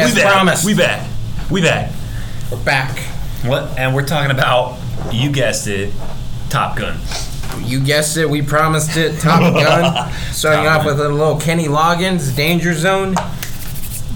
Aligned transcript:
we're 0.00 0.06
back, 0.06 0.08
as 0.08 0.14
we 0.14 0.22
back. 0.22 0.32
promised. 0.32 0.64
We 0.64 0.74
back. 0.74 1.10
We 1.50 1.62
back. 1.62 1.92
We're 2.50 2.64
back. 2.64 2.98
What? 3.44 3.78
And 3.78 3.94
we're 3.94 4.06
talking 4.06 4.30
about, 4.30 4.78
you 5.12 5.30
guessed 5.32 5.66
it, 5.66 5.92
Top 6.48 6.76
Gun. 6.76 6.98
You 7.62 7.80
guessed 7.80 8.16
it. 8.16 8.28
We 8.28 8.42
promised 8.42 8.96
it. 8.96 9.18
Top 9.20 9.40
Gun. 9.54 10.12
Starting 10.32 10.64
Top 10.64 10.80
off 10.80 10.86
with 10.86 11.00
a 11.00 11.08
little 11.08 11.38
Kenny 11.38 11.66
Loggins, 11.66 12.34
"Danger 12.34 12.74
Zone," 12.74 13.14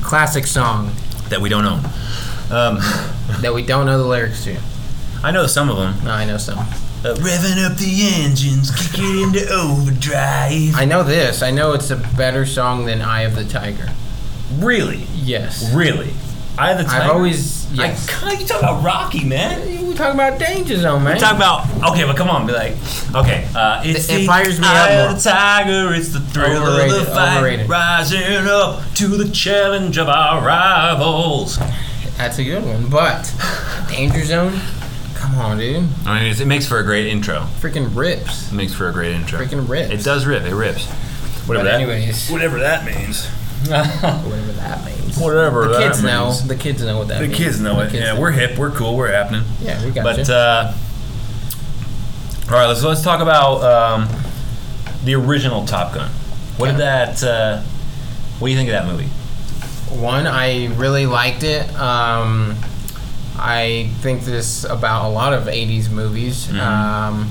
classic 0.02 0.46
song 0.46 0.92
That 1.28 1.40
we 1.40 1.48
don't 1.48 1.64
own. 1.64 1.84
Um, 2.50 2.78
that 3.40 3.52
we 3.54 3.64
don't 3.64 3.86
know 3.86 3.98
the 3.98 4.04
lyrics 4.04 4.44
to. 4.44 4.56
I 5.22 5.30
know 5.30 5.46
some 5.46 5.70
of 5.70 5.76
them. 5.76 5.94
No, 6.04 6.10
I 6.12 6.24
know 6.24 6.36
some. 6.36 6.58
Uh, 6.58 7.14
revving 7.16 7.62
up 7.70 7.76
the 7.76 8.10
engines, 8.24 8.70
kick 8.70 9.00
it 9.00 9.22
into 9.22 9.50
overdrive. 9.52 10.74
I 10.74 10.84
know 10.86 11.02
this. 11.02 11.42
I 11.42 11.50
know 11.50 11.72
it's 11.72 11.90
a 11.90 11.96
better 11.96 12.46
song 12.46 12.86
than 12.86 13.02
"Eye 13.02 13.22
of 13.22 13.34
the 13.34 13.44
Tiger." 13.44 13.90
Really? 14.58 15.06
Yes. 15.14 15.72
Really? 15.74 16.12
I 16.56 16.68
have 16.68 16.78
the 16.78 16.84
time. 16.84 17.02
I've 17.02 17.10
always 17.10 17.70
yes. 17.72 18.08
I, 18.22 18.32
you 18.34 18.46
talking 18.46 18.62
about 18.68 18.84
Rocky, 18.84 19.24
man. 19.24 19.88
we 19.88 19.94
talking 19.94 20.14
about 20.14 20.38
Danger 20.38 20.76
Zone, 20.76 21.02
man. 21.02 21.14
We 21.14 21.20
Talk 21.20 21.34
about 21.34 21.66
okay, 21.92 22.04
but 22.04 22.16
come 22.16 22.30
on, 22.30 22.46
be 22.46 22.52
like, 22.52 22.74
okay, 23.12 23.48
uh, 23.56 23.82
it's 23.84 24.08
It 24.08 24.18
the 24.18 24.26
fires 24.26 24.60
me 24.60 24.66
eye 24.68 24.94
up 24.98 25.10
of 25.10 25.16
the 25.22 25.28
tiger, 25.30 25.92
it's 25.94 26.10
the 26.10 26.20
thrill 26.20 26.62
Overrated, 26.62 26.96
of 27.00 27.06
the 27.06 27.12
fight, 27.12 27.38
overrated. 27.38 27.68
rising 27.68 28.46
up 28.46 28.84
to 28.94 29.08
the 29.08 29.28
challenge 29.32 29.98
of 29.98 30.08
our 30.08 30.46
rivals. 30.46 31.58
That's 32.18 32.38
a 32.38 32.44
good 32.44 32.64
one, 32.64 32.88
but 32.88 33.34
Danger 33.88 34.24
Zone. 34.24 34.60
Come 35.16 35.34
on, 35.36 35.58
dude. 35.58 35.88
I 36.06 36.22
mean, 36.22 36.40
it 36.40 36.46
makes 36.46 36.66
for 36.68 36.78
a 36.78 36.84
great 36.84 37.06
intro. 37.08 37.40
Freaking 37.60 37.96
rips. 37.96 38.52
It 38.52 38.54
makes 38.54 38.72
for 38.74 38.88
a 38.88 38.92
great 38.92 39.12
intro. 39.12 39.40
Freaking 39.40 39.68
rips. 39.68 39.90
It 39.90 40.04
does 40.04 40.24
rip. 40.24 40.44
It 40.44 40.54
rips. 40.54 40.86
Whatever 41.48 41.64
But 41.64 41.70
that. 41.72 41.80
anyways. 41.80 42.30
whatever 42.30 42.60
that 42.60 42.84
means. 42.84 43.28
Whatever 44.24 44.52
that 44.52 44.84
means. 44.84 45.18
Whatever 45.18 45.68
The 45.68 45.78
kids 45.78 46.02
know. 46.02 46.24
means. 46.26 46.46
The 46.48 46.56
kids 46.56 46.82
know 46.82 46.98
what 46.98 47.08
that 47.08 47.20
The 47.20 47.26
means. 47.28 47.38
kids 47.38 47.60
know 47.60 47.76
The 47.76 47.82
it. 47.86 47.90
kids 47.90 48.02
Yeah, 48.04 48.18
we're 48.18 48.32
hip. 48.32 48.58
We're 48.58 48.70
cool. 48.70 48.96
We're 48.96 49.12
happening. 49.12 49.42
Yeah, 49.60 49.82
we 49.84 49.90
got 49.90 50.00
it. 50.00 50.16
But 50.16 50.28
you. 50.28 50.34
uh, 50.34 50.74
all 52.46 52.50
right, 52.58 52.66
let's 52.66 52.82
let's 52.82 53.02
talk 53.02 53.20
about 53.20 53.62
um, 53.62 54.08
the 55.04 55.14
original 55.14 55.64
Top 55.66 55.94
Gun. 55.94 56.10
What 56.58 56.66
did 56.70 56.76
that? 56.78 57.22
Uh, 57.22 57.62
what 58.38 58.48
do 58.48 58.52
you 58.52 58.58
think 58.58 58.68
of 58.68 58.74
that 58.74 58.86
movie? 58.86 59.08
One, 60.00 60.26
I 60.26 60.66
really 60.74 61.06
liked 61.06 61.42
it. 61.42 61.68
Um, 61.78 62.56
I 63.36 63.90
think 64.00 64.22
this 64.24 64.64
about 64.64 65.06
a 65.06 65.08
lot 65.08 65.32
of 65.32 65.44
'80s 65.44 65.90
movies. 65.90 66.46
Mm-hmm. 66.48 66.60
Um, 66.60 67.30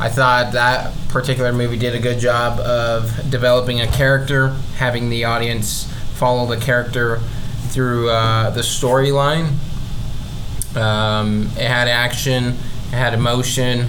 I 0.00 0.08
thought 0.08 0.52
that 0.52 0.92
particular 1.08 1.52
movie 1.52 1.76
did 1.76 1.94
a 1.94 2.00
good 2.00 2.18
job 2.18 2.58
of 2.60 3.30
developing 3.30 3.80
a 3.80 3.86
character, 3.86 4.48
having 4.76 5.08
the 5.08 5.24
audience 5.24 5.84
follow 6.14 6.46
the 6.46 6.60
character 6.60 7.20
through 7.68 8.10
uh, 8.10 8.50
the 8.50 8.60
storyline. 8.60 9.54
Um, 10.76 11.46
it 11.56 11.68
had 11.68 11.88
action, 11.88 12.44
it 12.48 12.96
had 12.96 13.14
emotion. 13.14 13.88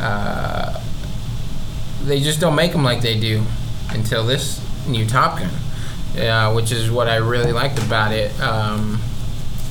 Uh, 0.00 0.82
they 2.04 2.20
just 2.20 2.40
don't 2.40 2.54
make 2.54 2.72
them 2.72 2.82
like 2.82 3.02
they 3.02 3.18
do 3.18 3.42
until 3.90 4.24
this 4.24 4.60
new 4.86 5.06
Top 5.06 5.38
Gun, 5.38 5.50
uh, 6.22 6.52
which 6.52 6.72
is 6.72 6.90
what 6.90 7.08
I 7.08 7.16
really 7.16 7.52
liked 7.52 7.78
about 7.78 8.12
it. 8.12 8.38
Um, 8.40 9.00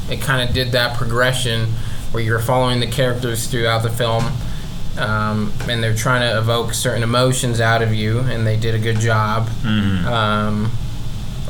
it 0.10 0.22
kind 0.22 0.48
of 0.48 0.54
did 0.54 0.72
that 0.74 0.98
progression 0.98 1.70
where 2.12 2.22
you're 2.22 2.40
following 2.40 2.80
the 2.80 2.88
characters 2.88 3.48
throughout 3.48 3.82
the 3.84 3.90
film, 3.90 4.26
um, 4.98 5.52
and 5.68 5.84
they're 5.84 5.96
trying 5.96 6.22
to 6.22 6.38
evoke 6.38 6.74
certain 6.74 7.04
emotions 7.04 7.60
out 7.60 7.82
of 7.82 7.94
you, 7.94 8.20
and 8.20 8.46
they 8.46 8.58
did 8.58 8.76
a 8.76 8.80
good 8.80 9.00
job. 9.00 9.50
Um, 10.06 10.72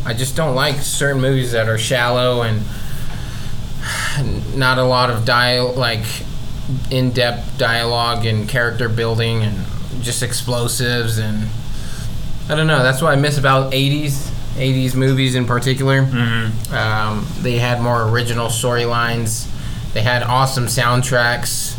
I 0.06 0.14
just 0.14 0.36
don't 0.36 0.56
like 0.56 0.76
certain 0.76 1.22
movies 1.22 1.54
that 1.54 1.70
are 1.70 1.78
shallow 1.78 2.42
and 2.42 2.64
not 4.56 4.78
a 4.78 4.84
lot 4.84 5.10
of 5.10 5.26
dial 5.26 5.74
like 5.74 6.06
in-depth 6.90 7.58
dialogue 7.58 8.26
and 8.26 8.48
character 8.48 8.88
building 8.88 9.44
and 9.44 9.66
just 10.02 10.24
explosives 10.24 11.18
and 11.18 11.48
I 12.50 12.56
don't 12.56 12.68
know. 12.68 12.84
That's 12.84 13.02
what 13.02 13.14
I 13.14 13.16
miss 13.16 13.38
about 13.38 13.72
'80s 13.72 14.30
'80s 14.56 14.96
movies 14.96 15.36
in 15.36 15.46
particular. 15.46 16.02
Mm-hmm. 16.02 16.74
Um, 16.74 17.26
they 17.42 17.58
had 17.58 17.82
more 17.82 18.10
original 18.10 18.48
storylines. 18.48 19.50
They 19.94 20.02
had 20.02 20.24
awesome 20.24 20.66
soundtracks, 20.66 21.76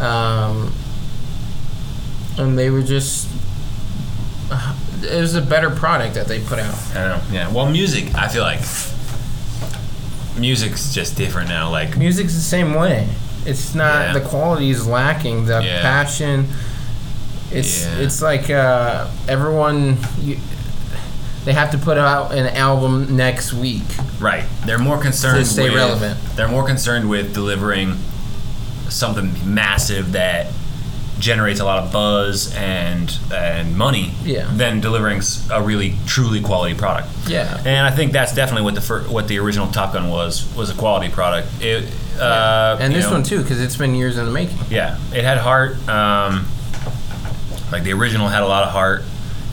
um, 0.00 0.72
and 2.40 2.58
they 2.58 2.70
were 2.70 2.82
just. 2.82 3.28
Uh, 4.50 4.74
it 5.02 5.20
was 5.20 5.34
a 5.34 5.40
better 5.42 5.70
product 5.70 6.14
that 6.14 6.26
they 6.26 6.40
put 6.40 6.58
out. 6.58 6.74
I 6.90 6.94
know. 7.08 7.20
Yeah. 7.30 7.50
Well, 7.52 7.70
music. 7.70 8.14
I 8.14 8.28
feel 8.28 8.42
like 8.42 8.60
music's 10.38 10.92
just 10.94 11.16
different 11.16 11.48
now. 11.48 11.70
Like 11.70 11.96
Music's 11.96 12.34
the 12.34 12.40
same 12.40 12.74
way. 12.74 13.08
It's 13.46 13.74
not 13.74 14.06
Yeah. 14.08 14.12
the 14.14 14.20
quality 14.20 14.70
is 14.70 14.86
lacking. 14.86 15.46
The 15.46 15.60
Yeah. 15.62 15.82
passion. 15.82 16.48
It's 17.50 17.82
Yeah. 17.84 17.98
it's 17.98 18.22
like 18.22 18.50
uh, 18.50 19.06
everyone. 19.28 19.98
You, 20.20 20.38
they 21.44 21.52
have 21.54 21.70
to 21.70 21.78
put 21.78 21.96
out 21.96 22.32
an 22.34 22.48
album 22.48 23.16
next 23.16 23.52
week. 23.54 23.82
right. 24.18 24.44
They're 24.66 24.78
more 24.78 24.98
concerned 24.98 25.38
To 25.38 25.44
stay 25.50 25.64
with, 25.70 25.74
relevant. 25.78 26.18
They're 26.36 26.48
more 26.48 26.66
concerned 26.66 27.08
with 27.08 27.32
delivering 27.32 27.96
something 28.90 29.32
massive 29.44 30.12
that 30.12 30.48
generates 31.20 31.60
a 31.60 31.64
lot 31.64 31.84
of 31.84 31.92
buzz 31.92 32.52
and 32.56 33.16
and 33.32 33.76
money 33.76 34.12
Yeah. 34.24 34.50
than 34.52 34.80
delivering 34.80 35.20
a 35.52 35.62
really 35.62 35.94
truly 36.06 36.40
quality 36.40 36.74
product. 36.74 37.08
Yeah. 37.28 37.60
And 37.64 37.86
I 37.86 37.90
think 37.90 38.12
that's 38.12 38.34
definitely 38.34 38.62
what 38.64 38.74
the 38.74 38.80
fir- 38.80 39.02
what 39.08 39.28
the 39.28 39.38
original 39.38 39.68
Top 39.68 39.92
Gun 39.92 40.08
was 40.08 40.44
was 40.56 40.70
a 40.70 40.74
quality 40.74 41.08
product. 41.10 41.48
It 41.62 41.84
uh, 42.18 42.76
and 42.80 42.94
this 42.94 43.04
know, 43.06 43.12
one 43.12 43.22
too, 43.22 43.40
because 43.42 43.60
it's 43.60 43.76
been 43.76 43.94
years 43.94 44.18
in 44.18 44.26
the 44.26 44.30
making. 44.32 44.58
Yeah, 44.68 44.98
it 45.14 45.24
had 45.24 45.38
heart. 45.38 45.76
Um, 45.88 46.46
like 47.72 47.82
the 47.84 47.92
original 47.92 48.28
had 48.28 48.42
a 48.42 48.46
lot 48.48 48.64
of 48.64 48.70
heart. 48.72 49.04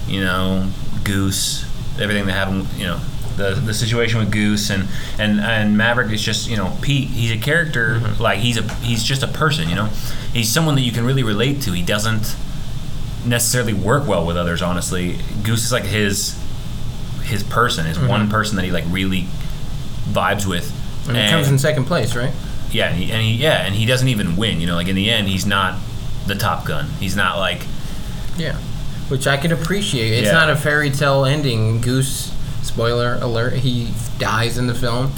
You 0.07 0.21
know, 0.21 0.69
Goose, 1.03 1.63
everything 1.99 2.25
that 2.25 2.33
happened. 2.33 2.67
You 2.77 2.87
know, 2.87 2.99
the 3.37 3.51
the 3.53 3.73
situation 3.73 4.19
with 4.19 4.31
Goose 4.31 4.69
and 4.69 4.87
and 5.17 5.39
and 5.39 5.77
Maverick 5.77 6.11
is 6.11 6.21
just 6.21 6.49
you 6.49 6.57
know 6.57 6.77
Pete. 6.81 7.09
He's 7.09 7.31
a 7.31 7.37
character. 7.37 7.99
Mm-hmm. 7.99 8.21
Like 8.21 8.39
he's 8.39 8.57
a 8.57 8.73
he's 8.75 9.03
just 9.03 9.23
a 9.23 9.27
person. 9.27 9.69
You 9.69 9.75
know, 9.75 9.85
he's 10.33 10.51
someone 10.51 10.75
that 10.75 10.81
you 10.81 10.91
can 10.91 11.05
really 11.05 11.23
relate 11.23 11.61
to. 11.61 11.71
He 11.71 11.83
doesn't 11.83 12.35
necessarily 13.25 13.73
work 13.73 14.07
well 14.07 14.25
with 14.25 14.37
others. 14.37 14.61
Honestly, 14.61 15.17
Goose 15.43 15.63
is 15.65 15.71
like 15.71 15.85
his 15.85 16.37
his 17.23 17.43
person. 17.43 17.85
His 17.85 17.97
mm-hmm. 17.97 18.07
one 18.07 18.29
person 18.29 18.55
that 18.57 18.65
he 18.65 18.71
like 18.71 18.85
really 18.87 19.27
vibes 20.09 20.45
with. 20.45 20.73
And 21.07 21.15
it 21.15 21.29
comes 21.29 21.47
in 21.47 21.57
second 21.57 21.85
place, 21.85 22.15
right? 22.15 22.33
Yeah, 22.71 22.89
and 22.89 22.97
he, 22.97 23.11
and 23.11 23.21
he 23.21 23.33
yeah, 23.33 23.65
and 23.65 23.75
he 23.75 23.85
doesn't 23.85 24.07
even 24.07 24.35
win. 24.35 24.59
You 24.59 24.67
know, 24.67 24.75
like 24.75 24.87
in 24.87 24.95
the 24.95 25.09
end, 25.09 25.27
he's 25.27 25.45
not 25.45 25.79
the 26.25 26.35
Top 26.35 26.65
Gun. 26.65 26.87
He's 26.99 27.15
not 27.15 27.37
like 27.37 27.61
Yeah. 28.37 28.55
Which 29.07 29.25
I 29.25 29.37
can 29.37 29.53
appreciate. 29.53 30.11
It's 30.11 30.27
Yeah. 30.27 30.33
not 30.33 30.49
a 30.49 30.55
fairy 30.55 30.89
tale 30.89 31.23
ending. 31.23 31.79
Goose, 31.79 32.31
spoiler 32.67 33.15
alert, 33.21 33.53
he 33.53 33.91
dies 34.19 34.57
in 34.57 34.67
the 34.67 34.75
film. 34.75 35.11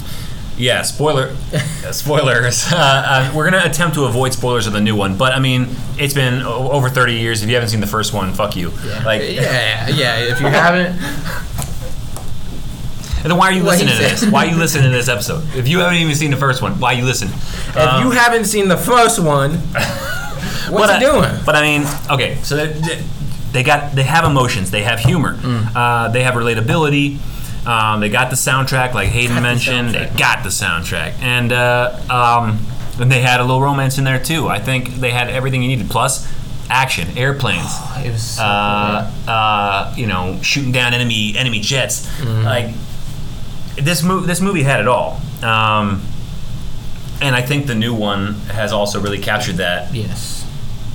yeah. 0.56 0.82
Spoiler, 0.82 1.34
spoilers. 1.92 2.72
Uh, 2.72 2.76
uh, 2.76 3.32
we're 3.34 3.50
gonna 3.50 3.64
attempt 3.64 3.94
to 3.96 4.04
avoid 4.04 4.32
spoilers 4.32 4.66
of 4.66 4.72
the 4.72 4.80
new 4.80 4.94
one, 4.96 5.16
but 5.16 5.32
I 5.32 5.38
mean, 5.40 5.68
it's 5.98 6.14
been 6.14 6.42
o- 6.42 6.70
over 6.70 6.88
thirty 6.88 7.14
years. 7.14 7.42
If 7.42 7.48
you 7.48 7.54
haven't 7.56 7.70
seen 7.70 7.80
the 7.80 7.86
first 7.86 8.12
one, 8.12 8.32
fuck 8.34 8.56
you. 8.56 8.70
Like, 9.04 9.22
yeah, 9.22 9.88
yeah. 9.88 10.18
If 10.20 10.40
you 10.40 10.46
haven't, 10.48 10.98
then 13.22 13.36
why 13.36 13.48
are 13.48 13.52
you 13.52 13.62
listening 13.62 13.92
to 13.94 13.98
this? 13.98 14.24
Why 14.26 14.46
are 14.46 14.50
you 14.50 14.56
listening 14.56 14.84
to 14.84 14.90
this 14.90 15.08
episode? 15.08 15.44
If 15.54 15.68
you 15.68 15.80
haven't 15.80 15.98
even 15.98 16.14
seen 16.14 16.30
the 16.30 16.36
first 16.38 16.62
one, 16.62 16.78
why 16.80 16.94
are 16.94 16.98
you 16.98 17.04
listening? 17.04 17.34
if 17.34 18.04
you 18.04 18.10
haven't 18.10 18.46
seen 18.46 18.68
the 18.68 18.76
first 18.78 19.18
one, 19.18 19.54
what's 19.54 20.70
but 20.70 21.00
he 21.00 21.06
I, 21.06 21.10
doing? 21.10 21.44
But 21.44 21.54
I 21.56 21.62
mean, 21.62 21.86
okay, 22.10 22.36
so 22.42 22.56
they, 22.56 22.72
they- 22.72 23.04
they 23.52 23.64
got 23.64 23.96
they 23.96 24.04
have 24.04 24.24
emotions, 24.24 24.70
they 24.70 24.84
have 24.84 25.00
humor, 25.00 25.34
Mm. 25.34 25.72
uh, 25.74 26.08
they 26.12 26.22
have 26.22 26.34
relatability. 26.34 27.18
Um, 27.66 28.00
they 28.00 28.08
got 28.08 28.30
the 28.30 28.36
soundtrack, 28.36 28.94
like 28.94 29.08
Hayden 29.08 29.36
Got 29.36 29.42
mentioned. 29.42 29.90
soundtrack. 29.90 30.12
They 30.12 30.18
got 30.18 30.42
the 30.42 30.48
soundtrack, 30.48 31.14
and 31.20 31.52
uh, 31.52 32.00
um, 32.08 32.66
and 33.00 33.10
they 33.12 33.20
had 33.20 33.40
a 33.40 33.44
little 33.44 33.60
romance 33.60 33.98
in 33.98 34.04
there 34.04 34.18
too. 34.22 34.48
I 34.48 34.58
think 34.58 34.94
they 34.96 35.10
had 35.10 35.28
everything 35.28 35.62
you 35.62 35.68
needed. 35.68 35.90
Plus, 35.90 36.26
action, 36.70 37.16
airplanes, 37.18 37.70
It 37.98 38.10
was 38.10 38.22
so 38.22 38.42
uh, 38.42 39.10
uh, 39.28 39.94
you 39.96 40.06
know, 40.06 40.38
shooting 40.42 40.72
down 40.72 40.94
enemy 40.94 41.34
enemy 41.36 41.60
jets. 41.60 42.06
Mm-hmm. 42.18 42.44
Like 42.44 42.74
this 43.76 44.02
movie, 44.02 44.26
this 44.26 44.40
movie 44.40 44.62
had 44.62 44.80
it 44.80 44.88
all. 44.88 45.20
Um, 45.42 46.02
and 47.22 47.36
I 47.36 47.42
think 47.42 47.66
the 47.66 47.74
new 47.74 47.94
one 47.94 48.34
has 48.48 48.72
also 48.72 49.00
really 49.00 49.18
captured 49.18 49.56
that. 49.56 49.94
Yes. 49.94 50.39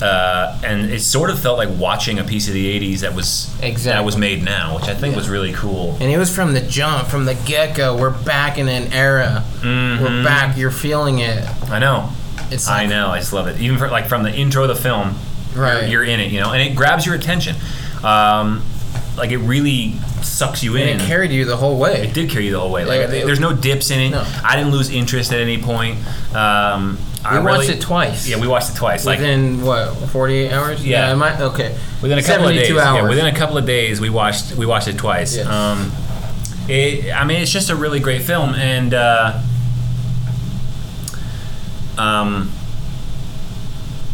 Uh, 0.02 0.60
and 0.64 0.92
it 0.92 1.02
sort 1.02 1.30
of 1.30 1.40
felt 1.40 1.58
like 1.58 1.70
watching 1.78 2.20
a 2.20 2.24
piece 2.24 2.48
of 2.50 2.54
the 2.54 2.66
'80s 2.68 3.00
that 3.00 3.16
was 3.16 3.48
that 3.62 3.68
Exactly. 3.68 4.06
was 4.06 4.18
made 4.18 4.44
now, 4.44 4.76
which 4.76 4.90
I 4.90 4.94
think 4.94 5.14
Yeah. 5.14 5.18
was 5.20 5.30
really 5.30 5.54
cool. 5.54 5.98
And 6.02 6.12
it 6.12 6.18
was 6.18 6.30
from 6.30 6.54
the 6.54 6.60
jump, 6.60 7.08
from 7.08 7.24
the 7.26 7.34
get 7.34 7.76
go. 7.76 7.96
We're 7.96 8.10
back 8.10 8.58
in 8.58 8.68
an 8.68 8.92
era. 8.92 9.44
Mhm. 9.62 10.02
We're 10.02 10.24
back. 10.24 10.58
You're 10.58 10.70
feeling 10.72 11.20
it. 11.20 11.46
I 11.72 11.80
know. 11.80 12.10
It's 12.52 12.68
I 12.68 12.86
know. 12.88 13.08
I 13.10 13.20
just 13.20 13.32
love 13.32 13.48
it. 13.48 13.60
Even 13.62 13.78
for, 13.78 13.88
like 13.90 14.08
from 14.10 14.24
the 14.24 14.32
intro 14.34 14.64
of 14.64 14.68
the 14.68 14.76
film, 14.76 15.16
Right. 15.56 15.84
you're, 15.84 16.04
you're 16.04 16.14
in 16.14 16.20
it, 16.20 16.30
you 16.32 16.42
know, 16.42 16.52
and 16.52 16.62
it 16.62 16.76
grabs 16.76 17.06
your 17.06 17.16
attention. 17.16 17.56
Um, 18.04 18.64
like 19.18 19.32
it 19.32 19.38
really 19.38 19.94
sucks 20.22 20.62
you 20.62 20.76
in. 20.76 20.90
It 21.00 21.08
carried 21.08 21.32
you 21.32 21.46
the 21.46 21.56
whole 21.56 21.78
way. 21.78 22.02
It 22.04 22.14
did 22.14 22.30
carry 22.30 22.48
you 22.48 22.52
the 22.52 22.60
whole 22.60 22.70
way. 22.72 22.84
Like 22.84 23.10
th- 23.10 23.24
it- 23.24 23.26
there's 23.26 23.40
no 23.40 23.54
dips 23.54 23.90
in 23.92 24.00
it. 24.02 24.10
No. 24.10 24.26
I 24.44 24.58
didn't 24.58 24.72
lose 24.72 24.90
interest 24.90 25.32
at 25.32 25.40
any 25.40 25.58
point. 25.58 26.00
Um, 26.36 26.98
I 27.26 27.40
We 27.40 27.46
watched 27.46 27.62
really- 27.62 27.74
it 27.76 27.82
twice. 27.82 28.28
Yeah, 28.28 28.40
we 28.40 28.48
watched 28.48 28.70
it 28.72 28.76
twice. 28.76 29.06
Like 29.06 29.20
Within 29.20 29.62
what, 29.64 29.96
48 30.10 30.52
hours? 30.52 30.86
Yeah. 30.86 31.10
am 31.10 31.24
I, 31.24 31.42
okay. 31.42 31.76
within 32.02 32.18
a 32.20 32.24
couple 32.24 32.48
of 32.48 32.54
days. 32.54 32.70
hours. 32.72 33.02
Yeah, 33.04 33.10
within 33.10 33.26
a 33.26 33.36
couple 33.36 33.58
of 33.58 33.66
days, 33.66 34.00
we 34.00 34.10
watched 34.10 34.54
we 34.56 34.66
watched 34.66 34.88
it 34.88 34.98
twice. 34.98 35.36
Yes. 35.36 35.48
Um, 35.48 35.92
it, 36.68 37.12
I 37.14 37.26
mean, 37.26 37.42
it's 37.42 37.52
just 37.52 37.70
a 37.70 37.76
really 37.76 38.00
great 38.00 38.22
film, 38.24 38.54
and 38.56 38.94
uh, 38.94 39.40
um, 41.98 42.52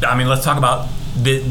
I 0.05 0.17
mean, 0.17 0.27
let's 0.27 0.43
talk 0.43 0.57
about 0.57 0.87
the 1.15 1.43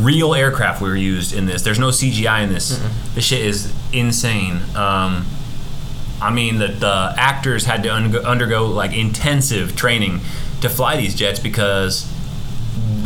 real 0.00 0.34
aircraft 0.34 0.82
we 0.82 0.88
were 0.88 0.96
used 0.96 1.32
in 1.34 1.46
this. 1.46 1.62
There's 1.62 1.78
no 1.78 1.88
CGI 1.88 2.42
in 2.42 2.48
this. 2.52 2.80
This 3.14 3.24
shit 3.24 3.40
is 3.40 3.72
insane. 3.92 4.60
Um, 4.74 5.26
I 6.20 6.30
mean, 6.32 6.58
the, 6.58 6.68
the 6.68 7.14
actors 7.16 7.64
had 7.66 7.82
to 7.84 7.90
undergo, 7.90 8.24
undergo 8.26 8.66
like 8.66 8.92
intensive 8.92 9.76
training 9.76 10.20
to 10.60 10.68
fly 10.68 10.96
these 10.96 11.14
jets 11.14 11.38
because 11.38 12.10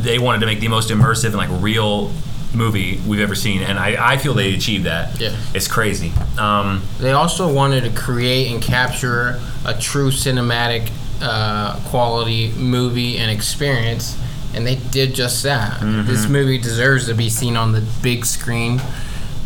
they 0.03 0.19
wanted 0.19 0.41
to 0.41 0.47
make 0.47 0.61
the 0.61 0.69
most 0.69 0.91
immersive 0.91 1.27
and 1.27 1.37
like 1.37 1.51
real 1.63 2.13
movie 2.55 2.99
we've 3.07 3.21
ever 3.21 3.35
seen, 3.35 3.63
and 3.63 3.79
I, 3.79 4.13
I 4.15 4.17
feel 4.17 4.33
they 4.35 4.55
achieved 4.55 4.85
that. 4.85 5.21
Yeah. 5.21 5.37
it's 5.55 5.69
crazy. 5.69 6.13
Um, 6.39 6.83
They 6.99 7.13
also 7.13 7.53
wanted 7.53 7.83
to 7.85 7.91
create 7.91 8.51
and 8.51 8.63
capture 8.63 9.39
a 9.67 9.75
true 9.79 10.11
cinematic 10.11 10.91
uh, 11.21 11.79
quality 11.91 12.51
movie 12.53 13.19
and 13.19 13.31
experience, 13.31 14.17
and 14.55 14.67
they 14.67 14.77
did 14.77 15.15
just 15.15 15.43
that. 15.43 15.81
This 16.07 16.27
movie 16.29 16.59
deserves 16.59 17.07
to 17.09 17.15
be 17.15 17.29
seen 17.29 17.57
on 17.57 17.73
the 17.73 17.83
big 18.03 18.25
screen. 18.25 18.81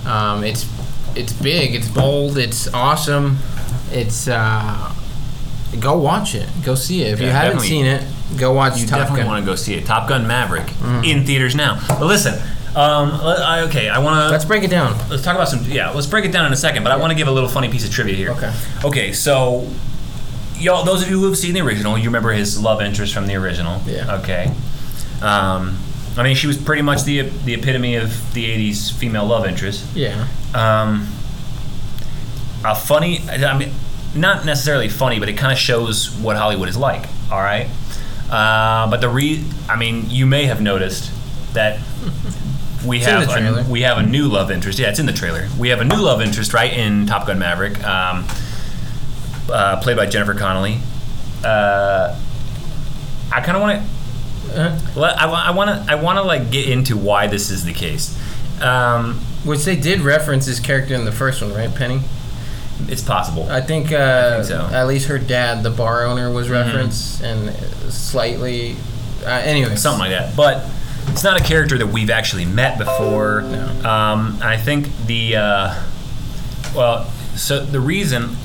Um, 0.06 0.44
it's 0.44 0.64
it's 1.16 1.32
big, 1.32 1.74
it's 1.74 1.88
bold, 1.88 2.38
it's 2.38 2.72
awesome. 2.72 3.38
It's 3.90 4.28
uh, 4.28 4.92
go 5.80 5.96
watch 5.96 6.34
it, 6.34 6.48
go 6.64 6.74
see 6.74 7.02
it. 7.02 7.12
If 7.14 7.20
you 7.20 7.28
haven't 7.28 7.60
seen 7.60 7.86
it, 7.86 8.04
go 8.36 8.52
watch 8.52 8.78
you 8.78 8.86
Top 8.86 8.98
definitely 9.00 9.22
Gun. 9.22 9.30
want 9.32 9.44
to 9.44 9.50
go 9.50 9.56
see 9.56 9.74
it. 9.74 9.84
Top 9.86 10.08
Gun 10.08 10.26
Maverick 10.26 10.68
in 11.04 11.24
theaters 11.24 11.54
now. 11.54 11.80
But 11.88 12.02
listen, 12.06 12.34
um, 12.76 13.10
I, 13.12 13.60
okay, 13.68 13.88
I 13.88 13.98
want 13.98 14.16
to 14.26 14.30
Let's 14.30 14.44
break 14.46 14.64
it 14.64 14.70
down. 14.70 14.96
let's 15.10 15.22
talk 15.22 15.34
about 15.34 15.48
some 15.48 15.64
yeah 15.64 15.90
let's 15.90 16.06
break 16.06 16.24
it 16.24 16.32
down 16.32 16.46
in 16.46 16.52
a 16.54 16.56
second 16.56 16.82
but 16.84 16.90
i 16.92 16.96
want 16.96 17.10
to 17.10 17.14
give 17.14 17.28
a 17.28 17.30
little 17.30 17.48
funny 17.50 17.68
piece 17.68 17.84
of 17.86 17.92
trivia 17.92 18.14
here 18.16 18.30
Okay. 18.30 18.52
okay 18.82 19.12
so 19.12 19.68
y'all 20.56 20.82
those 20.82 21.02
of 21.02 21.10
you 21.10 21.20
who 21.20 21.26
have 21.26 21.36
seen 21.36 21.52
the 21.52 21.60
original 21.60 21.98
you 21.98 22.04
remember 22.06 22.30
his 22.32 22.58
love 22.58 22.80
interest 22.80 23.12
from 23.12 23.26
the 23.26 23.34
original 23.34 23.78
Yeah. 23.84 24.16
okay 24.20 24.50
um, 25.20 25.76
i 26.16 26.22
mean 26.22 26.34
she 26.34 26.46
was 26.46 26.56
pretty 26.56 26.80
much 26.80 27.02
the 27.04 27.20
the 27.44 27.52
epitome 27.52 27.96
of 27.96 28.32
the 28.32 28.70
80s 28.70 28.90
female 28.90 29.26
love 29.26 29.44
interest 29.46 29.84
Yeah. 29.94 30.26
um, 30.54 31.06
a 32.64 32.74
funny 32.74 33.20
i 33.28 33.58
mean 33.58 33.70
not 34.14 34.44
necessarily 34.44 34.88
funny 34.88 35.18
but 35.18 35.28
it 35.28 35.36
kind 35.36 35.52
of 35.52 35.58
shows 35.58 36.10
what 36.18 36.36
hollywood 36.36 36.68
is 36.68 36.76
like 36.76 37.06
all 37.30 37.40
right? 37.40 37.68
Uh, 38.30 38.88
but 38.90 39.00
the 39.00 39.08
re 39.08 39.44
i 39.68 39.76
mean 39.76 40.08
you 40.10 40.26
may 40.26 40.44
have 40.46 40.60
noticed 40.60 41.10
that 41.54 41.78
we 42.84 42.96
It's 42.98 43.06
have 43.06 43.28
a, 43.28 43.70
we 43.70 43.82
have 43.82 43.98
a 43.98 44.02
new 44.02 44.26
love 44.26 44.50
interest 44.50 44.78
yeah 44.78 44.88
it's 44.90 44.98
in 44.98 45.06
the 45.06 45.12
trailer. 45.12 45.48
We 45.58 45.68
have 45.68 45.80
a 45.80 45.84
new 45.84 45.96
love 46.00 46.20
interest 46.20 46.52
right 46.52 46.72
in 46.72 47.06
top 47.06 47.26
gun 47.26 47.38
maverick 47.38 47.82
um, 47.84 48.26
uh, 49.50 49.80
played 49.82 49.96
by 49.96 50.06
jennifer 50.06 50.34
connelly. 50.34 50.78
Uh, 51.44 52.18
i 53.32 53.40
kind 53.40 53.56
of 53.56 53.62
want 53.62 53.80
to 53.80 54.82
let- 54.96 55.18
I 55.18 55.50
want 55.52 55.70
to 55.70 55.92
I 55.92 55.94
want 55.96 56.18
to 56.18 56.22
like 56.22 56.50
get 56.50 56.68
into 56.68 56.96
why 56.96 57.26
this 57.26 57.50
is 57.50 57.64
the 57.64 57.72
case. 57.72 58.18
Um, 58.60 59.14
which 59.44 59.64
they 59.64 59.76
did 59.76 60.00
reference 60.00 60.46
his 60.46 60.60
character 60.60 60.94
in 60.94 61.04
the 61.04 61.12
first 61.12 61.40
one, 61.42 61.52
right, 61.54 61.74
Penny? 61.74 62.02
It's 62.88 63.02
possible. 63.02 63.48
I 63.50 63.60
think, 63.60 63.92
uh, 63.92 64.36
think 64.36 64.46
so. 64.46 64.58
Mm-hmm. 64.60 64.74
at 64.74 64.86
least 64.86 65.08
her 65.08 65.18
dad, 65.18 65.62
the 65.62 65.70
bar 65.70 66.04
owner, 66.04 66.30
was 66.30 66.48
referenced 66.50 67.22
and 67.22 67.54
slightly. 67.92 68.76
Uh, 69.24 69.28
anyway, 69.44 69.76
something 69.76 70.00
like 70.00 70.10
that. 70.10 70.34
But 70.36 70.68
it's 71.08 71.24
not 71.24 71.40
a 71.40 71.44
character 71.44 71.78
that 71.78 71.86
we've 71.88 72.10
actually 72.10 72.44
met 72.44 72.78
before. 72.78 73.42
No. 73.42 73.88
Um, 73.88 74.38
I 74.42 74.56
think 74.56 74.88
the 75.06 75.36
uh, 75.36 75.82
well, 76.74 77.04
so 77.36 77.64
the 77.64 77.80
reason 77.80 78.36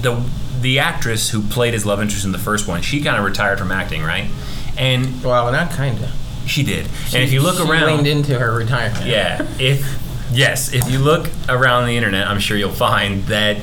the 0.00 0.22
the 0.60 0.78
actress 0.80 1.30
who 1.30 1.40
played 1.42 1.72
his 1.72 1.86
love 1.86 2.00
interest 2.02 2.24
in 2.24 2.32
the 2.32 2.38
first 2.38 2.66
one, 2.66 2.82
she 2.82 3.00
kind 3.00 3.16
of 3.16 3.24
retired 3.24 3.58
from 3.58 3.70
acting, 3.70 4.02
right? 4.02 4.28
And 4.76 5.22
Well, 5.22 5.50
not 5.52 5.72
kinda. 5.72 6.10
she 6.46 6.62
did. 6.62 6.86
and 7.14 7.22
if 7.22 7.32
you 7.32 7.40
look 7.40 7.56
she 7.56 7.62
around, 7.62 7.86
leaned 7.96 8.06
into 8.06 8.38
her 8.38 8.52
retirement. 8.52 9.06
yeah, 9.06 9.46
if 9.58 10.00
yes, 10.32 10.72
if 10.72 10.90
you 10.90 10.98
look 10.98 11.28
around 11.48 11.86
the 11.86 11.96
internet, 11.96 12.26
I'm 12.26 12.40
sure 12.40 12.56
you'll 12.56 12.70
find 12.72 13.24
that 13.24 13.58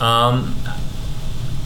um, 0.00 0.54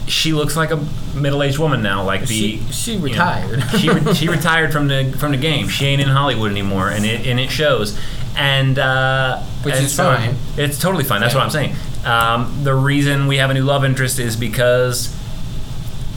she 0.07 0.33
looks 0.33 0.57
like 0.57 0.71
a 0.71 0.85
middle-aged 1.15 1.57
woman 1.57 1.81
now. 1.81 2.03
Like 2.03 2.21
the 2.21 2.27
She 2.27 2.57
she 2.71 2.93
you 2.93 2.97
know, 2.99 3.03
retired. 3.05 3.63
she 3.79 3.89
re- 3.89 4.13
she 4.13 4.27
retired 4.37 4.71
from 4.73 4.87
the 4.87 5.13
from 5.17 5.31
the 5.31 5.37
game. 5.37 5.67
She 5.69 5.85
ain't 5.85 6.01
in 6.01 6.07
Hollywood 6.09 6.51
anymore, 6.51 6.89
and 6.89 7.05
it 7.05 7.25
and 7.27 7.39
it 7.39 7.49
shows. 7.51 7.97
And 8.37 8.79
uh, 8.79 9.41
Which 9.63 9.75
and 9.75 9.85
is 9.85 9.93
so 9.93 10.15
fine. 10.15 10.35
It's 10.57 10.79
totally 10.79 11.03
fine. 11.03 11.21
That's 11.21 11.33
Yeah. 11.33 11.39
what 11.39 11.45
I'm 11.45 11.51
saying. 11.51 11.75
Um, 12.05 12.63
the 12.63 12.73
reason 12.73 13.27
we 13.27 13.37
have 13.37 13.49
a 13.49 13.53
new 13.53 13.63
love 13.63 13.83
interest 13.85 14.19
is 14.19 14.35
because 14.35 15.15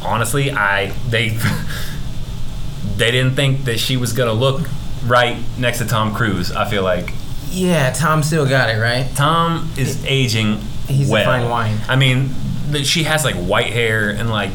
honestly, 0.03 0.51
I 0.51 0.93
they 1.09 1.31
they 2.97 3.11
didn't 3.11 3.35
think 3.35 3.65
that 3.65 3.79
she 3.81 3.97
was 3.97 4.13
gonna 4.13 4.33
look 4.33 4.69
right 5.05 5.37
next 5.59 5.79
to 5.79 5.87
Tom 5.87 6.15
Cruise. 6.15 6.53
I 6.53 6.69
feel 6.69 6.83
like 6.83 7.13
yeah, 7.51 7.93
Tom 7.93 8.23
still 8.23 8.49
got 8.49 8.71
it 8.71 8.79
right. 8.81 9.09
Tom 9.15 9.71
is 9.77 10.05
aging 10.07 10.61
He's 10.89 11.09
a 11.09 11.13
well. 11.13 11.25
fine 11.25 11.49
wine. 11.49 11.79
I 11.89 11.97
mean, 11.97 12.31
she 12.85 13.05
has 13.05 13.25
like 13.25 13.35
white 13.37 13.73
hair 13.73 14.11
and 14.11 14.31
like 14.31 14.51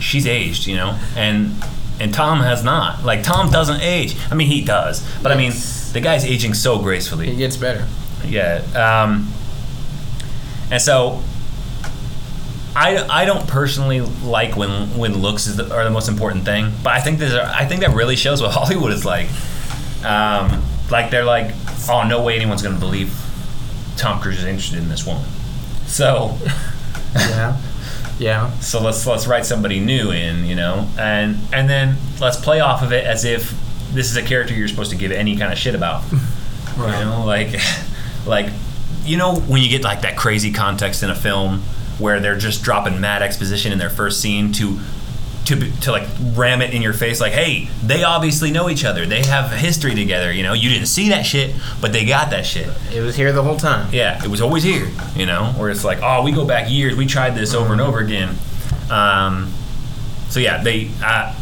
she's 0.00 0.26
aged, 0.26 0.66
you 0.66 0.76
know, 0.76 0.98
and 1.16 1.54
and 2.00 2.12
Tom 2.12 2.40
has 2.40 2.64
not. 2.64 3.04
Like 3.04 3.22
Tom 3.22 3.50
doesn't 3.50 3.80
age. 3.80 4.16
I 4.30 4.34
mean, 4.34 4.48
he 4.48 4.64
does, 4.64 5.06
but 5.22 5.32
I 5.32 5.36
mean, 5.36 5.52
the 5.92 6.00
guy's 6.00 6.24
aging 6.24 6.54
so 6.54 6.78
gracefully. 6.78 7.30
He 7.30 7.36
gets 7.36 7.56
better. 7.56 7.86
Yeah. 8.24 8.62
Um, 8.74 9.32
and 10.70 10.80
so. 10.80 11.22
I, 12.76 13.06
I 13.22 13.24
don't 13.24 13.46
personally 13.46 14.00
like 14.00 14.56
when 14.56 14.98
when 14.98 15.18
looks 15.18 15.46
is 15.46 15.56
the, 15.56 15.72
are 15.72 15.84
the 15.84 15.92
most 15.92 16.08
important 16.08 16.44
thing, 16.44 16.72
but 16.82 16.92
I 16.92 16.98
think 16.98 17.20
there's 17.20 17.32
a, 17.32 17.44
I 17.44 17.66
think 17.66 17.82
that 17.82 17.94
really 17.94 18.16
shows 18.16 18.42
what 18.42 18.50
Hollywood 18.52 18.92
is 18.92 19.04
like. 19.04 19.28
Um, 20.04 20.60
like 20.90 21.12
they're 21.12 21.24
like, 21.24 21.54
oh 21.88 22.02
no 22.02 22.20
way 22.24 22.34
anyone's 22.34 22.62
gonna 22.62 22.80
believe 22.80 23.16
Tom 23.96 24.20
Cruise 24.20 24.38
is 24.38 24.44
interested 24.44 24.78
in 24.78 24.88
this 24.88 25.06
woman. 25.06 25.24
So 25.86 26.36
Yeah. 27.14 27.56
yeah. 28.18 28.58
so 28.60 28.80
let's 28.80 29.06
let's 29.06 29.26
write 29.26 29.46
somebody 29.46 29.80
new 29.80 30.10
in, 30.10 30.44
you 30.46 30.54
know, 30.56 30.88
and 30.98 31.38
and 31.52 31.68
then 31.68 31.96
let's 32.20 32.36
play 32.36 32.60
off 32.60 32.82
of 32.82 32.92
it 32.92 33.04
as 33.04 33.24
if 33.24 33.54
this 33.92 34.10
is 34.10 34.16
a 34.16 34.22
character 34.22 34.52
you're 34.54 34.66
supposed 34.68 34.90
to 34.90 34.96
give 34.96 35.12
any 35.12 35.36
kind 35.36 35.52
of 35.52 35.58
shit 35.58 35.74
about. 35.74 36.02
You 36.76 36.82
know, 36.88 37.22
like 37.24 37.54
like 38.26 38.46
you 39.04 39.16
know 39.16 39.36
when 39.36 39.62
you 39.62 39.68
get 39.68 39.84
like 39.84 40.00
that 40.00 40.16
crazy 40.16 40.50
context 40.50 41.04
in 41.04 41.10
a 41.10 41.14
film 41.14 41.60
where 42.00 42.18
they're 42.18 42.36
just 42.36 42.64
dropping 42.64 43.00
mad 43.00 43.22
exposition 43.22 43.70
in 43.70 43.78
their 43.78 43.90
first 43.90 44.20
scene 44.20 44.50
to 44.54 44.80
to 45.44 45.70
to 45.80 45.92
like 45.92 46.08
ram 46.34 46.62
it 46.62 46.72
in 46.72 46.80
your 46.80 46.92
face 46.94 47.20
like 47.20 47.32
hey 47.32 47.68
they 47.84 48.02
obviously 48.02 48.50
know 48.50 48.68
each 48.70 48.84
other 48.84 49.04
they 49.04 49.22
have 49.24 49.50
history 49.52 49.94
together 49.94 50.32
you 50.32 50.42
know 50.42 50.52
you 50.54 50.70
didn't 50.70 50.86
see 50.86 51.10
that 51.10 51.24
shit 51.26 51.54
but 51.80 51.92
they 51.92 52.04
got 52.06 52.30
that 52.30 52.46
shit 52.46 52.68
It 52.92 53.02
was 53.02 53.14
here 53.16 53.30
the 53.32 53.42
whole 53.42 53.56
time. 53.56 53.88
yeah, 53.92 54.22
it 54.24 54.28
was 54.28 54.40
always 54.40 54.62
here, 54.62 54.88
you 55.14 55.26
know, 55.26 55.52
where 55.58 55.68
it's 55.70 55.84
like, 55.84 55.98
oh, 56.02 56.22
we 56.22 56.32
go 56.32 56.44
back 56.46 56.70
years, 56.70 56.96
we 56.96 57.06
tried 57.06 57.34
this 57.34 57.52
over 57.54 57.72
and 57.72 57.80
over 57.80 57.98
again. 57.98 58.36
Um, 58.90 59.52
so 60.28 60.40
yeah, 60.40 60.62
they, 60.62 60.90
uh, 61.02 61.34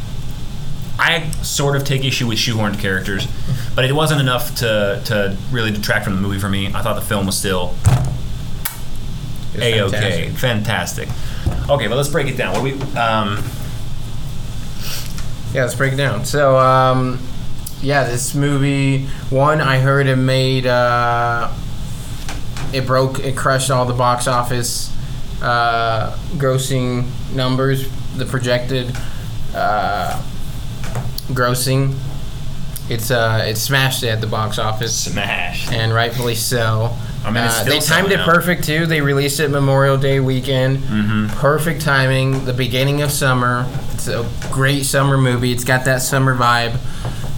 I 0.98 1.30
sort 1.42 1.76
of 1.76 1.84
take 1.84 2.04
issue 2.04 2.26
with 2.28 2.38
shoehorned 2.38 2.78
characters, 2.80 3.26
but 3.74 3.84
it 3.84 3.92
wasn't 3.92 4.20
enough 4.20 4.54
to, 4.56 5.00
to 5.06 5.36
really 5.50 5.70
detract 5.70 6.04
from 6.04 6.14
the 6.16 6.20
movie 6.20 6.38
for 6.38 6.48
me. 6.48 6.66
I 6.68 6.82
thought 6.82 6.94
the 6.96 7.02
film 7.06 7.26
was 7.26 7.36
still 7.36 7.74
a 9.56 9.80
okay, 9.82 10.28
fantastic. 10.30 11.08
fantastic. 11.08 11.68
Okay, 11.70 11.86
but 11.88 11.96
let's 11.96 12.08
break 12.08 12.26
it 12.28 12.36
down. 12.36 12.52
What 12.54 12.62
we? 12.62 12.72
Um, 12.98 13.42
Yeah, 15.52 15.62
let's 15.62 15.74
break 15.74 15.92
it 15.92 15.96
down. 15.96 16.24
So, 16.24 16.58
um, 16.58 17.18
yeah, 17.82 18.04
this 18.04 18.34
movie, 18.34 19.06
one, 19.30 19.60
I 19.60 19.78
heard 19.78 20.06
it 20.06 20.16
made, 20.16 20.66
uh, 20.66 21.52
it 22.72 22.86
broke, 22.86 23.18
it 23.20 23.36
crushed 23.36 23.70
all 23.70 23.84
the 23.84 23.92
box 23.92 24.26
office 24.26 24.90
uh, 25.42 26.16
grossing 26.36 27.04
numbers, 27.34 27.88
the 28.16 28.24
projected. 28.24 28.96
uh, 29.54 30.22
grossing. 31.28 31.94
It's 32.88 33.10
uh, 33.10 33.44
it 33.46 33.56
smashed 33.56 34.02
it 34.02 34.08
at 34.08 34.20
the 34.20 34.26
box 34.26 34.58
office, 34.58 35.04
Smash. 35.04 35.70
and 35.70 35.92
rightfully 35.94 36.34
so. 36.34 36.94
I 37.24 37.30
mean, 37.30 37.44
it's 37.44 37.60
Uh, 37.60 37.64
they 37.64 37.78
timed 37.80 38.10
it 38.12 38.20
out. 38.20 38.28
perfect 38.28 38.64
too. 38.64 38.86
They 38.86 39.00
released 39.00 39.38
it 39.40 39.48
Memorial 39.48 39.96
Day 39.96 40.18
weekend. 40.20 40.78
Mm-hmm. 40.78 41.26
Perfect 41.38 41.80
timing. 41.82 42.44
The 42.44 42.52
beginning 42.52 43.02
of 43.02 43.10
summer. 43.12 43.66
It's 43.94 44.08
a 44.08 44.26
great 44.50 44.84
summer 44.84 45.16
movie. 45.16 45.52
It's 45.52 45.64
got 45.64 45.84
that 45.84 46.02
summer 46.02 46.34
vibe. 46.36 46.74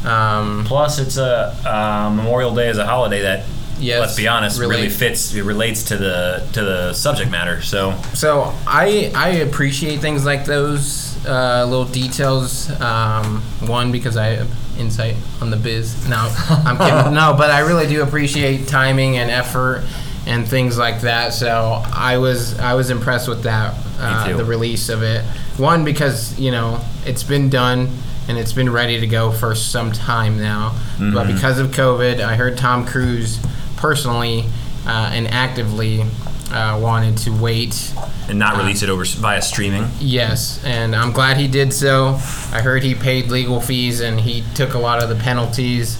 Um, 0.07 0.65
Plus, 0.67 0.99
it's 0.99 1.17
a 1.17 1.55
uh, 1.65 2.11
Memorial 2.15 2.55
Day 2.55 2.69
is 2.69 2.79
a 2.79 2.87
holiday 2.87 3.23
that, 3.23 3.45
Yes, 3.79 4.01
let's 4.01 4.17
be 4.17 4.29
honest, 4.29 4.61
really 4.61 4.89
fits. 4.89 5.35
It 5.35 5.43
relates 5.43 5.83
to 5.85 5.97
the 5.97 6.47
to 6.53 6.63
the 6.63 6.93
subject 6.95 7.31
matter. 7.31 7.61
So 7.61 7.95
So 8.15 8.55
I 8.67 9.11
I 9.15 9.29
appreciate 9.49 10.01
things 10.01 10.25
like 10.25 10.45
those 10.45 11.17
uh, 11.27 11.67
little 11.69 11.85
details. 11.85 12.71
Um, 12.81 13.43
one 13.67 13.91
because 13.93 14.17
I 14.17 14.47
insight 14.79 15.17
on 15.41 15.51
the 15.51 15.57
biz. 15.57 16.09
No, 16.09 16.33
I'm 16.51 16.77
kidding. 16.77 17.15
no, 17.15 17.35
but 17.37 17.51
I 17.51 17.61
really 17.61 17.87
do 17.87 18.03
appreciate 18.03 18.69
timing 18.69 19.17
and 19.19 19.31
effort 19.31 19.85
and 20.27 20.47
things 20.49 20.79
like 20.79 21.03
that. 21.03 21.33
So 21.33 21.83
I 21.93 22.19
was 22.19 22.59
I 22.59 22.75
was 22.75 22.91
impressed 22.91 23.29
with 23.29 23.43
that. 23.45 23.75
Uh, 23.99 24.37
the 24.37 24.45
release 24.45 24.89
of 24.89 25.03
it. 25.03 25.25
One 25.57 25.85
because 25.85 26.39
you 26.39 26.51
know 26.51 26.81
it's 27.07 27.23
been 27.23 27.49
done 27.49 27.89
and 28.29 28.39
it's 28.39 28.53
been 28.53 28.71
ready 28.71 29.01
to 29.01 29.07
go 29.07 29.31
for 29.31 29.55
some 29.55 29.93
time 29.93 30.39
now. 30.39 30.77
But 30.99 31.27
because 31.27 31.59
of 31.59 31.69
COVID, 31.69 32.21
I 32.21 32.37
heard 32.37 32.57
Tom 32.57 32.87
Cruise 32.87 33.39
personally 33.77 34.47
uh, 34.87 35.11
and 35.13 35.27
actively 35.29 36.05
uh, 36.51 36.79
wanted 36.81 37.17
to 37.19 37.31
wait 37.31 37.93
and 38.29 38.39
not 38.39 38.57
release 38.57 38.83
it 38.83 38.89
over 38.89 39.05
via 39.05 39.43
streaming. 39.43 39.89
Yes, 39.99 40.63
and 40.65 40.95
I'm 40.95 41.13
glad 41.13 41.37
he 41.37 41.49
did 41.49 41.73
so. 41.73 42.15
I 42.53 42.61
heard 42.63 42.83
he 42.83 42.95
paid 42.95 43.31
legal 43.31 43.61
fees 43.61 44.01
and 44.01 44.21
he 44.21 44.45
took 44.55 44.75
a 44.75 44.79
lot 44.79 45.03
of 45.03 45.09
the 45.09 45.17
penalties 45.17 45.99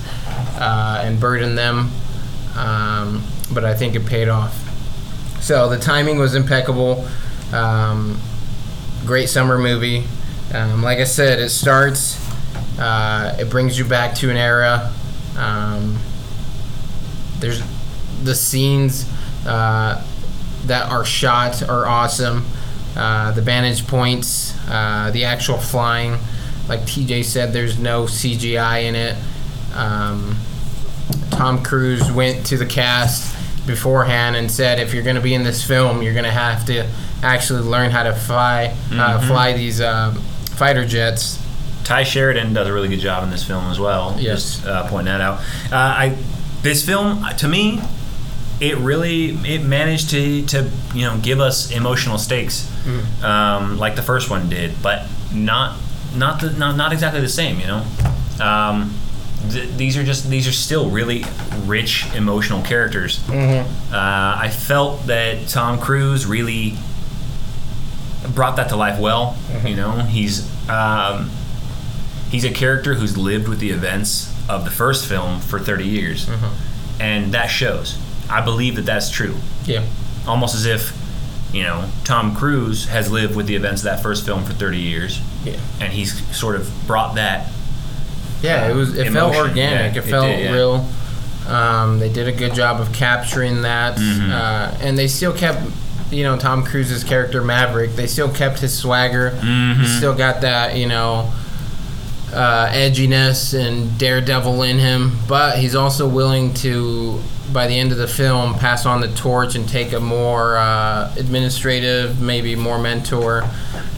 uh, 0.59 1.03
and 1.05 1.19
burdened 1.21 1.59
them, 1.59 1.91
um, 2.57 3.25
but 3.53 3.65
I 3.65 3.75
think 3.75 3.95
it 3.95 4.07
paid 4.07 4.29
off. 4.29 4.61
So 5.41 5.69
the 5.69 5.79
timing 5.79 6.19
was 6.19 6.35
impeccable. 6.35 7.07
Um, 7.53 8.19
great 9.05 9.29
summer 9.29 9.59
movie. 9.59 10.05
Um, 10.53 10.83
like 10.83 10.99
I 10.99 11.05
said, 11.05 11.39
it 11.39 11.51
starts. 11.51 12.21
Uh, 12.79 13.37
it 13.39 13.51
brings 13.51 13.79
you 13.79 13.85
back 13.85 14.15
to 14.17 14.31
an 14.31 14.37
era. 14.37 14.93
Um, 15.37 15.99
there's 17.41 17.63
the 18.23 18.35
scenes 18.35 19.11
uh, 19.47 20.03
that 20.67 20.91
are 20.91 21.05
shot 21.05 21.63
are 21.69 21.87
awesome. 21.87 22.47
Uh, 22.97 23.33
the 23.33 23.43
vantage 23.43 23.87
points, 23.87 24.55
uh, 24.69 25.11
the 25.13 25.25
actual 25.25 25.59
flying, 25.59 26.17
like 26.69 26.81
TJ 26.81 27.25
said, 27.25 27.53
there's 27.53 27.79
no 27.79 28.05
CGI 28.05 28.85
in 28.85 28.95
it. 28.95 29.17
Um, 29.75 30.37
Tom 31.31 31.63
Cruise 31.63 32.11
went 32.13 32.47
to 32.47 32.57
the 32.57 32.67
cast 32.67 33.35
beforehand 33.67 34.37
and 34.37 34.51
said, 34.51 34.79
if 34.79 34.95
you're 34.95 35.03
going 35.03 35.17
to 35.17 35.23
be 35.23 35.35
in 35.35 35.43
this 35.43 35.67
film, 35.67 36.03
you're 36.03 36.13
going 36.13 36.25
to 36.25 36.31
have 36.31 36.65
to 36.67 36.87
actually 37.23 37.63
learn 37.63 37.91
how 37.91 38.03
to 38.03 38.15
fly 38.15 38.75
uh, 38.93 39.27
fly 39.27 39.53
these 39.53 39.81
uh, 39.81 40.13
fighter 40.51 40.87
jets. 40.87 41.41
Ty 41.85 42.05
Sheridan 42.05 42.55
does 42.55 42.69
a 42.69 42.73
really 42.73 42.89
good 42.89 43.01
job 43.01 43.25
in 43.25 43.31
this 43.31 43.45
film 43.45 43.65
as 43.71 43.79
well. 43.79 44.15
Yes. 44.19 44.57
Just 44.57 44.67
uh, 44.67 44.89
pointing 44.89 45.07
that 45.07 45.21
out. 45.21 45.41
Uh, 45.71 45.77
I 45.77 46.19
this 46.63 46.85
film 46.85 47.25
to 47.39 47.49
me, 47.49 47.81
it 48.61 48.77
really 48.79 49.31
it 49.47 49.63
managed 49.63 50.11
to 50.11 50.45
to 50.47 50.71
you 50.95 51.03
know 51.03 51.19
give 51.23 51.41
us 51.41 51.71
emotional 51.71 52.19
stakes, 52.19 52.71
um, 53.25 53.79
like 53.79 53.97
the 53.97 54.03
first 54.03 54.31
one 54.31 54.49
did, 54.49 54.81
but 54.83 55.07
not 55.33 55.79
not 56.15 56.41
the 56.41 56.51
not, 56.51 56.77
not 56.77 56.93
exactly 56.93 57.21
the 57.21 57.29
same. 57.29 57.59
You 57.61 57.67
know. 57.67 57.85
Um, 58.41 58.95
th- 59.51 59.71
these 59.77 59.97
are 59.97 60.05
just 60.05 60.29
these 60.29 60.47
are 60.49 60.53
still 60.53 60.91
really 60.91 61.25
rich 61.67 62.07
emotional 62.15 62.63
characters. 62.63 63.21
Uh, 63.93 64.39
I 64.41 64.49
felt 64.51 65.07
that 65.07 65.49
Tom 65.49 65.79
Cruise 65.79 66.27
really 66.27 66.77
brought 68.35 68.57
that 68.57 68.69
to 68.71 68.77
life 68.77 68.99
well. 68.99 69.37
You 69.65 69.77
know, 69.77 69.93
he's 70.01 70.49
um, 70.69 71.31
he's 72.31 72.45
a 72.45 72.51
character 72.51 72.95
who's 72.95 73.17
lived 73.17 73.49
with 73.49 73.61
the 73.61 73.71
events 73.71 74.33
of 74.49 74.65
the 74.65 74.71
first 74.71 75.07
film 75.07 75.41
for 75.41 75.59
30 75.59 75.85
years, 75.87 76.29
and 77.01 77.33
that 77.35 77.47
shows. 77.47 77.99
I 78.35 78.45
believe 78.45 78.77
that 78.77 78.87
that's 78.87 79.11
true. 79.11 79.37
Yeah. 79.65 79.85
Almost 80.27 80.55
as 80.55 80.67
if, 80.67 80.93
you 81.53 81.63
know, 81.63 81.89
Tom 82.05 82.35
Cruise 82.35 82.87
has 82.89 83.11
lived 83.11 83.37
with 83.37 83.47
the 83.47 83.55
events 83.57 83.83
of 83.83 83.85
that 83.85 84.03
first 84.03 84.25
film 84.27 84.45
for 84.45 84.53
30 84.53 84.79
years, 84.79 85.21
Yeah. 85.45 85.57
and 85.81 85.93
he's 85.93 86.13
sort 86.37 86.57
of 86.57 86.71
brought 86.87 87.15
that. 87.17 87.51
Yeah, 88.43 88.69
it 88.69 88.75
was. 88.75 88.97
It 88.99 89.11
felt 89.13 89.35
organic. 89.37 89.95
yeah, 89.95 90.03
it 90.03 90.07
it 90.07 90.11
felt 90.11 90.27
did, 90.27 90.45
yeah. 90.45 90.53
real. 90.53 90.89
Um, 91.49 91.99
they 91.99 92.11
did 92.13 92.27
a 92.29 92.33
good 92.33 92.55
job 92.55 92.81
of 92.81 92.93
capturing 92.93 93.63
that, 93.63 93.97
Mm-hmm. 93.97 94.31
uh, 94.33 94.77
and 94.87 94.99
they 94.99 95.09
still 95.09 95.33
kept, 95.33 95.63
you 96.11 96.25
know, 96.25 96.37
Tom 96.39 96.63
Cruise's 96.63 97.05
character 97.05 97.43
Maverick. 97.43 97.93
They 97.97 98.07
still 98.07 98.29
kept 98.31 98.59
his 98.61 98.77
swagger. 98.77 99.31
Mm-hmm. 99.31 99.83
He 99.83 99.87
still 99.89 100.15
got 100.15 100.41
that, 100.43 100.77
you 100.77 100.87
know, 100.89 101.33
uh, 102.33 102.69
edginess 102.73 103.55
and 103.59 103.97
daredevil 103.99 104.63
in 104.63 104.79
him. 104.79 105.13
But 105.29 105.59
he's 105.59 105.75
also 105.75 106.09
willing 106.09 106.53
to, 106.55 107.21
by 107.53 107.67
the 107.67 107.79
end 107.79 107.93
of 107.93 107.99
the 107.99 108.09
film, 108.09 108.55
pass 108.55 108.87
on 108.87 109.01
the 109.01 109.09
torch 109.15 109.55
and 109.55 109.69
take 109.69 109.93
a 109.93 110.01
more 110.01 110.57
uh, 110.57 111.13
administrative, 111.17 112.21
maybe 112.21 112.57
more 112.57 112.79
mentor 112.79 113.43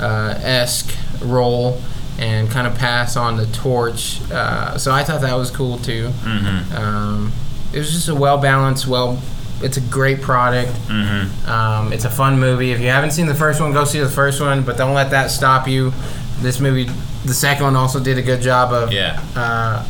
uh, 0.00 0.34
esque 0.42 0.94
role. 1.22 1.80
And 2.18 2.50
kind 2.50 2.66
of 2.66 2.74
pass 2.76 3.14
on 3.14 3.36
the 3.36 3.44
torch. 3.48 4.22
Uh, 4.30 4.78
so 4.78 4.90
I 4.90 5.04
thought 5.04 5.20
that 5.20 5.34
was 5.34 5.50
cool 5.50 5.76
too. 5.76 6.08
Mm-hmm. 6.08 6.74
Um, 6.74 7.32
it 7.74 7.78
was 7.78 7.92
just 7.92 8.08
a 8.08 8.14
well 8.14 8.38
balanced, 8.38 8.86
well. 8.86 9.20
It's 9.60 9.76
a 9.76 9.82
great 9.82 10.22
product. 10.22 10.72
Mm-hmm. 10.88 11.46
Um, 11.46 11.92
it's 11.92 12.06
a 12.06 12.10
fun 12.10 12.40
movie. 12.40 12.72
If 12.72 12.80
you 12.80 12.88
haven't 12.88 13.10
seen 13.10 13.26
the 13.26 13.34
first 13.34 13.60
one, 13.60 13.74
go 13.74 13.84
see 13.84 14.00
the 14.00 14.08
first 14.08 14.40
one. 14.40 14.62
But 14.62 14.78
don't 14.78 14.94
let 14.94 15.10
that 15.10 15.30
stop 15.30 15.68
you. 15.68 15.92
This 16.38 16.58
movie, 16.58 16.84
the 17.26 17.34
second 17.34 17.64
one, 17.64 17.76
also 17.76 18.00
did 18.00 18.16
a 18.16 18.22
good 18.22 18.40
job 18.40 18.72
of 18.72 18.92
Yeah. 18.92 19.22
uh, 19.36 19.84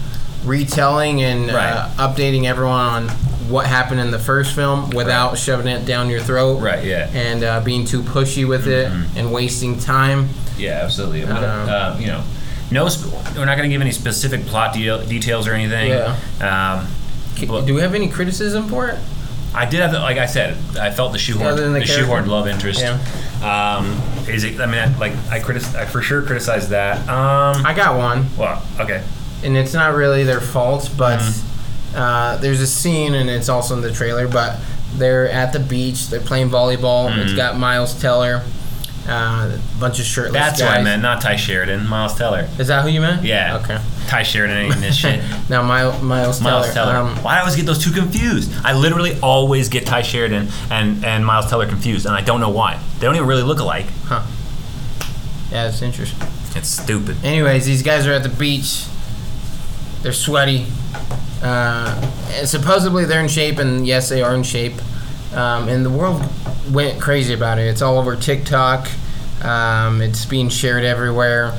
retelling 0.44 1.22
and 1.22 1.48
uh, 1.52 1.88
updating 1.96 2.44
everyone 2.46 2.74
on 2.74 3.08
what 3.48 3.66
happened 3.66 4.00
in 4.00 4.10
the 4.10 4.18
first 4.18 4.54
film 4.54 4.90
without 4.90 5.36
shoving 5.38 5.66
it 5.68 5.84
down 5.86 6.08
your 6.10 6.20
throat 6.20 6.60
Right. 6.60 6.84
Yeah. 6.84 7.08
and 7.14 7.42
uh, 7.44 7.60
being 7.62 7.84
too 7.84 8.02
pushy 8.02 8.46
with 8.46 8.66
it 8.66 8.88
Mm-hmm. 8.90 9.18
and 9.18 9.32
wasting 9.32 9.78
time. 9.78 10.28
Yeah, 10.58 10.80
absolutely. 10.82 11.24
Um, 11.24 11.68
uh, 11.68 11.96
you 12.00 12.06
know, 12.08 12.22
no, 12.70 12.88
sp- 12.90 13.12
we're 13.36 13.44
not 13.44 13.56
going 13.56 13.68
to 13.68 13.74
give 13.74 13.80
any 13.80 13.92
specific 13.92 14.46
plot 14.46 14.72
deal- 14.74 15.04
details 15.04 15.46
or 15.46 15.52
anything. 15.52 15.90
Yeah. 15.90 16.16
Um, 16.40 16.88
Well- 17.48 17.62
Do 17.62 17.74
we 17.74 17.80
have 17.82 17.94
any 17.94 18.08
criticism 18.08 18.68
for 18.68 18.88
it? 18.88 18.98
I 19.54 19.64
did 19.64 19.80
have, 19.80 19.92
the, 19.92 20.00
like 20.00 20.18
I 20.18 20.26
said, 20.26 20.56
I 20.78 20.90
felt 20.90 21.12
the 21.12 21.18
shoehorn, 21.18 21.46
Other 21.46 21.62
the, 21.66 21.70
the 21.70 21.78
character? 21.80 21.94
shoehorn 22.04 22.26
love 22.28 22.46
interest. 22.46 22.80
Yeah. 22.80 22.98
Um, 23.42 24.00
is 24.28 24.44
it? 24.44 24.60
I 24.60 24.66
mean, 24.66 24.78
I, 24.80 24.98
like 24.98 25.12
I 25.30 25.38
critic, 25.40 25.62
I 25.74 25.86
for 25.86 26.02
sure 26.02 26.20
criticized 26.22 26.70
that. 26.70 26.98
Um, 27.08 27.64
I 27.64 27.72
got 27.74 27.96
one. 27.96 28.26
well, 28.36 28.62
okay. 28.80 29.02
and 29.44 29.56
it's 29.56 29.72
not 29.72 29.94
really 29.94 30.24
their 30.24 30.40
fault, 30.40 30.90
but 30.96 31.20
Mm-hmm. 31.20 31.55
Uh, 31.96 32.36
there's 32.36 32.60
a 32.60 32.66
scene, 32.66 33.14
and 33.14 33.28
it's 33.28 33.48
also 33.48 33.74
in 33.74 33.80
the 33.82 33.92
trailer. 33.92 34.28
But 34.28 34.58
they're 34.94 35.28
at 35.30 35.52
the 35.52 35.58
beach, 35.60 36.08
they're 36.08 36.20
playing 36.20 36.50
volleyball. 36.50 37.08
It's 37.16 37.28
Mm-hmm. 37.30 37.36
got 37.36 37.56
Miles 37.58 38.00
Teller, 38.00 38.42
uh, 39.08 39.56
a 39.58 39.60
bunch 39.80 39.98
of 39.98 40.04
shirtless 40.06 40.32
That's 40.34 40.60
guys. 40.60 40.68
what 40.68 40.78
I 40.78 40.82
meant, 40.82 41.02
not 41.02 41.20
Ty 41.20 41.36
Sheridan, 41.36 41.86
Miles 41.88 42.14
Teller. 42.16 42.48
Is 42.58 42.68
that 42.68 42.82
who 42.82 42.88
you 42.88 43.00
meant? 43.00 43.24
Yeah. 43.24 43.58
Okay. 43.62 43.78
Ty 44.08 44.22
Sheridan 44.22 44.56
ain't 44.56 44.74
in 44.76 44.80
this 44.80 44.96
shit. 44.96 45.20
Now, 45.48 45.62
Miles, 45.62 46.00
Miles 46.02 46.38
Teller. 46.40 46.50
Miles 46.60 46.74
Teller. 46.74 46.96
Um, 46.96 47.16
Why 47.22 47.34
do 47.34 47.36
I 47.36 47.40
always 47.40 47.54
get 47.56 47.66
those 47.66 47.82
two 47.82 47.92
confused? 47.92 48.52
I 48.64 48.72
literally 48.72 49.18
always 49.20 49.68
get 49.68 49.86
Ty 49.86 50.02
Sheridan 50.02 50.48
and, 50.70 51.04
and 51.04 51.24
Miles 51.26 51.46
Teller 51.48 51.66
confused, 51.68 52.04
and 52.06 52.14
I 52.14 52.20
don't 52.20 52.40
know 52.40 52.50
why. 52.50 52.80
They 52.98 53.06
don't 53.06 53.14
even 53.16 53.28
really 53.28 53.42
look 53.42 53.58
alike. 53.60 53.86
huh. 54.06 54.24
Yeah, 55.52 55.68
it's 55.68 55.82
interesting. 55.82 56.26
It's 56.56 56.68
stupid. 56.68 57.16
Anyways, 57.24 57.66
these 57.66 57.82
guys 57.82 58.06
are 58.06 58.12
at 58.12 58.22
the 58.24 58.28
beach. 58.28 58.86
They're 60.02 60.12
sweaty. 60.12 60.66
Uh, 61.42 62.00
supposedly 62.44 63.04
they're 63.04 63.20
in 63.20 63.28
shape, 63.28 63.58
and 63.58 63.86
yes, 63.86 64.08
they 64.08 64.22
are 64.22 64.34
in 64.34 64.42
shape. 64.42 64.74
Um, 65.34 65.68
and 65.68 65.84
the 65.84 65.90
world 65.90 66.22
went 66.70 67.00
crazy 67.00 67.34
about 67.34 67.58
it. 67.58 67.66
It's 67.66 67.82
all 67.82 67.98
over 67.98 68.16
TikTok. 68.16 68.88
Um, 69.42 70.00
it's 70.00 70.24
being 70.24 70.48
shared 70.48 70.84
everywhere. 70.84 71.54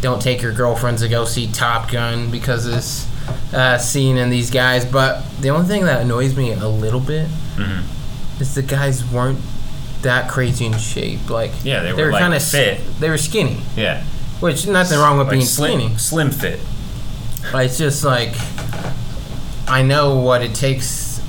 Don't 0.00 0.20
take 0.20 0.42
your 0.42 0.52
girlfriends 0.52 1.02
to 1.02 1.08
go 1.08 1.24
see 1.24 1.46
Top 1.50 1.90
Gun 1.90 2.30
because 2.30 2.66
of 2.66 2.72
this 2.72 3.08
uh, 3.54 3.78
scene 3.78 4.18
and 4.18 4.30
these 4.32 4.50
guys. 4.50 4.84
But 4.84 5.22
the 5.40 5.50
only 5.50 5.66
thing 5.66 5.84
that 5.84 6.02
annoys 6.02 6.36
me 6.36 6.52
a 6.52 6.68
little 6.68 7.00
bit 7.00 7.28
Mhm. 7.56 7.82
is 8.40 8.54
the 8.54 8.62
guys 8.62 9.04
weren't 9.04 9.38
that 10.02 10.28
crazy 10.28 10.66
in 10.66 10.76
shape. 10.78 11.30
Like 11.30 11.52
Yeah, 11.62 11.82
they 11.82 11.92
were, 11.92 12.10
like, 12.10 12.20
kind 12.20 12.34
of 12.34 12.42
fit. 12.42 12.80
They 12.98 13.08
were 13.08 13.18
skinny, 13.18 13.62
Yeah. 13.76 14.02
which 14.40 14.66
nothing 14.66 14.98
wrong 14.98 15.18
with 15.18 15.28
Like 15.28 15.34
being 15.34 15.46
slim, 15.46 15.80
skinny. 15.80 15.96
slim 15.98 16.30
fit. 16.32 16.60
But 17.52 17.66
it's 17.66 17.78
just 17.78 18.02
like 18.04 18.34
I 19.72 19.80
know 19.80 20.16
what 20.16 20.42
it 20.42 20.54
takes 20.54 21.22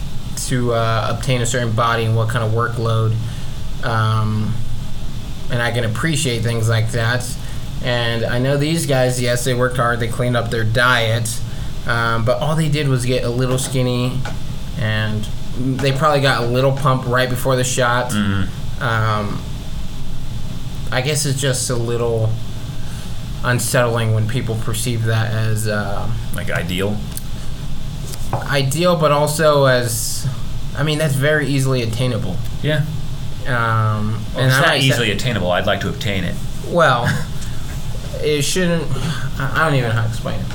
to 0.47 0.73
uh, 0.73 1.15
obtain 1.15 1.41
a 1.41 1.45
certain 1.45 1.71
body 1.71 2.03
and 2.03 2.13
what 2.13 2.27
kind 2.27 2.43
of 2.43 2.51
workload, 2.51 3.15
um, 3.85 4.53
and 5.49 5.61
I 5.61 5.71
can 5.71 5.85
appreciate 5.85 6.41
things 6.41 6.67
like 6.67 6.91
that. 6.91 7.25
And 7.85 8.25
I 8.25 8.39
know 8.39 8.57
these 8.57 8.85
guys, 8.85 9.21
yes, 9.21 9.45
they 9.45 9.53
worked 9.53 9.77
hard, 9.77 10.01
they 10.01 10.09
cleaned 10.09 10.35
up 10.35 10.51
their 10.51 10.65
diet, 10.65 11.39
um, 11.87 12.25
but 12.25 12.41
all 12.41 12.53
they 12.57 12.67
did 12.67 12.89
was 12.89 13.05
get 13.05 13.23
a 13.23 13.29
little 13.29 13.57
skinny, 13.57 14.19
and 14.77 15.23
they 15.57 15.93
probably 15.93 16.19
got 16.19 16.43
a 16.43 16.45
little 16.45 16.73
pump 16.73 17.07
right 17.07 17.29
before 17.29 17.55
the 17.55 17.63
shot. 17.63 18.11
Mm-hmm. 18.11 18.83
Um, 18.83 19.41
I 20.91 20.99
guess 20.99 21.25
it's 21.25 21.39
just 21.39 21.69
a 21.69 21.75
little 21.75 22.29
unsettling 23.45 24.13
when 24.13 24.27
people 24.27 24.55
perceive 24.55 25.05
that 25.05 25.31
as 25.31 25.65
uh, 25.65 26.11
Like 26.35 26.51
ideal. 26.51 26.97
Ideal, 28.41 28.95
but 28.97 29.11
also 29.11 29.65
as, 29.65 30.27
I 30.77 30.83
mean, 30.83 30.97
that's 30.97 31.13
very 31.15 31.47
easily 31.47 31.81
attainable. 31.83 32.35
Yeah. 32.61 32.85
Um, 33.47 34.23
Well, 34.35 34.45
it's 34.45 34.55
I 34.55 34.61
not 34.61 34.77
easily 34.79 35.11
attainable. 35.11 35.51
I'd 35.51 35.65
like 35.65 35.81
to 35.81 35.89
obtain 35.89 36.23
it. 36.23 36.35
Well, 36.69 37.05
it 38.21 38.41
shouldn't. 38.43 38.83
I 39.39 39.65
don't 39.65 39.75
even 39.75 39.89
know 39.89 39.95
how 39.95 40.03
to 40.03 40.07
explain 40.09 40.39
it. 40.39 40.45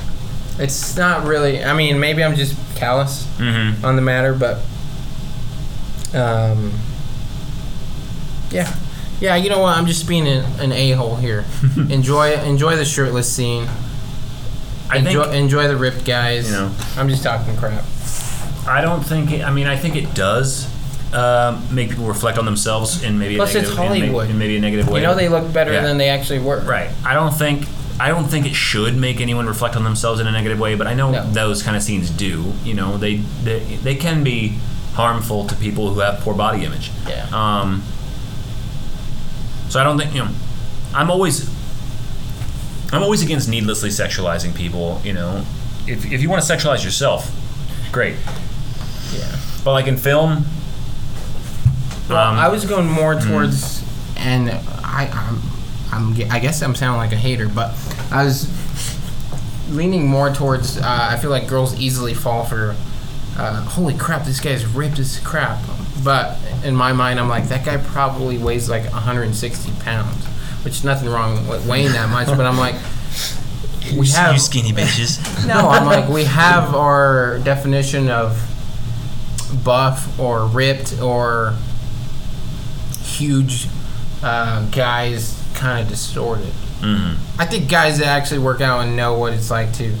It's 0.63 0.97
not 0.97 1.25
really. 1.25 1.63
I 1.63 1.73
mean, 1.73 1.99
maybe 1.99 2.23
I'm 2.23 2.35
just 2.35 2.55
callous 2.75 3.25
Mm-hmm. 3.37 3.85
on 3.85 3.95
the 3.95 4.01
matter, 4.01 4.33
but 4.33 4.57
um, 6.13 6.71
yeah, 8.51 8.75
yeah. 9.21 9.35
You 9.35 9.49
know 9.49 9.59
what? 9.59 9.77
I'm 9.77 9.85
just 9.85 10.07
being 10.07 10.27
an, 10.27 10.43
an 10.59 10.71
a 10.71 10.91
hole 10.91 11.15
here. 11.15 11.45
enjoy 11.77 12.33
enjoy 12.33 12.75
the 12.75 12.85
shirtless 12.85 13.31
scene. 13.31 13.67
I 14.89 14.97
enjoy, 14.97 15.23
think 15.25 15.35
enjoy 15.35 15.67
the 15.67 15.77
ripped 15.77 16.05
guys. 16.05 16.49
You 16.49 16.57
know. 16.57 16.75
I'm 16.97 17.09
just 17.09 17.23
talking 17.23 17.55
crap. 17.57 17.83
I 18.67 18.81
don't 18.81 19.01
think. 19.03 19.31
It, 19.31 19.41
I 19.43 19.51
mean, 19.51 19.67
I 19.67 19.75
think 19.77 19.95
it 19.95 20.13
does 20.13 20.67
um, 21.13 21.63
make 21.73 21.89
people 21.89 22.05
reflect 22.05 22.37
on 22.37 22.45
themselves 22.45 23.03
in 23.03 23.17
maybe 23.19 23.35
Plus, 23.35 23.55
a 23.55 23.59
it's 23.59 23.69
negative, 23.69 23.93
in 23.93 23.99
Hollywood. 24.09 24.29
in 24.29 24.37
maybe 24.37 24.57
a 24.57 24.59
negative 24.61 24.87
way. 24.89 25.01
You 25.01 25.07
know, 25.07 25.15
they 25.15 25.29
look 25.29 25.51
better 25.53 25.71
Yeah. 25.73 25.81
than 25.81 25.97
they 25.97 26.09
actually 26.09 26.39
were. 26.39 26.59
Right. 26.61 26.89
I 27.05 27.13
don't 27.13 27.31
think 27.33 27.65
I 27.99 28.07
don't 28.09 28.25
think 28.25 28.45
it 28.45 28.55
should 28.55 28.95
make 28.95 29.19
anyone 29.19 29.45
reflect 29.47 29.75
on 29.75 29.83
themselves 29.83 30.19
in 30.21 30.27
a 30.27 30.31
negative 30.31 30.59
way, 30.59 30.75
but 30.75 30.87
I 30.87 30.93
know 30.93 31.11
No. 31.11 31.23
those 31.31 31.61
kind 31.63 31.75
of 31.75 31.83
scenes 31.83 32.09
do. 32.09 32.53
You 32.63 32.73
know, 32.73 32.97
they, 32.97 33.17
they 33.43 33.59
they 33.59 33.95
can 33.95 34.23
be 34.23 34.57
harmful 34.93 35.47
to 35.47 35.55
people 35.55 35.93
who 35.93 35.99
have 36.01 36.19
poor 36.21 36.33
body 36.33 36.63
image. 36.65 36.91
Yeah. 37.07 37.25
Um. 37.31 37.83
So 39.69 39.79
I 39.79 39.83
don't 39.83 39.97
think 39.97 40.13
you 40.13 40.23
know. 40.23 40.31
I'm 40.93 41.11
always 41.11 41.47
I'm 42.91 43.03
always 43.03 43.21
against 43.21 43.47
needlessly 43.49 43.89
sexualizing 43.89 44.55
people. 44.55 45.01
You 45.03 45.13
know, 45.13 45.45
if 45.87 46.11
if 46.11 46.21
you 46.21 46.29
want 46.29 46.43
to 46.43 46.51
sexualize 46.53 46.83
yourself, 46.83 47.29
great. 47.91 48.15
Yeah. 49.13 49.35
But 49.63 49.73
like 49.73 49.87
in 49.87 49.97
film, 49.97 50.45
Well, 52.09 52.17
um, 52.31 52.37
I 52.37 52.47
was 52.49 52.65
going 52.65 52.87
more 52.87 53.15
towards, 53.19 53.83
and 54.17 54.49
I, 54.49 55.07
I'm, 55.11 55.41
I'm, 55.91 56.31
I 56.31 56.39
guess 56.39 56.61
I'm 56.61 56.73
sounding 56.75 56.97
like 56.97 57.11
a 57.11 57.17
hater, 57.17 57.47
but 57.47 57.75
I 58.11 58.23
was 58.23 58.47
leaning 59.69 60.07
more 60.07 60.29
towards. 60.31 60.77
Uh, 60.77 60.83
I 61.11 61.17
feel 61.17 61.29
like 61.29 61.47
girls 61.47 61.79
easily 61.79 62.13
fall 62.13 62.45
for. 62.45 62.75
Uh, 63.37 63.61
Holy 63.61 63.93
crap! 63.93 64.25
This 64.25 64.39
guy's 64.39 64.65
ripped 64.65 64.99
as 64.99 65.19
crap. 65.19 65.63
But 66.03 66.37
in 66.63 66.75
my 66.75 66.93
mind, 66.93 67.19
I'm 67.19 67.29
like 67.29 67.47
that 67.49 67.65
guy 67.65 67.77
probably 67.77 68.37
weighs 68.37 68.69
like 68.69 68.83
160 68.91 69.71
pounds, 69.83 70.25
which 70.63 70.73
is 70.75 70.83
nothing 70.83 71.09
wrong 71.09 71.47
with 71.47 71.65
weighing 71.67 71.91
that 71.93 72.09
much. 72.09 72.27
but 72.27 72.41
I'm 72.45 72.57
like, 72.57 72.75
we 73.97 74.07
have 74.09 74.33
you 74.33 74.39
skinny 74.39 74.71
bitches. 74.71 75.19
no, 75.47 75.69
I'm 75.69 75.85
like 75.85 76.09
we 76.09 76.25
have 76.25 76.75
our 76.75 77.39
definition 77.39 78.09
of 78.09 78.37
buff 79.63 80.19
or 80.19 80.45
ripped 80.45 80.99
or 81.01 81.55
huge 83.01 83.67
uh, 84.23 84.65
guys 84.69 85.41
kind 85.55 85.81
of 85.81 85.87
distorted. 85.89 86.53
hmm 86.81 87.13
I 87.39 87.45
think 87.45 87.69
guys 87.69 87.99
that 87.99 88.07
actually 88.07 88.39
work 88.39 88.61
out 88.61 88.81
and 88.81 88.95
know 88.95 89.17
what 89.17 89.33
it's 89.33 89.49
like 89.49 89.73
to 89.75 89.95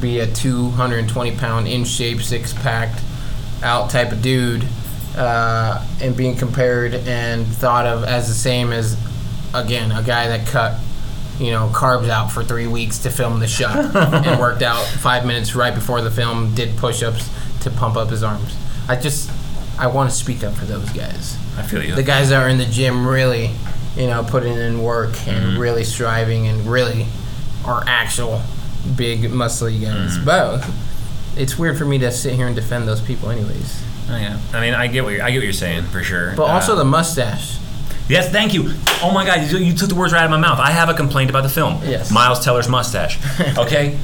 be 0.00 0.18
a 0.20 0.26
220 0.26 1.36
pound 1.36 1.68
in 1.68 1.84
shape, 1.84 2.20
six 2.22 2.52
packed 2.52 3.00
out 3.62 3.90
type 3.90 4.12
of 4.12 4.22
dude, 4.22 4.64
uh, 5.16 5.84
and 6.00 6.16
being 6.16 6.36
compared 6.36 6.94
and 6.94 7.46
thought 7.46 7.86
of 7.86 8.04
as 8.04 8.28
the 8.28 8.34
same 8.34 8.72
as, 8.72 8.96
again, 9.64 9.92
a 9.92 10.02
guy 10.02 10.28
that 10.28 10.46
cut, 10.46 10.78
you 11.38 11.50
know, 11.50 11.68
carbs 11.74 12.08
out 12.08 12.30
for 12.32 12.42
three 12.44 12.66
weeks 12.66 12.98
to 13.00 13.10
film 13.10 13.40
the 13.40 13.46
shot 13.48 13.94
and 14.26 14.40
worked 14.40 14.62
out 14.62 14.84
five 14.84 15.26
minutes 15.26 15.54
right 15.54 15.74
before 15.74 16.00
the 16.00 16.10
film, 16.10 16.54
did 16.54 16.76
push 16.76 17.02
ups 17.02 17.28
to 17.62 17.70
pump 17.70 17.96
up 17.96 18.10
his 18.10 18.22
arms. 18.22 18.56
I 18.88 18.96
just, 18.96 19.30
I 19.78 19.88
want 19.88 20.10
to 20.10 20.16
speak 20.16 20.42
up 20.44 20.54
for 20.54 20.64
those 20.64 20.88
guys 20.90 21.36
I 21.58 21.62
feel 21.62 21.82
you. 21.82 21.94
the 21.94 22.02
guys 22.02 22.30
that 22.30 22.42
are 22.42 22.48
in 22.48 22.58
the 22.58 22.64
gym 22.66 23.06
really, 23.06 23.50
you 23.96 24.06
know, 24.06 24.24
putting 24.28 24.54
in 24.54 24.82
work 24.82 25.26
and 25.26 25.58
really 25.58 25.84
striving 25.84 26.46
and 26.46 26.66
really 26.66 27.06
are 27.64 27.82
actual 27.86 28.42
big 28.96 29.22
muscly 29.22 29.80
guys. 29.82 30.16
But 30.18 30.68
it's 31.36 31.58
weird 31.58 31.76
for 31.76 31.84
me 31.84 31.98
to 31.98 32.10
sit 32.12 32.34
here 32.34 32.46
and 32.46 32.54
defend 32.54 32.86
those 32.86 33.00
people, 33.00 33.30
anyways. 33.30 33.82
Oh, 34.08 34.16
yeah. 34.16 34.38
I 34.54 34.60
mean, 34.60 34.72
I 34.74 34.86
get 34.86 35.02
what 35.02 35.14
you're, 35.14 35.22
I 35.24 35.30
get 35.30 35.38
what 35.38 35.44
you're 35.44 35.52
saying 35.52 35.84
for 35.86 36.02
sure. 36.02 36.32
But 36.36 36.44
also 36.44 36.72
Uh, 36.74 36.76
the 36.76 36.84
mustache. 36.84 37.58
Yes, 38.08 38.30
thank 38.30 38.54
you. 38.54 38.72
Oh 39.02 39.10
my 39.12 39.24
God, 39.24 39.50
you, 39.50 39.58
you 39.58 39.74
took 39.74 39.88
the 39.88 39.94
words 39.94 40.12
right 40.12 40.20
out 40.20 40.24
of 40.26 40.30
my 40.30 40.38
mouth. 40.38 40.58
I 40.58 40.70
have 40.70 40.88
a 40.88 40.94
complaint 40.94 41.30
about 41.30 41.42
the 41.42 41.48
film. 41.48 41.80
Yes. 41.84 42.10
Miles 42.10 42.44
Teller's 42.44 42.68
mustache. 42.68 43.18
Okay. 43.58 43.98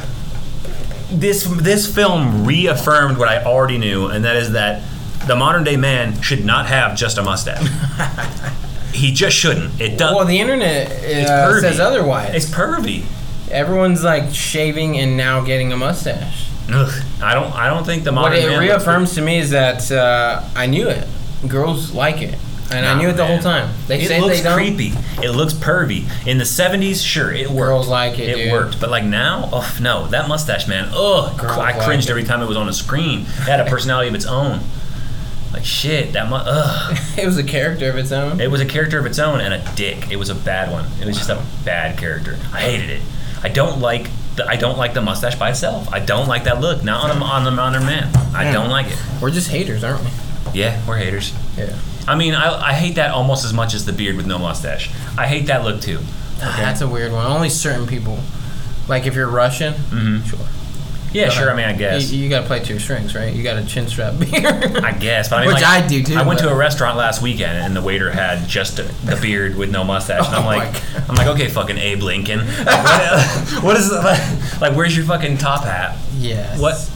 this 1.10 1.44
this 1.44 1.92
film 1.92 2.46
reaffirmed 2.46 3.18
what 3.18 3.28
I 3.28 3.44
already 3.44 3.78
knew, 3.78 4.06
and 4.06 4.24
that 4.24 4.36
is 4.36 4.52
that 4.52 4.82
the 5.26 5.36
modern 5.36 5.64
day 5.64 5.76
man 5.76 6.20
should 6.22 6.44
not 6.44 6.66
have 6.66 6.96
just 6.96 7.18
a 7.18 7.22
mustache. 7.22 7.66
he 8.94 9.12
just 9.12 9.36
shouldn't. 9.36 9.80
It 9.80 9.98
does. 9.98 10.14
Well, 10.14 10.24
the 10.24 10.40
internet 10.40 10.90
uh, 10.90 11.50
pervy. 11.50 11.60
says 11.60 11.80
otherwise. 11.80 12.34
It's 12.34 12.50
pervy. 12.50 13.04
Everyone's 13.50 14.02
like 14.02 14.34
shaving 14.34 14.98
and 14.98 15.16
now 15.16 15.42
getting 15.42 15.72
a 15.72 15.76
mustache. 15.76 16.48
Ugh. 16.70 17.04
I 17.22 17.34
don't. 17.34 17.52
I 17.52 17.68
don't 17.68 17.84
think 17.84 18.04
the 18.04 18.12
modern. 18.12 18.42
What 18.42 18.52
it 18.52 18.58
reaffirms 18.58 19.14
to 19.14 19.22
me 19.22 19.38
is 19.38 19.50
that 19.50 19.90
uh, 19.90 20.42
I 20.54 20.66
knew 20.66 20.88
it. 20.88 21.06
Girls 21.46 21.92
like 21.92 22.22
it, 22.22 22.38
and 22.74 22.87
I 22.87 22.98
knew 22.98 23.08
it 23.08 23.12
the 23.12 23.22
man. 23.22 23.30
whole 23.32 23.38
time. 23.42 23.74
They 23.87 24.00
it 24.02 24.08
say 24.08 24.20
looks 24.20 24.38
they 24.38 24.42
don't. 24.44 24.54
creepy. 24.54 24.92
It 25.22 25.30
looks 25.30 25.52
pervy. 25.54 26.06
In 26.26 26.38
the 26.38 26.44
'70s, 26.44 27.04
sure, 27.04 27.32
it 27.32 27.48
worked. 27.48 27.68
Girls 27.70 27.88
like 27.88 28.18
it, 28.18 28.28
It 28.30 28.37
dude. 28.44 28.52
worked, 28.52 28.80
but 28.80 28.90
like 28.90 29.04
now, 29.04 29.48
oh 29.52 29.76
no, 29.80 30.06
that 30.08 30.28
mustache, 30.28 30.66
man. 30.68 30.88
Ugh, 30.92 31.38
Girls 31.38 31.58
I 31.58 31.72
cringed 31.85 32.08
every 32.11 32.24
time 32.24 32.42
it 32.42 32.46
was 32.46 32.56
on 32.56 32.68
a 32.68 32.72
screen. 32.72 33.20
It 33.22 33.26
had 33.48 33.61
a 33.61 33.66
personality 33.70 34.08
of 34.08 34.14
its 34.14 34.26
own. 34.26 34.61
Like 35.52 35.64
shit, 35.64 36.14
that 36.14 36.30
mu- 36.30 36.37
ugh. 36.37 36.96
it 37.18 37.26
was 37.26 37.37
a 37.37 37.44
character 37.44 37.90
of 37.90 37.96
its 37.96 38.11
own. 38.12 38.40
It 38.40 38.50
was 38.50 38.61
a 38.61 38.66
character 38.66 38.98
of 38.98 39.04
its 39.06 39.18
own 39.18 39.40
and 39.40 39.52
a 39.52 39.74
dick. 39.74 40.11
It 40.11 40.16
was 40.16 40.30
a 40.30 40.35
bad 40.35 40.70
one. 40.72 40.87
It 41.00 41.04
was 41.06 41.16
just 41.18 41.28
a 41.28 41.42
bad 41.64 41.98
character. 41.98 42.38
I 42.52 42.61
hated 42.62 42.88
it. 42.90 43.02
I 43.42 43.48
don't 43.48 43.80
like 43.80 44.08
the 44.37 44.46
I 44.48 44.56
don't 44.56 44.78
like 44.78 44.94
the 44.94 45.02
mustache 45.02 45.35
by 45.35 45.50
itself. 45.50 45.92
I 45.92 45.98
don't 46.00 46.26
like 46.26 46.44
that 46.44 46.61
look. 46.62 46.82
Not 46.82 47.11
on 47.11 47.20
a, 47.20 47.24
on 47.24 47.44
the 47.44 47.50
modern 47.50 47.85
man. 47.85 48.16
I 48.35 48.50
don't 48.50 48.70
like 48.70 48.87
it. 48.87 48.98
We're 49.20 49.30
just 49.30 49.50
haters, 49.50 49.85
aren't 49.85 50.02
we? 50.02 50.11
Yeah, 50.54 50.80
we're 50.88 50.96
haters. 50.96 51.35
Yeah. 51.58 51.76
I 52.08 52.16
mean, 52.16 52.34
I, 52.34 52.68
I 52.68 52.72
hate 52.72 52.96
that 52.96 53.12
almost 53.12 53.44
as 53.44 53.52
much 53.52 53.74
as 53.74 53.84
the 53.86 53.92
beard 53.92 54.16
with 54.16 54.26
no 54.26 54.38
mustache. 54.38 54.90
I 55.16 55.26
hate 55.26 55.46
that 55.46 55.64
look 55.64 55.80
too. 55.80 56.00
That's 56.38 56.80
a 56.80 56.88
weird 56.88 57.12
one. 57.12 57.24
Only 57.24 57.48
certain 57.48 57.86
people. 57.86 58.18
Like 58.88 59.06
if 59.06 59.14
you're 59.14 59.28
Russian, 59.28 59.74
Mhm. 59.74 60.24
sure. 60.28 60.38
Yeah, 61.12 61.28
sure. 61.28 61.50
I 61.52 61.54
mean, 61.54 61.66
I 61.66 61.74
guess. 61.74 62.10
You, 62.10 62.22
you 62.24 62.30
gotta 62.30 62.46
play 62.46 62.60
to 62.60 62.70
your 62.70 62.80
strings, 62.80 63.14
right? 63.14 63.34
You 63.34 63.42
got 63.42 63.58
a 63.58 63.66
chin 63.66 63.86
strap 63.86 64.18
beard. 64.18 64.46
I 64.82 64.92
guess, 64.92 65.28
but 65.28 65.36
I 65.36 65.40
mean, 65.42 65.48
Which 65.52 65.62
like, 65.62 65.84
I 65.84 65.86
do, 65.86 66.02
too, 66.02 66.14
I 66.16 66.22
went 66.22 66.40
but- 66.40 66.46
to 66.46 66.50
a 66.52 66.56
restaurant 66.56 66.96
last 66.96 67.20
weekend, 67.20 67.58
and 67.58 67.76
the 67.76 67.82
waiter 67.82 68.10
had 68.10 68.48
just 68.48 68.78
the 68.78 69.18
beard 69.20 69.56
with 69.56 69.70
no 69.70 69.84
mustache, 69.84 70.26
and 70.26 70.34
I'm 70.34 70.42
Oh 70.42 70.46
my 70.46 70.56
like, 70.56 70.72
God. 70.72 71.04
I'm 71.10 71.14
like, 71.16 71.26
okay, 71.28 71.48
fucking 71.48 71.76
Abe 71.76 72.00
Lincoln. 72.02 72.38
Like, 72.64 72.66
what, 72.66 73.62
what 73.62 73.76
is 73.76 73.92
like, 73.92 74.60
like? 74.62 74.74
Where's 74.74 74.96
your 74.96 75.04
fucking 75.04 75.36
top 75.36 75.64
hat? 75.64 75.98
yes. 76.16 76.58
What? 76.58 76.90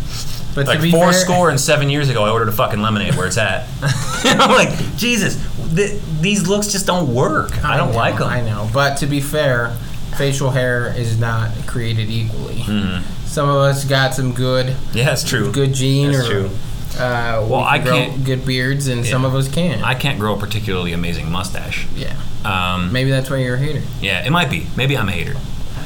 But 0.56 0.66
Like 0.66 0.80
four 0.90 1.12
fair, 1.12 1.12
score 1.12 1.50
and 1.50 1.60
seven 1.60 1.88
years 1.90 2.08
ago, 2.08 2.24
I 2.24 2.30
ordered 2.30 2.48
a 2.48 2.52
fucking 2.52 2.80
lemonade. 2.80 3.14
Where 3.14 3.26
it's 3.26 3.36
at? 3.36 3.68
I'm 4.24 4.50
like, 4.50 4.70
Jesus, 4.96 5.36
th- 5.76 6.00
these 6.20 6.48
looks 6.48 6.68
just 6.72 6.86
don't 6.86 7.14
work. 7.14 7.62
I 7.62 7.76
don't 7.76 7.90
know, 7.92 7.96
like 7.96 8.16
them. 8.18 8.28
I 8.28 8.40
know, 8.40 8.68
but 8.72 8.96
to 8.98 9.06
be 9.06 9.20
fair, 9.20 9.76
facial 10.16 10.50
hair 10.50 10.94
is 10.96 11.20
not 11.20 11.50
created 11.66 12.08
equally. 12.08 12.54
Mhm. 12.62 13.02
Some 13.26 13.50
of 13.50 13.56
us 13.56 13.84
got 13.84 14.14
some 14.14 14.32
good, 14.32 14.74
Yeah, 14.94 15.04
that's 15.04 15.22
true. 15.24 15.52
good 15.52 15.74
gene, 15.74 16.12
That's 16.12 16.26
or 16.26 16.30
true. 16.30 16.50
Uh, 16.98 17.42
we 17.44 17.50
Well, 17.50 17.60
I 17.60 17.76
can 17.78 17.86
grow 17.86 17.96
can't- 17.98 18.24
good 18.24 18.46
beards, 18.46 18.86
and 18.88 19.04
some 19.04 19.26
of 19.26 19.34
us 19.34 19.48
can't. 19.48 19.84
I 19.84 19.94
can't 19.94 20.18
grow 20.18 20.36
a 20.36 20.38
particularly 20.38 20.94
amazing 20.94 21.30
mustache. 21.30 21.86
yeah, 21.94 22.14
Um, 22.46 22.90
maybe 22.92 23.10
that's 23.10 23.28
why 23.28 23.36
you're 23.36 23.56
a 23.56 23.58
hater. 23.58 23.82
yeah, 24.00 24.24
it 24.24 24.30
might 24.30 24.48
be. 24.48 24.68
Maybe 24.74 24.96
I'm 24.96 25.10
a 25.10 25.12
hater. 25.12 25.36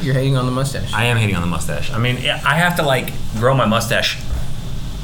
You're 0.00 0.14
hating 0.14 0.36
on 0.36 0.46
the 0.46 0.52
mustache. 0.52 0.92
I 0.94 1.06
am 1.06 1.16
hating 1.16 1.34
on 1.34 1.42
the 1.42 1.48
mustache. 1.48 1.90
I 1.92 1.98
mean, 1.98 2.18
I 2.46 2.54
have 2.54 2.76
to 2.76 2.82
like 2.84 3.12
grow 3.36 3.52
my 3.54 3.66
mustache. 3.66 4.16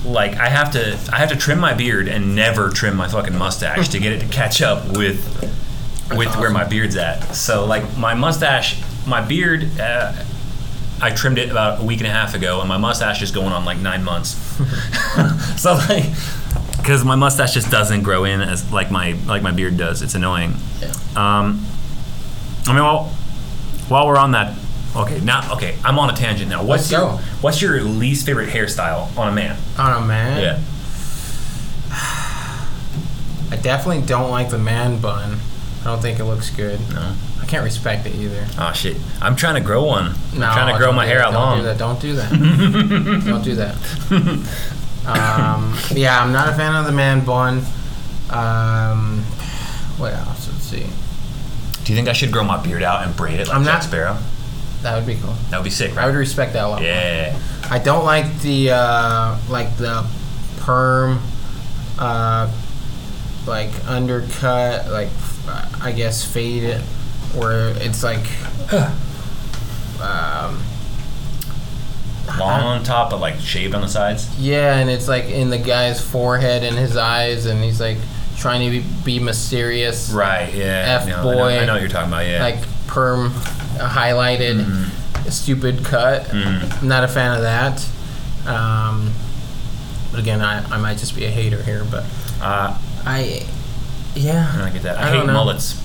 Like 0.07 0.37
I 0.37 0.49
have 0.49 0.73
to, 0.73 0.99
I 1.13 1.19
have 1.19 1.31
to 1.31 1.37
trim 1.37 1.59
my 1.59 1.75
beard 1.75 2.09
and 2.09 2.35
never 2.37 2.71
trim 2.71 2.97
my 2.97 3.09
fucking 3.09 3.37
mustache 3.37 3.89
to 3.89 3.99
get 3.99 4.13
it 4.13 4.21
to 4.21 4.29
catch 4.29 4.63
up 4.63 4.97
with, 4.97 5.19
with 6.17 6.35
where 6.37 6.51
my 6.51 6.65
beard's 6.65 6.97
at. 6.97 7.35
So 7.35 7.65
like 7.67 7.97
my 7.99 8.15
mustache, 8.15 8.81
my 9.07 9.21
beard, 9.21 9.69
uh, 9.81 10.13
I 11.01 11.11
trimmed 11.11 11.39
it 11.39 11.51
about 11.51 11.81
a 11.81 11.85
week 11.85 11.99
and 11.99 12.07
a 12.07 12.11
half 12.11 12.35
ago, 12.35 12.61
and 12.61 12.69
my 12.69 12.79
mustache 12.79 13.21
is 13.21 13.31
going 13.31 13.53
on 13.53 13.65
like 13.65 13.79
nine 13.79 14.03
months. 14.03 14.31
so 15.61 15.75
like, 15.75 16.05
because 16.79 17.05
my 17.05 17.17
mustache 17.17 17.53
just 17.53 17.71
doesn't 17.71 18.03
grow 18.03 18.25
in 18.25 18.41
as 18.41 18.73
like 18.73 18.91
my 18.91 19.13
like 19.27 19.43
my 19.43 19.53
beard 19.53 19.77
does. 19.77 20.03
It's 20.03 20.15
annoying. 20.15 20.55
Yeah. 20.81 20.89
Um, 21.17 21.67
I 22.67 22.73
mean, 22.73 22.83
while 22.83 23.05
while 23.89 24.07
we're 24.07 24.17
on 24.17 24.33
that 24.33 24.57
Okay, 24.97 25.21
now 25.21 25.53
okay, 25.55 25.77
I'm 25.85 25.99
on 25.99 26.09
a 26.11 26.15
tangent 26.17 26.49
now. 26.49 26.65
What's 26.65 26.91
Let's 26.91 26.93
your 26.93 27.01
go. 27.01 27.17
what's 27.43 27.61
your 27.63 27.81
least 27.83 28.25
favorite 28.27 28.49
hairstyle 28.49 29.17
on 29.19 29.29
a 29.29 29.33
man? 29.33 29.57
On 29.79 29.93
don't 29.93 30.07
man. 30.09 30.43
Yeah. 30.43 30.59
I 33.51 33.57
definitely 33.63 34.03
don't 34.07 34.31
like 34.31 34.51
the 34.51 34.59
man 34.59 34.99
bun. 35.01 35.39
I 35.83 35.85
don't 35.85 36.01
think 36.03 36.19
it 36.19 36.25
looks 36.25 36.51
good. 36.51 36.81
No. 36.93 37.15
I 37.41 37.45
can't 37.47 37.63
respect 37.63 38.07
it 38.07 38.15
either. 38.17 38.45
Oh 38.59 38.73
shit. 38.73 38.97
I'm 39.21 39.37
trying 39.37 39.55
to 39.55 39.61
grow 39.61 39.85
one. 39.85 40.15
I'm 40.33 40.39
No, 40.41 40.53
trying 40.53 40.73
to 40.73 40.79
grow 40.79 40.93
my 40.93 41.07
hair 41.07 41.19
that. 41.19 41.27
out 41.29 41.33
don't 41.33 41.43
long. 41.43 41.59
Do 41.59 41.65
that. 41.65 41.79
Don't 41.79 42.01
do 42.01 42.15
that. 42.17 43.23
don't 43.27 43.45
do 43.45 43.55
that. 43.55 43.77
Um, 45.07 45.79
yeah, 45.93 46.21
I'm 46.21 46.33
not 46.33 46.49
a 46.49 46.53
fan 46.57 46.75
of 46.75 46.87
the 46.87 46.93
man 46.93 47.25
bun. 47.25 47.59
Um, 48.31 49.23
what 49.99 50.13
else? 50.15 50.49
Let's 50.51 50.65
see. 50.65 50.87
Do 51.85 51.93
you 51.93 51.97
think 51.97 52.09
I 52.09 52.13
should 52.13 52.33
grow 52.33 52.43
my 52.43 52.57
beard 52.61 52.83
out 52.83 53.07
and 53.07 53.15
braid 53.15 53.39
it 53.39 53.47
like 53.47 53.57
I'm 53.57 53.63
Jack 53.65 53.75
not- 53.75 53.85
Sparrow? 53.85 54.19
That 54.83 54.97
would 54.97 55.07
be 55.07 55.17
cool. 55.17 55.35
That 55.51 55.59
would 55.59 55.65
be 55.65 55.71
sick, 55.71 55.97
I 55.97 56.07
would 56.07 56.15
respect 56.15 56.53
that 56.53 56.65
a 56.65 56.69
lot. 56.69 56.81
more. 56.81 56.89
Yeah. 56.91 57.39
I 57.71 57.79
don't 57.79 58.05
like 58.05 58.41
the 58.43 58.71
uh, 58.71 59.39
like 59.49 59.77
the 59.77 60.07
perm, 60.59 61.21
uh, 61.99 62.53
like 63.47 63.71
undercut, 63.89 64.89
like 64.91 65.09
I 65.81 65.93
guess 65.93 66.25
fade, 66.25 66.81
where 67.35 67.71
it's 67.79 68.03
like, 68.05 68.25
um, 70.01 70.63
Long 72.39 72.61
on 72.65 72.83
top, 72.85 73.11
but 73.11 73.19
like 73.21 73.39
shaved 73.41 73.75
on 73.75 73.81
the 73.83 73.89
sides. 73.89 74.29
yeah, 74.39 74.77
and 74.79 74.91
it's 74.91 75.07
like 75.09 75.25
in 75.27 75.49
the 75.49 75.59
guy's 75.59 76.01
forehead 76.01 76.65
and 76.65 76.77
his 76.77 76.97
eyes, 76.97 77.47
and 77.47 77.63
he's 77.63 77.81
like 77.81 77.99
trying 78.37 78.69
to 78.71 78.81
be, 78.83 78.87
be 79.05 79.19
mysterious, 79.21 80.11
Right. 80.11 80.53
Yeah. 80.53 81.01
F 81.03 81.09
no, 81.09 81.21
I 81.21 81.23
boy. 81.23 81.59
I 81.59 81.65
know 81.65 81.73
what 81.75 81.81
you're 81.81 81.89
talking 81.91 82.13
about. 82.13 82.27
Yeah. 82.27 82.43
like 82.43 82.59
perm, 82.87 83.27
uh, 83.27 83.89
highlighted, 83.91 84.91
stupid 85.31 85.85
cut. 85.85 86.33
I'm 86.33 86.87
not 86.89 87.05
a 87.05 87.09
fan 87.09 87.37
of 87.37 87.43
that. 87.43 87.87
Um, 88.47 89.13
but 90.11 90.21
again, 90.21 90.41
I, 90.41 90.65
I 90.73 90.79
might 90.79 90.99
just 90.99 91.15
be 91.17 91.25
a 91.25 91.31
hater 91.31 91.63
here, 91.63 91.85
but 91.91 92.05
Uh, 92.41 92.79
I, 93.05 93.47
yeah, 94.15 94.51
I 94.55 94.59
don't 94.59 94.73
get 94.73 94.83
that. 94.83 94.99
I, 94.99 95.09
I 95.09 95.11
hate 95.19 95.27
mullets. 95.27 95.83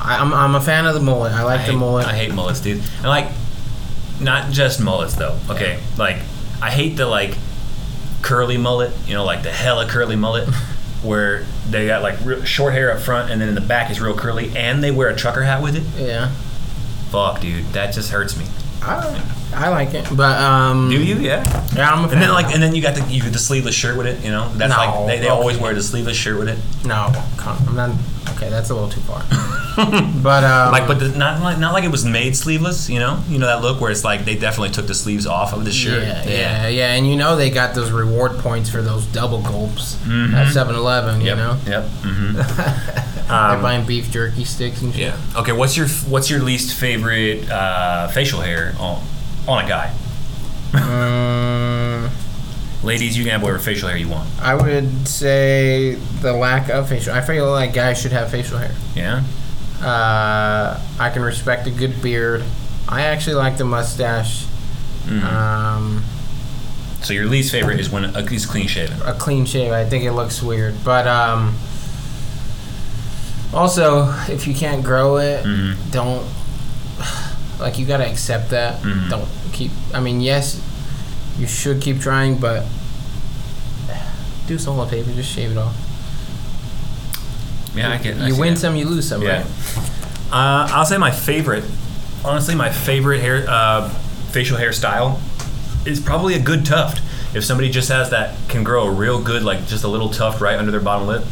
I, 0.00 0.16
I'm, 0.18 0.32
I'm 0.32 0.54
a 0.54 0.60
fan 0.60 0.86
of 0.86 0.94
the 0.94 1.00
mullet. 1.00 1.32
I 1.32 1.42
like 1.42 1.60
I 1.60 1.66
the 1.66 1.72
mullet. 1.74 2.06
I 2.06 2.14
hate 2.16 2.32
mullets, 2.34 2.60
dude. 2.60 2.78
And 2.98 3.04
like, 3.06 3.30
not 4.20 4.50
just 4.50 4.80
mullets 4.80 5.14
though. 5.14 5.38
Okay, 5.50 5.78
like 5.98 6.16
I 6.62 6.70
hate 6.70 6.96
the 6.96 7.06
like 7.06 7.36
curly 8.22 8.56
mullet. 8.56 8.92
You 9.06 9.14
know, 9.14 9.24
like 9.24 9.42
the 9.42 9.52
hella 9.52 9.86
curly 9.86 10.16
mullet, 10.16 10.48
where 11.02 11.44
they 11.68 11.86
got 11.86 12.02
like 12.02 12.18
real 12.24 12.42
short 12.44 12.72
hair 12.72 12.92
up 12.92 13.00
front 13.00 13.30
and 13.30 13.40
then 13.40 13.48
in 13.48 13.54
the 13.54 13.60
back 13.60 13.90
is 13.90 14.00
real 14.00 14.16
curly, 14.16 14.56
and 14.56 14.82
they 14.82 14.90
wear 14.90 15.08
a 15.08 15.16
trucker 15.16 15.42
hat 15.42 15.62
with 15.62 15.76
it. 15.76 15.84
yeah, 16.00 16.30
Fuck, 17.10 17.40
dude, 17.40 17.64
that 17.72 17.94
just 17.94 18.10
hurts 18.10 18.36
me. 18.36 18.44
I, 18.82 19.32
I 19.54 19.68
like 19.70 19.94
it, 19.94 20.06
but 20.14 20.40
um, 20.40 20.90
Do 20.90 21.02
you? 21.02 21.16
Yeah. 21.16 21.42
Yeah, 21.74 21.90
I'm 21.90 22.04
a 22.04 22.08
fan. 22.08 22.14
And 22.14 22.22
then 22.22 22.30
like, 22.32 22.52
and 22.54 22.62
then 22.62 22.74
you 22.74 22.82
got 22.82 22.94
the 22.94 23.02
you 23.12 23.22
got 23.22 23.32
the 23.32 23.38
sleeveless 23.38 23.74
shirt 23.74 23.96
with 23.96 24.06
it. 24.06 24.22
You 24.24 24.30
know, 24.30 24.48
that's 24.54 24.70
No, 24.70 24.76
like 24.78 25.06
they, 25.08 25.18
they 25.20 25.28
always 25.28 25.56
wear 25.58 25.74
the 25.74 25.82
sleeveless 25.82 26.16
shirt 26.16 26.38
with 26.38 26.48
it. 26.48 26.58
no, 26.86 27.12
I'm 27.40 27.74
not. 27.74 27.90
Okay, 28.30 28.48
that's 28.50 28.70
a 28.70 28.74
little 28.74 28.88
too 28.90 29.00
far. 29.00 29.22
but 30.22 30.42
um, 30.44 30.72
like, 30.72 30.86
but 30.88 30.98
the, 30.98 31.08
not 31.10 31.40
like 31.42 31.58
not 31.58 31.72
like 31.74 31.84
it 31.84 31.90
was 31.90 32.04
made 32.04 32.34
sleeveless. 32.36 32.88
You 32.88 32.98
know, 32.98 33.22
you 33.28 33.38
know 33.38 33.46
that 33.46 33.60
look 33.62 33.80
where 33.80 33.90
it's 33.90 34.04
like 34.04 34.24
they 34.24 34.34
definitely 34.34 34.70
took 34.70 34.86
the 34.86 34.94
sleeves 34.94 35.26
off 35.26 35.52
of 35.52 35.64
the 35.64 35.72
shirt. 35.72 36.02
Yeah, 36.02 36.24
yeah, 36.26 36.68
yeah, 36.68 36.92
and 36.94 37.06
you 37.06 37.16
know 37.16 37.36
they 37.36 37.50
got 37.50 37.74
those 37.74 37.90
reward 37.90 38.38
points 38.38 38.70
for 38.70 38.80
those 38.82 39.04
double 39.06 39.42
gulps 39.42 39.96
Mhm. 40.06 40.32
at 40.34 40.48
7-Eleven. 40.54 41.20
You 41.20 41.26
Yep. 41.28 41.36
know, 41.36 41.58
Yep. 41.66 41.84
hmm 42.02 42.32
they're 43.28 43.62
buying 43.62 43.84
beef 43.84 44.10
jerky 44.10 44.44
sticks 44.44 44.80
and 44.82 44.94
shit. 44.94 45.02
Yeah. 45.02 45.16
Okay. 45.40 45.52
What's 45.52 45.76
your 45.76 45.88
What's 46.08 46.30
your 46.30 46.40
least 46.40 46.74
favorite 46.74 47.50
uh, 47.50 48.08
facial 48.08 48.40
hair 48.40 48.74
on 48.78 49.02
on 49.46 49.64
a 49.64 49.68
guy? 49.68 49.92
Um, 50.74 52.10
Ladies, 52.82 53.16
you 53.16 53.24
can 53.24 53.32
have 53.32 53.42
whatever 53.42 53.58
facial 53.58 53.88
hair 53.88 53.96
you 53.98 54.08
want. 54.08 54.28
I 54.40 54.54
would 54.54 55.08
say 55.08 55.94
the 56.20 56.32
lack 56.32 56.68
of 56.68 56.88
facial. 56.88 57.12
I 57.14 57.20
feel 57.20 57.50
like 57.50 57.72
guys 57.74 58.00
should 58.00 58.12
have 58.12 58.30
facial 58.30 58.58
hair. 58.58 58.70
Yeah. 58.94 59.24
Uh, 59.82 60.80
I 60.98 61.10
can 61.10 61.22
respect 61.22 61.66
a 61.66 61.70
good 61.70 62.00
beard. 62.02 62.42
I 62.88 63.02
actually 63.02 63.34
like 63.36 63.58
the 63.58 63.64
mustache. 63.64 64.44
Mhm. 65.06 65.22
Um, 65.22 66.04
so 67.02 67.12
your 67.12 67.26
least 67.26 67.52
favorite 67.52 67.78
is 67.78 67.90
when 67.90 68.04
a, 68.04 68.22
clean 68.24 68.66
shaven. 68.68 69.00
a 69.04 69.12
clean 69.14 69.44
shave. 69.44 69.72
I 69.72 69.84
think 69.84 70.04
it 70.04 70.12
looks 70.12 70.42
weird, 70.42 70.82
but 70.84 71.06
um, 71.06 71.56
also 73.52 74.12
if 74.28 74.46
you 74.46 74.54
can't 74.54 74.82
grow 74.82 75.18
it, 75.18 75.44
Mhm. 75.44 75.76
don't 75.90 76.26
like 77.60 77.78
you 77.78 77.86
gotta 77.86 78.06
accept 78.08 78.50
that. 78.50 78.82
Mhm. 78.82 79.08
Don't 79.10 79.28
keep. 79.52 79.70
I 79.94 80.00
mean, 80.00 80.20
yes, 80.20 80.58
you 81.38 81.46
should 81.46 81.80
keep 81.80 82.00
trying, 82.00 82.36
but 82.38 82.64
do 84.46 84.58
solo 84.58 84.84
paper. 84.86 85.10
Just 85.12 85.30
shave 85.32 85.50
it 85.52 85.58
off. 85.58 85.74
Yeah, 87.76 87.92
I 87.92 87.98
get. 87.98 88.16
I 88.18 88.28
you 88.28 88.34
see 88.34 88.40
win 88.40 88.54
that. 88.54 88.60
some, 88.60 88.76
you 88.76 88.86
lose 88.86 89.08
some, 89.08 89.22
Yeah. 89.22 89.38
right? 89.38 89.46
Uh, 90.32 90.68
I'll 90.72 90.84
say 90.86 90.98
my 90.98 91.10
favorite. 91.10 91.64
Honestly, 92.24 92.54
my 92.54 92.70
favorite 92.70 93.20
hair 93.20 93.44
uh, 93.48 93.88
facial 94.30 94.58
hairstyle 94.58 95.20
is 95.86 96.00
probably 96.00 96.34
a 96.34 96.40
good 96.40 96.64
tuft. 96.66 97.02
If 97.34 97.44
somebody 97.44 97.70
just 97.70 97.88
has 97.90 98.10
that 98.10 98.36
can 98.48 98.64
grow 98.64 98.86
a 98.86 98.90
real 98.90 99.22
good 99.22 99.42
like 99.42 99.66
just 99.66 99.84
a 99.84 99.88
little 99.88 100.08
tuft 100.08 100.40
right 100.40 100.58
under 100.58 100.70
their 100.70 100.80
bottom 100.80 101.06
lip 101.06 101.24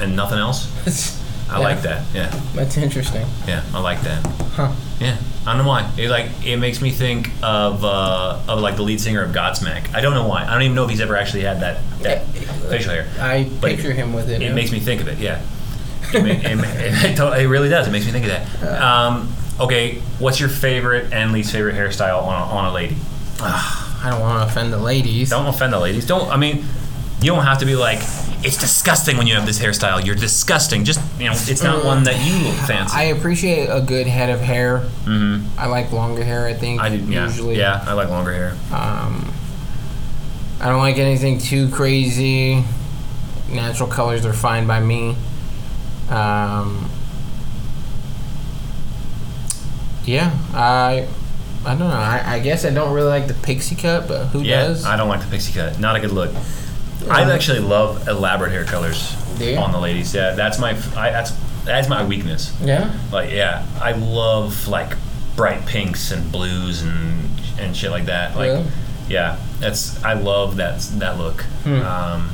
and 0.00 0.14
nothing 0.16 0.38
else, 0.38 0.66
I 1.50 1.58
Yeah. 1.58 1.58
like 1.58 1.82
that. 1.82 2.04
Yeah, 2.14 2.30
That's 2.54 2.76
interesting. 2.76 3.26
yeah, 3.46 3.62
I 3.74 3.80
like 3.80 4.00
that. 4.02 4.24
Huh. 4.54 4.72
Yeah, 5.00 5.16
I 5.46 5.54
don't 5.54 5.62
know 5.64 5.68
why. 5.68 5.90
It 5.98 6.08
like 6.08 6.28
it 6.46 6.56
makes 6.56 6.80
me 6.80 6.90
think 6.90 7.30
of 7.42 7.84
uh, 7.84 8.40
of 8.48 8.60
like 8.60 8.76
the 8.76 8.82
lead 8.82 9.00
singer 9.00 9.22
of 9.22 9.32
Godsmack. 9.32 9.92
I 9.94 10.00
don't 10.00 10.14
know 10.14 10.26
why. 10.26 10.44
I 10.46 10.52
don't 10.52 10.62
even 10.62 10.74
know 10.76 10.84
if 10.84 10.90
he's 10.90 11.00
ever 11.00 11.16
actually 11.16 11.42
had 11.42 11.60
that, 11.60 11.80
that 12.02 12.24
facial 12.70 12.92
hair. 12.92 13.06
I 13.20 13.44
But 13.60 13.72
picture 13.72 13.92
him 13.92 14.12
with 14.14 14.30
it. 14.30 14.40
It 14.40 14.48
now. 14.50 14.54
makes 14.54 14.70
me 14.72 14.78
think 14.80 15.00
of 15.00 15.08
it. 15.08 15.18
Yeah, 15.18 15.40
it, 16.14 16.44
it, 16.44 17.18
it, 17.18 17.48
really 17.48 17.68
does. 17.68 17.88
It 17.88 17.90
makes 17.90 18.06
me 18.06 18.12
think 18.12 18.26
of 18.26 18.30
that. 18.30 18.82
Um, 18.82 19.32
okay, 19.60 19.96
what's 20.18 20.40
your 20.40 20.48
favorite 20.48 21.12
and 21.12 21.32
least 21.32 21.52
favorite 21.52 21.74
hairstyle 21.74 22.22
on 22.22 22.40
a, 22.40 22.44
on 22.44 22.64
a 22.66 22.72
lady? 22.72 22.96
I 23.40 24.10
don't 24.10 24.20
want 24.20 24.42
to 24.42 24.50
offend 24.50 24.72
the 24.72 24.78
ladies. 24.78 25.30
Don't 25.30 25.46
offend 25.46 25.72
the 25.72 25.80
ladies. 25.80 26.06
Don't. 26.06 26.28
I 26.30 26.36
mean, 26.36 26.64
you 27.20 27.32
don't 27.32 27.44
have 27.44 27.58
to 27.58 27.66
be 27.66 27.76
like. 27.76 27.98
It's 28.42 28.56
disgusting 28.56 29.18
when 29.18 29.26
you 29.26 29.34
have 29.34 29.44
this 29.44 29.58
hairstyle. 29.60 30.04
You're 30.04 30.14
disgusting. 30.14 30.84
Just 30.84 31.00
you 31.18 31.26
know, 31.26 31.32
it's 31.34 31.62
not 31.62 31.84
one 31.84 32.04
that 32.04 32.16
you 32.24 32.50
fancy. 32.66 32.96
I 32.96 33.04
appreciate 33.04 33.66
a 33.66 33.82
good 33.82 34.06
head 34.06 34.30
of 34.30 34.40
hair. 34.40 34.78
hmm 35.04 35.46
I 35.58 35.66
like 35.66 35.92
longer 35.92 36.24
hair. 36.24 36.46
I 36.46 36.54
think 36.54 36.80
I 36.80 36.88
do. 36.88 36.96
Yeah. 36.96 37.26
usually. 37.26 37.58
Yeah. 37.58 37.84
I 37.86 37.92
like 37.92 38.08
longer 38.08 38.32
hair. 38.32 38.56
Um, 38.72 39.30
I 40.60 40.68
don't 40.68 40.78
like 40.78 40.96
anything 40.96 41.38
too 41.38 41.68
crazy. 41.70 42.64
Natural 43.50 43.88
colors 43.88 44.24
are 44.24 44.32
fine 44.32 44.66
by 44.66 44.80
me. 44.80 45.16
Um, 46.10 46.90
yeah, 50.04 50.36
I 50.54 51.06
I 51.64 51.70
don't 51.70 51.78
know. 51.80 51.86
I, 51.88 52.22
I 52.34 52.38
guess 52.40 52.64
I 52.64 52.70
don't 52.70 52.92
really 52.94 53.08
like 53.08 53.26
the 53.28 53.34
pixie 53.34 53.76
cut, 53.76 54.08
but 54.08 54.26
who 54.26 54.42
Yeah, 54.42 54.62
does? 54.68 54.84
I 54.84 54.96
don't 54.96 55.08
like 55.08 55.20
the 55.20 55.28
pixie 55.30 55.52
cut. 55.52 55.78
Not 55.78 55.96
a 55.96 56.00
good 56.00 56.12
look. 56.12 56.34
I 57.10 57.22
actually 57.32 57.60
love 57.60 58.08
elaborate 58.08 58.52
hair 58.52 58.64
colors 58.64 59.14
on 59.58 59.72
the 59.72 59.78
ladies. 59.78 60.14
Yeah, 60.14 60.32
that's 60.34 60.58
my 60.58 60.70
I, 60.96 61.10
that's 61.10 61.32
that's 61.64 61.88
my 61.88 62.04
weakness. 62.04 62.54
yeah. 62.62 62.92
Like 63.12 63.30
yeah, 63.30 63.66
I 63.80 63.92
love 63.92 64.68
like 64.68 64.94
bright 65.36 65.64
pinks 65.66 66.10
and 66.10 66.30
blues 66.32 66.82
and 66.82 67.28
and 67.58 67.76
shit 67.76 67.90
like 67.90 68.06
that. 68.06 68.34
Like 68.36 68.48
Really? 68.50 68.66
yeah, 69.08 69.38
that's 69.60 70.02
I 70.02 70.14
love 70.14 70.56
that 70.56 70.80
that 70.98 71.18
look. 71.18 71.42
Hmm. 71.64 71.82
Um, 71.82 72.30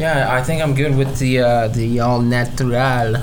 Yeah, 0.00 0.32
I 0.34 0.42
think 0.42 0.62
I'm 0.62 0.74
good 0.74 0.96
with 0.96 1.18
the 1.18 1.40
uh, 1.40 1.68
the 1.68 2.00
all 2.00 2.22
natural. 2.22 3.20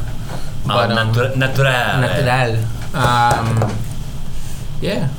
But, 0.66 0.92
um, 0.92 1.12
natu- 1.12 1.36
natural. 1.36 2.02
natural. 2.02 2.56
Um, 2.94 3.72
yeah, 4.80 5.10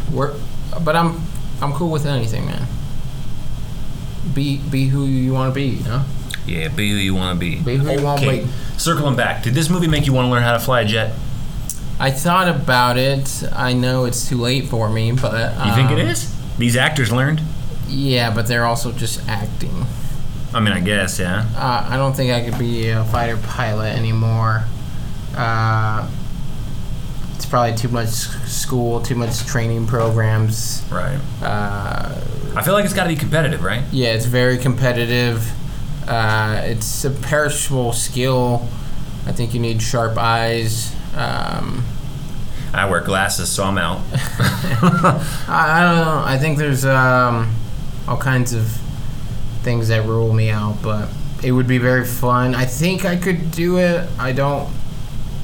but 0.84 0.94
I'm 0.94 1.20
I'm 1.60 1.72
cool 1.72 1.90
with 1.90 2.06
anything, 2.06 2.46
man. 2.46 2.66
Be 4.34 4.58
be 4.58 4.86
who 4.86 5.04
you 5.06 5.32
want 5.32 5.50
to 5.50 5.54
be, 5.54 5.64
you 5.64 5.84
know. 5.84 6.04
Yeah, 6.46 6.68
be 6.68 6.90
who 6.90 6.96
you 6.96 7.14
want 7.14 7.34
to 7.34 7.40
be. 7.40 7.56
Be 7.60 7.76
who 7.76 7.90
you 7.90 8.02
wanna 8.02 8.20
Okay, 8.22 8.44
be. 8.44 8.50
Circling 8.76 9.16
back, 9.16 9.42
did 9.42 9.54
this 9.54 9.68
movie 9.68 9.88
make 9.88 10.06
you 10.06 10.12
want 10.12 10.26
to 10.26 10.30
learn 10.30 10.42
how 10.44 10.52
to 10.52 10.60
fly 10.60 10.82
a 10.82 10.84
jet? 10.84 11.12
I 11.98 12.12
thought 12.12 12.48
about 12.48 12.96
it. 12.96 13.42
I 13.52 13.72
know 13.72 14.04
it's 14.04 14.28
too 14.28 14.36
late 14.38 14.66
for 14.66 14.88
me, 14.88 15.10
but 15.12 15.54
You 15.66 15.74
think 15.74 15.90
it 15.90 15.98
um. 15.98 16.32
These 16.56 16.76
actors 16.76 17.10
learned. 17.10 17.40
Yeah, 17.88 18.32
but 18.32 18.46
they're 18.46 18.64
also 18.64 18.92
just 18.92 19.26
acting. 19.28 19.86
I 20.54 20.60
mean, 20.60 20.72
I 20.72 20.80
guess 20.80 21.18
yeah. 21.18 21.46
Uh, 21.56 21.86
I 21.88 21.96
don't 21.96 22.14
think 22.14 22.32
I 22.32 22.48
could 22.48 22.58
be 22.58 22.88
a 22.88 23.04
fighter 23.04 23.36
pilot 23.36 23.96
anymore. 23.96 24.64
Uh, 25.36 26.08
it's 27.34 27.46
probably 27.46 27.76
too 27.76 27.88
much 27.88 28.08
school, 28.08 29.00
too 29.02 29.14
much 29.14 29.46
training 29.46 29.86
programs. 29.86 30.82
Right. 30.90 31.18
Uh, 31.42 32.20
I 32.56 32.62
feel 32.62 32.72
like 32.74 32.84
it's 32.84 32.94
got 32.94 33.04
to 33.04 33.10
be 33.10 33.16
competitive, 33.16 33.62
right? 33.62 33.82
yeah, 33.92 34.14
it's 34.14 34.24
very 34.24 34.58
competitive. 34.58 35.52
Uh, 36.08 36.62
it's 36.64 37.04
a 37.04 37.10
perishable 37.10 37.92
skill. 37.92 38.66
I 39.26 39.32
think 39.32 39.52
you 39.52 39.60
need 39.60 39.82
sharp 39.82 40.16
eyes. 40.16 40.94
Um, 41.14 41.84
I 42.72 42.88
wear 42.88 43.00
glasses, 43.00 43.50
so 43.50 43.64
I'm 43.64 43.76
out. 43.78 44.00
I, 44.12 45.24
I 45.48 45.82
don't 45.82 45.96
know. 45.96 46.22
I 46.24 46.38
think 46.38 46.56
there's 46.58 46.84
um, 46.84 47.54
all 48.06 48.16
kinds 48.16 48.52
of 48.54 48.78
things 49.68 49.88
that 49.88 50.06
rule 50.06 50.32
me 50.32 50.48
out, 50.48 50.78
but 50.82 51.10
it 51.44 51.52
would 51.52 51.66
be 51.68 51.76
very 51.76 52.06
fun. 52.06 52.54
I 52.54 52.64
think 52.64 53.04
I 53.04 53.16
could 53.16 53.50
do 53.50 53.76
it. 53.76 54.08
I 54.18 54.32
don't 54.32 54.66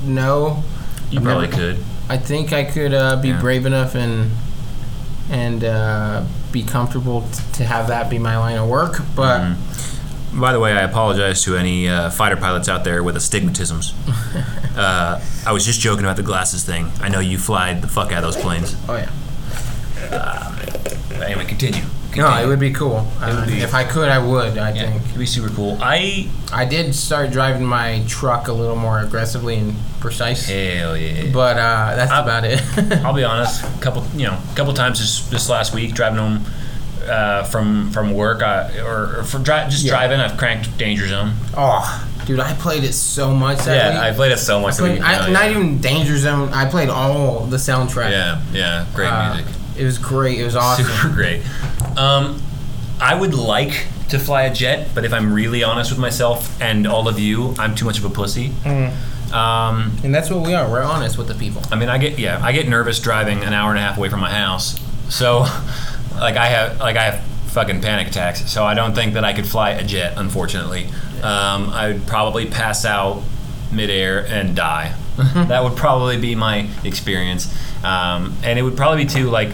know. 0.03 0.63
You 1.11 1.19
I've 1.19 1.25
probably 1.25 1.49
never- 1.49 1.75
could. 1.75 1.85
I 2.09 2.17
think 2.17 2.51
I 2.55 2.65
could 2.65 2.95
uh, 2.95 3.17
be 3.21 3.29
Yeah. 3.29 3.41
brave 3.41 3.67
enough 3.67 3.95
and 3.95 4.31
and 5.31 5.63
uh, 5.65 6.25
be 6.53 6.63
comfortable 6.63 7.23
t- 7.33 7.43
to 7.59 7.65
have 7.65 7.89
that 7.89 8.09
be 8.09 8.19
my 8.19 8.37
line 8.39 8.57
of 8.57 8.67
work. 8.69 9.03
But 9.15 9.41
Mm-hmm. 9.41 10.41
By 10.41 10.53
the 10.53 10.59
way, 10.59 10.73
I 10.73 10.81
apologize 10.81 11.45
to 11.45 11.57
any 11.57 11.89
uh, 11.89 12.11
fighter 12.11 12.37
pilots 12.37 12.69
out 12.69 12.83
there 12.83 13.05
with 13.05 13.15
astigmatisms. 13.17 13.93
uh, 14.77 15.21
I 15.47 15.53
was 15.53 15.65
just 15.65 15.81
joking 15.81 16.05
about 16.05 16.17
the 16.17 16.25
glasses 16.25 16.65
thing. 16.65 16.91
I 17.01 17.09
know 17.09 17.21
you 17.21 17.39
fly 17.39 17.73
the 17.75 17.87
fuck 17.87 18.11
out 18.11 18.25
of 18.25 18.35
those 18.35 18.43
planes. 18.43 18.75
oh 18.89 18.97
yeah, 18.97 19.11
But 20.11 21.23
anyway, 21.23 21.45
continue. 21.45 21.83
No, 22.17 22.43
it 22.43 22.47
would 22.47 22.59
be 22.61 22.73
cool. 22.73 23.07
Uh, 23.21 23.47
be- 23.47 23.61
if 23.61 23.75
I 23.75 23.85
could, 23.85 24.09
I 24.09 24.19
would. 24.19 24.59
I 24.59 24.73
Yeah, 24.73 24.91
think 24.91 25.03
it'd 25.07 25.19
be 25.19 25.27
super 25.27 25.49
cool. 25.55 25.79
I 25.81 26.29
I 26.53 26.65
did 26.65 26.95
start 26.95 27.31
driving 27.31 27.65
my 27.65 28.03
truck 28.09 28.49
a 28.49 28.53
little 28.53 28.77
more 28.77 29.01
aggressively 29.01 29.57
and 29.57 29.75
precise. 30.01 30.47
hell 30.47 30.97
yeah. 30.97 31.31
But 31.33 31.57
uh, 31.59 31.97
that's 31.97 32.11
I- 32.13 32.23
about 32.23 32.45
it. 32.45 32.61
I'll 33.05 33.13
be 33.15 33.25
honest. 33.25 33.63
A 33.65 33.81
couple, 33.81 34.05
you 34.15 34.27
know, 34.27 34.39
a 34.53 34.57
couple 34.57 34.73
times 34.75 34.99
this 35.01 35.27
this 35.29 35.49
last 35.49 35.75
week 35.75 35.95
driving 35.95 36.19
home 36.19 36.45
uh, 37.09 37.45
from 37.45 37.91
from 37.91 38.15
work, 38.15 38.43
I, 38.43 38.79
or, 38.81 39.19
or 39.21 39.25
from 39.25 39.43
dri- 39.43 39.65
just 39.69 39.85
Yeah. 39.85 39.93
driving, 39.93 40.21
I've 40.21 40.37
cranked 40.39 40.77
Danger 40.79 41.07
Zone. 41.09 41.33
oh, 41.57 42.09
dude, 42.25 42.41
I 42.41 42.55
played 42.55 42.83
it 42.85 42.95
so 42.95 43.35
much 43.35 43.59
that 43.67 43.77
Yeah, 43.77 43.91
week. 43.91 43.99
I 44.01 44.13
played 44.17 44.33
it 44.33 44.39
so 44.39 44.59
much. 44.61 44.77
that 44.79 44.83
Played- 44.83 45.03
I- 45.03 45.29
Not 45.31 45.45
yeah. 45.45 45.51
even 45.51 45.81
Danger 45.81 46.17
Zone. 46.17 46.49
I 46.55 46.65
played 46.65 46.89
all 46.89 47.41
the 47.47 47.59
soundtrack. 47.59 48.11
Yeah, 48.11 48.41
yeah, 48.53 48.87
great 48.95 49.09
Uh, 49.09 49.35
music. 49.35 49.55
It 49.77 49.85
was 49.85 49.99
great. 49.99 50.39
It 50.41 50.45
was 50.45 50.55
awesome. 50.57 50.85
Super 50.87 51.09
great. 51.15 51.43
Um, 51.97 52.43
I 53.01 53.15
would 53.15 53.35
like 53.35 53.87
to 54.11 54.19
fly 54.19 54.43
a 54.43 54.53
jet, 54.55 54.89
but 54.95 55.05
if 55.05 55.13
I'm 55.13 55.33
really 55.33 55.63
honest 55.65 55.91
with 55.91 55.99
myself 55.99 56.61
and 56.61 56.87
all 56.87 57.09
of 57.09 57.19
you, 57.19 57.55
I'm 57.59 57.75
too 57.75 57.85
much 57.85 57.99
of 57.99 58.05
a 58.05 58.11
pussy. 58.11 58.53
Um, 59.33 59.97
And 60.05 60.15
that's 60.15 60.31
what 60.31 60.47
we 60.47 60.55
are. 60.55 60.71
We're 60.71 60.83
honest 60.83 61.19
with 61.19 61.27
the 61.29 61.35
people. 61.35 61.63
I 61.73 61.77
mean, 61.77 61.89
I 61.89 61.99
get 61.99 62.19
yeah, 62.19 62.39
I 62.43 62.53
get 62.53 62.69
nervous 62.69 63.01
driving 63.01 63.43
an 63.43 63.53
hour 63.53 63.71
and 63.71 63.79
a 63.79 63.83
half 63.83 63.97
away 63.99 64.09
from 64.09 64.21
my 64.21 64.31
house. 64.31 64.79
So, 65.09 65.41
like 66.15 66.37
I 66.37 66.47
have 66.47 66.79
like 66.79 66.97
I 66.97 67.05
have 67.05 67.25
fucking 67.49 67.81
panic 67.81 68.09
attacks. 68.09 68.49
So 68.51 68.65
I 68.65 68.75
don't 68.75 68.95
think 68.95 69.15
that 69.15 69.25
I 69.25 69.33
could 69.33 69.47
fly 69.47 69.71
a 69.71 69.83
jet. 69.85 70.15
Unfortunately, 70.17 70.87
um, 71.23 71.71
I 71.71 71.89
would 71.93 72.07
probably 72.07 72.47
pass 72.47 72.85
out 72.85 73.23
midair 73.73 74.25
and 74.27 74.55
die. 74.55 74.95
that 75.35 75.63
would 75.65 75.77
probably 75.77 76.17
be 76.21 76.35
my 76.35 76.69
experience, 76.85 77.53
um, 77.85 78.37
and 78.45 78.59
it 78.59 78.63
would 78.63 78.77
probably 78.77 79.05
be 79.05 79.11
too 79.11 79.31
like. 79.31 79.51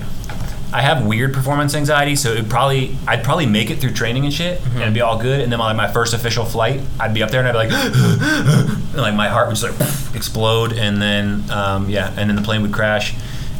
I 0.72 0.82
have 0.82 1.04
weird 1.04 1.34
performance 1.34 1.74
anxiety, 1.74 2.14
so 2.14 2.32
it 2.32 2.48
probably 2.48 2.96
I'd 3.06 3.24
probably 3.24 3.46
make 3.46 3.70
it 3.70 3.80
through 3.80 3.92
training 3.92 4.24
and 4.24 4.32
shit, 4.32 4.64
and 4.66 4.82
it'd 4.82 4.94
be 4.94 5.00
all 5.00 5.18
good. 5.18 5.40
And 5.40 5.50
then 5.50 5.58
like 5.58 5.76
my 5.76 5.90
first 5.90 6.14
official 6.14 6.44
flight, 6.44 6.80
I'd 6.98 7.12
be 7.12 7.22
up 7.22 7.30
there 7.30 7.44
and 7.44 7.48
I'd 7.48 7.68
be 7.68 7.72
like, 7.72 7.72
and, 8.92 8.96
like 8.96 9.14
my 9.14 9.28
heart 9.28 9.48
would 9.48 9.56
just 9.56 9.80
like 9.80 10.14
explode, 10.14 10.72
and 10.72 11.02
then 11.02 11.50
um, 11.50 11.88
yeah, 11.88 12.08
and 12.16 12.30
then 12.30 12.36
the 12.36 12.42
plane 12.42 12.62
would 12.62 12.72
crash, 12.72 13.14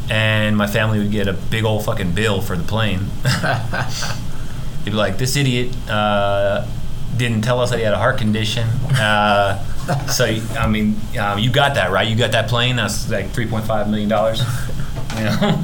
and 0.09 0.55
my 0.55 0.67
family 0.67 0.99
would 0.99 1.11
get 1.11 1.27
a 1.27 1.33
big 1.33 1.65
old 1.65 1.83
fucking 1.83 2.13
bill 2.13 2.41
for 2.41 2.55
the 2.55 2.63
plane. 2.63 3.07
They'd 4.83 4.91
be 4.91 4.97
like, 4.97 5.17
this 5.17 5.35
idiot 5.35 5.75
uh, 5.89 6.65
didn't 7.17 7.41
tell 7.41 7.59
us 7.59 7.69
that 7.71 7.77
he 7.77 7.83
had 7.83 7.93
a 7.93 7.97
heart 7.97 8.17
condition. 8.17 8.67
Uh, 8.93 9.63
so 10.07 10.25
I 10.57 10.67
mean, 10.67 10.95
um, 11.19 11.39
you 11.39 11.51
got 11.51 11.75
that 11.75 11.91
right. 11.91 12.07
You 12.07 12.15
got 12.15 12.31
that 12.31 12.47
plane. 12.47 12.77
That's 12.77 13.09
like 13.09 13.31
three 13.31 13.47
point 13.47 13.65
five 13.65 13.89
million 13.89 14.07
dollars. 14.07 14.41
You 15.17 15.25
know, 15.25 15.63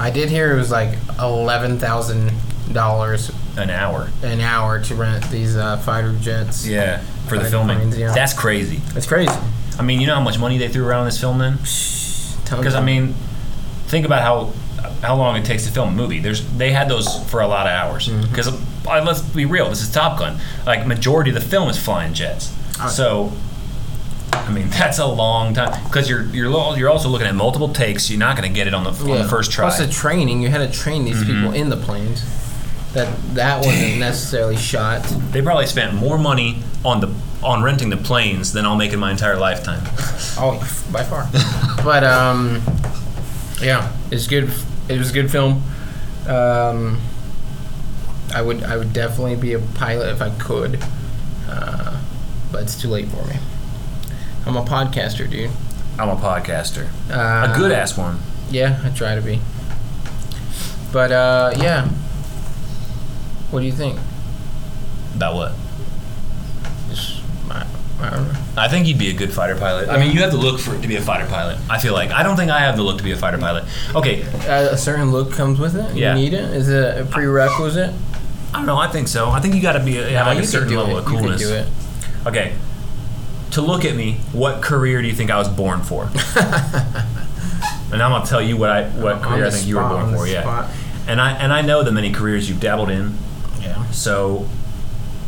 I 0.00 0.10
did 0.10 0.30
hear 0.30 0.52
it 0.52 0.56
was 0.56 0.70
like 0.70 0.96
eleven 1.18 1.78
thousand 1.78 2.32
dollars 2.72 3.30
an 3.56 3.68
hour. 3.68 4.10
an 4.22 4.40
hour 4.40 4.80
to 4.84 4.94
rent 4.94 5.28
these 5.30 5.56
uh, 5.56 5.76
fighter 5.76 6.16
jets. 6.16 6.66
Yeah, 6.66 7.00
for 7.28 7.38
the 7.38 7.44
filming. 7.44 7.76
planes, 7.76 7.98
yeah. 7.98 8.14
That's 8.14 8.32
crazy. 8.32 8.76
That's 8.94 9.06
crazy. 9.06 9.34
I 9.78 9.82
mean, 9.82 10.00
you 10.00 10.06
know 10.06 10.14
how 10.14 10.22
much 10.22 10.38
money 10.38 10.56
they 10.56 10.68
threw 10.68 10.86
around 10.86 11.04
this 11.04 11.20
film 11.20 11.38
then? 11.38 11.56
Because 11.56 12.74
I 12.74 12.82
mean, 12.82 13.14
think 13.88 14.06
about 14.06 14.22
how 14.22 14.52
how 15.02 15.16
long 15.16 15.36
it 15.36 15.44
takes 15.44 15.66
to 15.66 15.72
film 15.72 15.90
a 15.90 15.92
movie. 15.92 16.18
There's 16.18 16.46
they 16.56 16.72
had 16.72 16.88
those 16.88 17.22
for 17.30 17.40
a 17.40 17.46
lot 17.46 17.66
of 17.66 17.72
hours. 17.72 18.08
Mm-hmm. 18.08 18.30
Because 18.30 18.50
let's 18.86 19.20
be 19.20 19.44
real, 19.44 19.68
this 19.68 19.82
is 19.82 19.92
Top 19.92 20.18
Gun. 20.18 20.38
Like 20.64 20.86
majority 20.86 21.30
of 21.30 21.34
the 21.34 21.42
film 21.42 21.68
is 21.68 21.78
flying 21.78 22.14
jets. 22.14 22.54
So. 22.94 23.32
I 24.32 24.50
mean 24.52 24.68
that's 24.70 24.98
a 24.98 25.06
long 25.06 25.54
time 25.54 25.82
because 25.84 26.08
you're 26.08 26.24
you're 26.26 26.48
lo- 26.50 26.74
you're 26.74 26.90
also 26.90 27.08
looking 27.08 27.26
at 27.26 27.34
multiple 27.34 27.72
takes. 27.72 28.10
You're 28.10 28.18
not 28.18 28.36
going 28.36 28.48
to 28.48 28.54
get 28.54 28.66
it 28.66 28.74
on 28.74 28.84
the 28.84 28.90
on 28.90 29.18
the 29.18 29.28
first 29.28 29.50
try. 29.52 29.64
Plus 29.66 29.78
the 29.78 29.88
training, 29.88 30.42
you 30.42 30.48
had 30.48 30.58
to 30.70 30.78
train 30.78 31.04
these 31.04 31.16
Mm-hmm. 31.22 31.26
people 31.42 31.52
in 31.52 31.68
the 31.70 31.76
planes. 31.76 32.24
That 32.92 33.16
that 33.34 33.64
wasn't 33.64 33.98
necessarily 33.98 34.56
shot. 34.56 35.04
they 35.30 35.40
probably 35.42 35.66
spent 35.66 35.94
more 35.94 36.18
money 36.18 36.62
on 36.84 37.00
the 37.00 37.14
on 37.42 37.62
renting 37.62 37.88
the 37.88 37.96
planes 37.96 38.52
than 38.52 38.66
I'll 38.66 38.76
make 38.76 38.92
in 38.92 38.98
my 38.98 39.10
entire 39.12 39.36
lifetime. 39.36 39.82
Oh, 40.42 40.58
by 40.92 41.02
far. 41.04 41.28
but 41.84 42.02
um, 42.04 42.62
yeah, 43.60 43.92
it's 44.10 44.26
good. 44.26 44.50
It 44.88 44.98
was 44.98 45.10
a 45.10 45.12
good 45.12 45.30
film. 45.30 45.62
Um, 46.26 47.00
I 48.34 48.42
would 48.42 48.62
I 48.64 48.76
would 48.76 48.92
definitely 48.92 49.36
be 49.36 49.52
a 49.54 49.58
pilot 49.58 50.08
if 50.10 50.22
I 50.22 50.30
could, 50.38 50.82
uh, 51.48 52.00
but 52.52 52.62
it's 52.62 52.80
too 52.80 52.88
late 52.88 53.08
for 53.08 53.24
me. 53.26 53.36
I'm 54.50 54.56
a 54.56 54.64
podcaster, 54.64 55.30
dude. 55.30 55.48
I'm 55.96 56.08
a 56.08 56.16
podcaster, 56.16 56.88
Uh, 57.08 57.52
a 57.52 57.56
good 57.56 57.70
ass 57.70 57.96
one. 57.96 58.18
Yeah, 58.50 58.80
I 58.82 58.88
try 58.88 59.14
to 59.14 59.20
be. 59.20 59.38
But 60.92 61.12
uh, 61.12 61.52
yeah. 61.56 61.86
What 63.52 63.60
do 63.60 63.66
you 63.66 63.70
think? 63.72 63.96
About 65.14 65.36
what? 65.36 65.52
Just, 66.88 67.20
I, 67.48 67.64
I 68.00 68.10
don't 68.10 68.26
know. 68.32 68.40
I 68.56 68.66
think 68.66 68.88
you'd 68.88 68.98
be 68.98 69.10
a 69.10 69.12
good 69.14 69.32
fighter 69.32 69.54
pilot. 69.56 69.88
I 69.88 69.98
mean, 69.98 70.10
you 70.12 70.20
have 70.22 70.32
the 70.32 70.36
look 70.36 70.58
for 70.58 70.74
it 70.74 70.82
to 70.82 70.88
be 70.88 70.96
a 70.96 71.00
fighter 71.00 71.26
pilot. 71.28 71.58
I 71.70 71.78
feel 71.78 71.92
like 71.92 72.10
I 72.10 72.24
don't 72.24 72.36
think 72.36 72.50
I 72.50 72.58
have 72.60 72.76
the 72.76 72.82
look 72.82 72.98
to 72.98 73.04
be 73.04 73.12
a 73.12 73.16
fighter 73.16 73.38
pilot. 73.38 73.64
Okay, 73.94 74.22
a 74.48 74.76
certain 74.76 75.12
look 75.12 75.32
comes 75.32 75.60
with 75.60 75.76
it. 75.76 75.94
Yeah. 75.94 76.16
You 76.16 76.22
need 76.24 76.32
it. 76.34 76.42
Is 76.54 76.68
it 76.68 77.00
a 77.02 77.04
prerequisite? 77.04 77.94
I 78.52 78.56
don't 78.56 78.66
know. 78.66 78.78
I 78.78 78.88
think 78.88 79.06
so. 79.06 79.30
I 79.30 79.38
think 79.38 79.54
you 79.54 79.62
got 79.62 79.74
to 79.74 79.80
be 79.84 79.94
have 79.94 80.26
like 80.26 80.38
a 80.38 80.44
certain 80.46 80.74
level 80.74 80.98
of 80.98 81.04
coolness. 81.04 81.40
You 81.40 81.46
could 81.46 81.52
do 81.54 81.60
it. 81.60 82.26
Okay. 82.26 82.52
To 83.52 83.62
look 83.62 83.84
at 83.84 83.96
me, 83.96 84.14
what 84.32 84.62
career 84.62 85.02
do 85.02 85.08
you 85.08 85.14
think 85.14 85.30
I 85.30 85.38
was 85.38 85.48
born 85.48 85.82
for? 85.82 86.04
and 87.92 88.02
I'm 88.02 88.10
gonna 88.10 88.26
tell 88.26 88.40
you 88.40 88.56
what 88.56 88.70
I 88.70 88.88
what 88.90 89.14
On 89.14 89.22
career 89.22 89.46
I 89.46 89.50
think 89.50 89.66
you 89.66 89.76
were 89.76 89.88
born 89.88 90.14
for. 90.14 90.26
Yeah. 90.26 90.42
spot. 90.42 90.70
And 91.08 91.20
I 91.20 91.32
and 91.32 91.52
I 91.52 91.62
know 91.62 91.82
the 91.82 91.92
many 91.92 92.12
careers 92.12 92.48
you've 92.48 92.60
dabbled 92.60 92.90
in. 92.90 93.16
Yeah. 93.60 93.90
So 93.90 94.48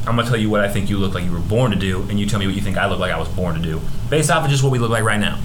I'm 0.06 0.16
gonna 0.16 0.28
tell 0.28 0.36
you 0.36 0.50
what 0.50 0.60
I 0.60 0.68
think 0.68 0.88
you 0.90 0.98
look 0.98 1.14
like 1.14 1.24
you 1.24 1.32
were 1.32 1.38
born 1.38 1.70
to 1.72 1.76
do, 1.76 2.02
and 2.02 2.18
you 2.18 2.26
tell 2.26 2.38
me 2.38 2.46
what 2.46 2.54
you 2.54 2.60
think 2.60 2.76
I 2.76 2.86
look 2.86 2.98
like 2.98 3.12
I 3.12 3.18
was 3.18 3.28
born 3.28 3.54
to 3.54 3.60
do, 3.60 3.80
based 4.10 4.30
off 4.30 4.44
of 4.44 4.50
just 4.50 4.62
what 4.62 4.70
we 4.70 4.78
look 4.78 4.90
like 4.90 5.04
right 5.04 5.20
now. 5.20 5.38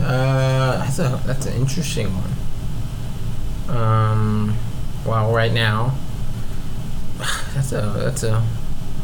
Uh, 0.00 0.78
that's 0.78 0.98
a 0.98 1.20
that's 1.26 1.46
an 1.46 1.54
interesting 1.54 2.08
one. 2.14 3.76
Um, 3.76 4.56
well, 5.04 5.32
right 5.32 5.52
now, 5.52 5.96
that's 7.54 7.72
a 7.72 7.92
that's 7.96 8.22
a. 8.22 8.46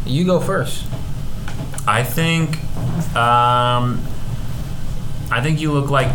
You 0.05 0.25
go 0.25 0.41
first. 0.41 0.85
I 1.87 2.03
think, 2.05 2.57
um, 3.17 4.01
I 5.31 5.41
think 5.43 5.61
you 5.61 5.73
look 5.73 5.91
like 5.91 6.11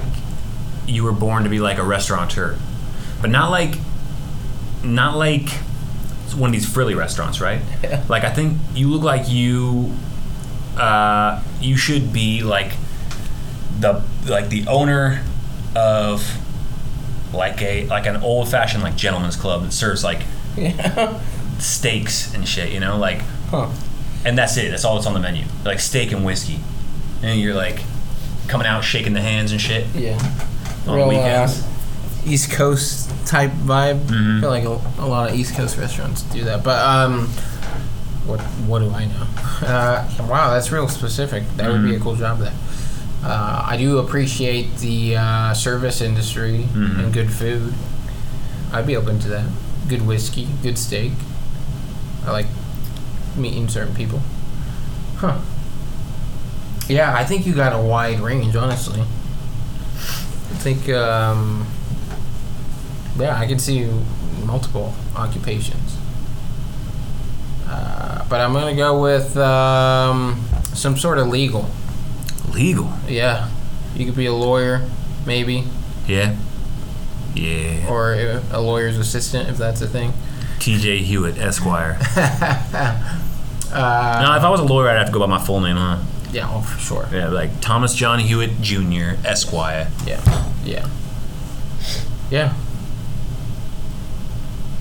you 0.87 1.03
were 1.03 1.11
born 1.11 1.43
to 1.43 1.49
be 1.49 1.59
like 1.59 1.77
a 1.77 1.83
restaurateur, 1.83 2.57
but 3.21 3.29
not 3.29 3.51
like, 3.51 3.75
not 4.83 5.17
like 5.17 5.49
one 6.35 6.49
of 6.49 6.53
these 6.53 6.69
frilly 6.69 6.95
restaurants, 6.95 7.41
right? 7.41 7.61
Yeah. 7.83 8.03
Like 8.07 8.23
I 8.23 8.29
think 8.31 8.57
you 8.73 8.89
look 8.89 9.01
like 9.01 9.27
you, 9.29 9.93
uh, 10.77 11.41
you 11.59 11.75
should 11.77 12.13
be 12.13 12.43
like 12.43 12.73
the 13.79 14.03
like 14.25 14.49
the 14.49 14.65
owner 14.67 15.23
of 15.75 16.23
like 17.33 17.61
a 17.61 17.85
like 17.87 18.05
an 18.05 18.17
old 18.17 18.49
fashioned 18.49 18.83
like 18.83 18.95
gentleman's 18.95 19.35
club 19.35 19.63
that 19.63 19.71
serves 19.71 20.03
like 20.03 20.21
Yeah. 20.55 21.19
steaks 21.59 22.33
and 22.33 22.47
shit, 22.47 22.71
you 22.71 22.79
know, 22.79 22.97
like 22.97 23.21
Huh. 23.49 23.69
And 24.27 24.37
that's 24.37 24.57
it. 24.57 24.69
That's 24.69 24.83
all 24.85 24.95
that's 24.95 25.07
on 25.07 25.13
the 25.13 25.19
menu, 25.19 25.45
like 25.65 25.79
steak 25.79 26.11
and 26.11 26.25
whiskey, 26.25 26.59
and 27.23 27.39
you're 27.39 27.55
like 27.55 27.79
coming 28.47 28.67
out 28.67 28.83
shaking 28.83 29.13
the 29.13 29.21
hands 29.21 29.51
and 29.51 29.59
shit 29.59 29.85
Yeah. 29.95 30.17
on 30.87 30.95
Real, 30.95 31.05
uh, 31.05 31.09
weekends. 31.09 31.63
East 32.25 32.51
Coast 32.51 33.09
type 33.25 33.51
vibe. 33.51 33.99
Mhm. 34.07 34.37
I 34.37 34.41
feel 34.41 34.49
like 34.49 34.63
a, 34.65 35.01
a 35.01 35.07
lot 35.07 35.29
of 35.29 35.35
East 35.35 35.55
Coast 35.55 35.77
restaurants 35.77 36.21
do 36.23 36.43
that. 36.43 36.63
But 36.63 36.79
um, 36.85 37.27
what 38.25 38.41
what 38.67 38.79
do 38.79 38.91
I 38.91 39.05
know? 39.05 39.27
Uh, 39.57 40.07
wow, 40.29 40.51
that's 40.53 40.71
real 40.71 40.87
specific. 40.87 41.41
That 41.55 41.71
would 41.71 41.83
be 41.83 41.95
a 41.95 41.99
Mhm. 41.99 42.03
cool 42.03 42.15
job. 42.15 42.37
There. 42.39 42.53
Uh, 43.23 43.63
I 43.65 43.75
do 43.75 43.97
appreciate 43.97 44.77
the 44.77 45.17
uh, 45.17 45.53
service 45.55 45.99
industry 45.99 46.67
Mhm. 46.75 46.99
and 46.99 47.11
good 47.13 47.31
food. 47.33 47.73
I'd 48.71 48.85
be 48.85 48.95
open 48.95 49.17
to 49.19 49.27
that. 49.29 49.45
Good 49.87 50.05
whiskey, 50.05 50.47
good 50.61 50.77
steak. 50.77 51.13
I 52.27 52.31
like 52.31 52.45
meeting 53.37 53.67
certain 53.69 53.93
people. 53.95 54.21
Huh. 55.17 55.39
Yeah, 56.87 57.13
I 57.13 57.25
think 57.25 57.45
you 57.45 57.53
got 57.53 57.73
a 57.73 57.81
wide 57.81 58.19
range, 58.19 58.55
honestly. 58.55 59.01
I 59.01 60.59
think, 60.59 60.87
um, 60.89 61.67
yeah, 63.19 63.37
I 63.37 63.45
can 63.45 63.59
see 63.59 63.89
multiple 64.45 64.93
occupations. 65.15 65.97
Uh, 67.67 68.25
but 68.29 68.39
I'm 68.39 68.53
gonna 68.53 68.75
go 68.75 69.01
with 69.01 69.35
um, 69.37 70.41
some 70.73 70.97
sort 70.97 71.17
of 71.17 71.27
legal. 71.27 71.69
Legal. 72.53 72.91
Yeah, 73.07 73.49
you 73.95 74.05
could 74.05 74.15
be 74.15 74.27
a 74.27 74.33
lawyer, 74.33 74.87
maybe, 75.25 75.65
Yeah. 76.07 76.35
Yeah. 77.35 77.87
or 77.89 78.13
a 78.51 78.59
lawyer's 78.61 78.97
assistant 78.97 79.49
if 79.49 79.57
that's 79.57 79.81
a 79.81 79.87
thing. 79.87 80.13
T.J. 80.59 80.99
Hewitt, 80.99 81.37
Esquire. 81.37 81.99
Uh, 83.71 84.21
now, 84.21 84.37
if 84.37 84.43
I 84.43 84.49
was 84.49 84.59
a 84.59 84.63
lawyer, 84.63 84.89
I'd 84.89 84.97
have 84.97 85.07
to 85.07 85.13
go 85.13 85.19
by 85.19 85.25
my 85.25 85.39
full 85.39 85.59
name, 85.59 85.75
huh? 85.75 85.99
yeah, 86.31 86.49
oh, 86.51 86.61
for 86.61 86.79
sure. 86.79 87.07
Yeah, 87.11 87.29
like 87.29 87.61
Thomas 87.61 87.95
John 87.95 88.19
Hewitt 88.19 88.61
Jr., 88.61 89.15
Esquire. 89.25 89.89
Yeah, 90.05 90.21
yeah, 90.63 90.87
yeah. 92.29 92.53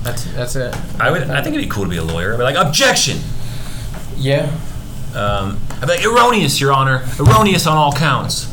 That's 0.02 0.24
that's 0.34 0.56
it. 0.56 0.76
I 1.00 1.10
would. 1.10 1.22
I 1.22 1.42
think 1.42 1.56
it'd 1.56 1.66
be 1.66 1.70
cool 1.70 1.84
to 1.84 1.90
be 1.90 1.96
a 1.96 2.04
lawyer. 2.04 2.32
I'd 2.34 2.36
be 2.36 2.42
like, 2.44 2.56
objection. 2.56 3.18
Yeah. 4.16 4.52
Um, 5.14 5.58
I'd 5.70 5.82
be 5.82 5.86
like, 5.86 6.04
erroneous, 6.04 6.60
Your 6.60 6.72
Honor. 6.72 7.04
Erroneous 7.18 7.66
on 7.66 7.76
all 7.76 7.92
counts. 7.92 8.52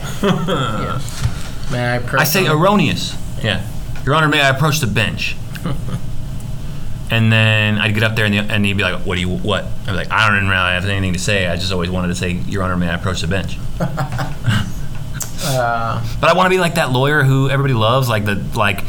yeah. 0.22 1.00
May 1.70 1.96
I? 1.96 2.16
I 2.16 2.24
say 2.24 2.46
erroneous. 2.46 3.16
Yeah. 3.42 3.66
Your 4.04 4.14
Honor, 4.14 4.28
may 4.28 4.40
I 4.40 4.50
approach 4.50 4.78
the 4.78 4.86
bench? 4.86 5.36
and 7.10 7.32
then 7.32 7.78
I'd 7.78 7.94
get 7.94 8.02
up 8.02 8.16
there 8.16 8.24
and, 8.26 8.34
the, 8.34 8.38
and 8.38 8.64
he'd 8.64 8.76
be 8.76 8.82
like, 8.82 9.00
"What 9.06 9.14
do 9.14 9.20
you? 9.20 9.28
What?" 9.28 9.64
I'd 9.64 9.86
be 9.86 9.92
like, 9.92 10.10
"I 10.10 10.28
don't 10.28 10.44
really 10.48 10.54
have 10.54 10.84
anything 10.84 11.12
to 11.12 11.18
say. 11.18 11.46
I 11.46 11.56
just 11.56 11.72
always 11.72 11.90
wanted 11.90 12.08
to 12.08 12.14
say, 12.14 12.30
Your 12.30 12.62
Honor, 12.62 12.76
may 12.76 12.88
I 12.88 12.94
approach 12.94 13.20
the 13.20 13.28
bench?" 13.28 13.58
Uh, 15.48 16.02
But 16.20 16.30
I 16.30 16.32
want 16.32 16.46
to 16.46 16.50
be 16.50 16.58
like 16.58 16.74
that 16.74 16.90
lawyer 16.92 17.22
who 17.22 17.48
everybody 17.48 17.74
loves, 17.74 18.08
like 18.08 18.24
the 18.24 18.34
like 18.56 18.82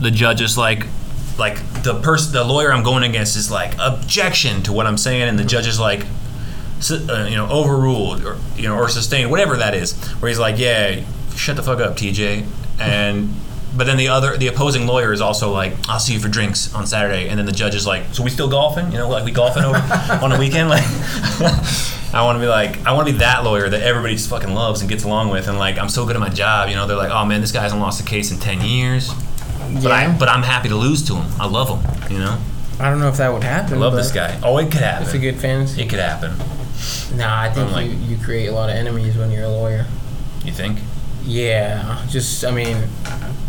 the 0.00 0.10
judge 0.10 0.40
is 0.42 0.58
like 0.58 0.86
like 1.38 1.56
the 1.82 1.98
person 2.02 2.32
the 2.32 2.44
lawyer 2.44 2.72
I'm 2.72 2.82
going 2.82 3.04
against 3.04 3.36
is 3.36 3.50
like 3.50 3.74
objection 3.80 4.62
to 4.64 4.72
what 4.72 4.86
I'm 4.86 4.98
saying, 4.98 5.22
and 5.22 5.38
the 5.38 5.44
judge 5.44 5.66
is 5.66 5.78
like 5.80 6.04
uh, 6.90 7.26
you 7.30 7.36
know 7.36 7.48
overruled 7.48 8.24
or 8.24 8.36
you 8.56 8.68
know 8.68 8.76
or 8.76 8.88
sustained, 8.88 9.30
whatever 9.30 9.56
that 9.58 9.74
is. 9.74 9.96
Where 10.18 10.28
he's 10.28 10.38
like, 10.40 10.58
yeah, 10.58 11.02
shut 11.36 11.56
the 11.56 11.62
fuck 11.62 11.78
up, 11.80 11.96
TJ, 11.96 12.46
and. 12.78 13.32
But 13.76 13.86
then 13.86 13.96
the 13.96 14.08
other, 14.08 14.36
the 14.36 14.48
opposing 14.48 14.86
lawyer 14.86 15.12
is 15.12 15.20
also 15.20 15.52
like, 15.52 15.74
"I'll 15.88 16.00
see 16.00 16.14
you 16.14 16.18
for 16.20 16.28
drinks 16.28 16.74
on 16.74 16.86
Saturday," 16.86 17.28
and 17.28 17.38
then 17.38 17.46
the 17.46 17.52
judge 17.52 17.74
is 17.76 17.86
like, 17.86 18.02
"So 18.12 18.22
we 18.24 18.30
still 18.30 18.48
golfing? 18.48 18.90
You 18.90 18.98
know, 18.98 19.08
like 19.08 19.24
we 19.24 19.30
golfing 19.30 19.62
over 19.64 19.76
on 20.22 20.30
the 20.30 20.36
weekend?" 20.38 20.68
Like, 20.68 20.82
I 22.12 22.22
want 22.24 22.36
to 22.36 22.40
be 22.40 22.48
like, 22.48 22.84
I 22.84 22.92
want 22.92 23.06
to 23.06 23.12
be 23.12 23.18
that 23.20 23.44
lawyer 23.44 23.68
that 23.68 23.82
everybody 23.82 24.14
just 24.16 24.28
fucking 24.28 24.52
loves 24.52 24.80
and 24.80 24.90
gets 24.90 25.04
along 25.04 25.30
with, 25.30 25.46
and 25.46 25.58
like, 25.58 25.78
I'm 25.78 25.88
so 25.88 26.04
good 26.04 26.16
at 26.16 26.20
my 26.20 26.28
job. 26.28 26.68
You 26.68 26.74
know, 26.74 26.86
they're 26.88 26.96
like, 26.96 27.12
"Oh 27.12 27.24
man, 27.24 27.40
this 27.40 27.52
guy 27.52 27.62
hasn't 27.62 27.80
lost 27.80 28.00
a 28.00 28.04
case 28.04 28.32
in 28.32 28.38
ten 28.38 28.60
years," 28.60 29.12
but 29.82 29.92
I, 29.92 30.16
but 30.18 30.28
I'm 30.28 30.42
happy 30.42 30.68
to 30.70 30.76
lose 30.76 31.06
to 31.06 31.14
him. 31.16 31.30
I 31.40 31.46
love 31.46 31.68
him. 31.68 32.10
You 32.12 32.18
know, 32.18 32.38
I 32.80 32.90
don't 32.90 32.98
know 32.98 33.08
if 33.08 33.18
that 33.18 33.32
would 33.32 33.44
happen. 33.44 33.74
I 33.74 33.76
love 33.76 33.94
this 33.94 34.10
guy. 34.10 34.38
Oh, 34.42 34.58
it 34.58 34.64
could 34.72 34.80
happen. 34.82 35.04
It's 35.04 35.14
a 35.14 35.18
good 35.18 35.36
fantasy. 35.38 35.82
It 35.82 35.88
could 35.88 36.00
happen. 36.00 36.32
Nah, 37.16 37.42
I 37.42 37.50
think 37.50 37.68
I'm 37.68 37.72
like- 37.72 37.86
you, 37.90 37.96
you 37.98 38.16
create 38.18 38.46
a 38.46 38.52
lot 38.52 38.68
of 38.70 38.74
enemies 38.76 39.16
when 39.16 39.30
you're 39.30 39.44
a 39.44 39.48
lawyer. 39.48 39.86
You 40.44 40.52
think? 40.52 40.78
Yeah, 41.30 42.04
just 42.08 42.44
I 42.44 42.50
mean, 42.50 42.88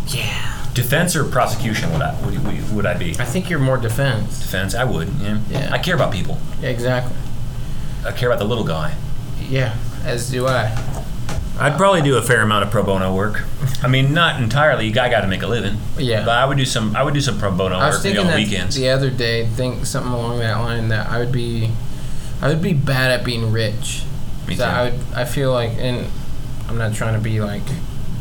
yeah. 0.08 0.68
Defense 0.76 1.16
or 1.16 1.26
prosecution? 1.26 1.92
Would 1.92 2.02
I 2.04 2.14
would, 2.22 2.72
would, 2.72 2.86
I 2.86 2.96
be? 2.96 3.12
I 3.20 3.26
think 3.26 3.50
you're 3.50 3.60
more 3.60 3.78
defense. 3.78 4.40
Defense. 4.40 4.76
I 4.76 4.84
would. 4.84 5.10
Yeah. 5.20 5.40
Yeah. 5.50 5.70
I 5.74 5.80
care 5.80 5.96
about 5.96 6.14
people. 6.14 6.38
Yeah, 6.62 6.70
exactly. 6.70 7.16
I 8.06 8.12
care 8.12 8.30
about 8.30 8.40
the 8.40 8.46
little 8.46 8.64
guy. 8.64 8.96
Yeah, 9.50 9.76
as 10.06 10.30
do 10.30 10.48
I. 10.48 10.78
I'd 11.60 11.76
probably 11.76 12.04
do 12.04 12.18
a 12.18 12.22
fair 12.22 12.42
amount 12.42 12.66
of 12.66 12.72
pro 12.72 12.84
bono 12.84 13.16
work. 13.16 13.44
I 13.82 13.88
mean, 13.88 14.14
not 14.14 14.40
entirely. 14.40 14.88
You 14.88 14.94
got 14.94 15.10
to 15.10 15.28
make 15.28 15.42
a 15.42 15.48
living. 15.48 15.78
Yeah. 15.98 16.24
But 16.24 16.38
I 16.38 16.46
would 16.46 16.58
do 16.58 16.66
some. 16.66 16.96
I 16.96 17.02
would 17.02 17.16
do 17.16 17.22
some 17.22 17.40
pro 17.40 17.52
bono 17.52 17.78
I 17.78 17.88
was 17.88 17.96
work 17.96 18.04
thinking 18.04 18.22
on 18.22 18.28
that 18.28 18.36
weekends. 18.36 18.76
the 18.76 18.90
other 18.90 19.10
day, 19.10 19.48
think 19.48 19.88
something 19.88 20.12
along 20.12 20.38
that 20.40 20.58
line 20.58 20.90
that 20.90 21.10
I 21.10 21.18
would 21.18 21.32
be, 21.32 21.72
I 22.42 22.48
would 22.48 22.62
be 22.62 22.74
bad 22.74 23.12
at 23.12 23.26
being 23.26 23.52
rich. 23.52 24.04
Me 24.48 24.56
too. 24.56 24.64
I 24.64 24.84
would, 24.84 25.00
I 25.16 25.26
feel 25.26 25.52
like, 25.52 25.72
and 25.72 26.08
I'm 26.72 26.78
not 26.78 26.94
trying 26.94 27.14
to 27.16 27.20
be 27.20 27.42
like 27.42 27.64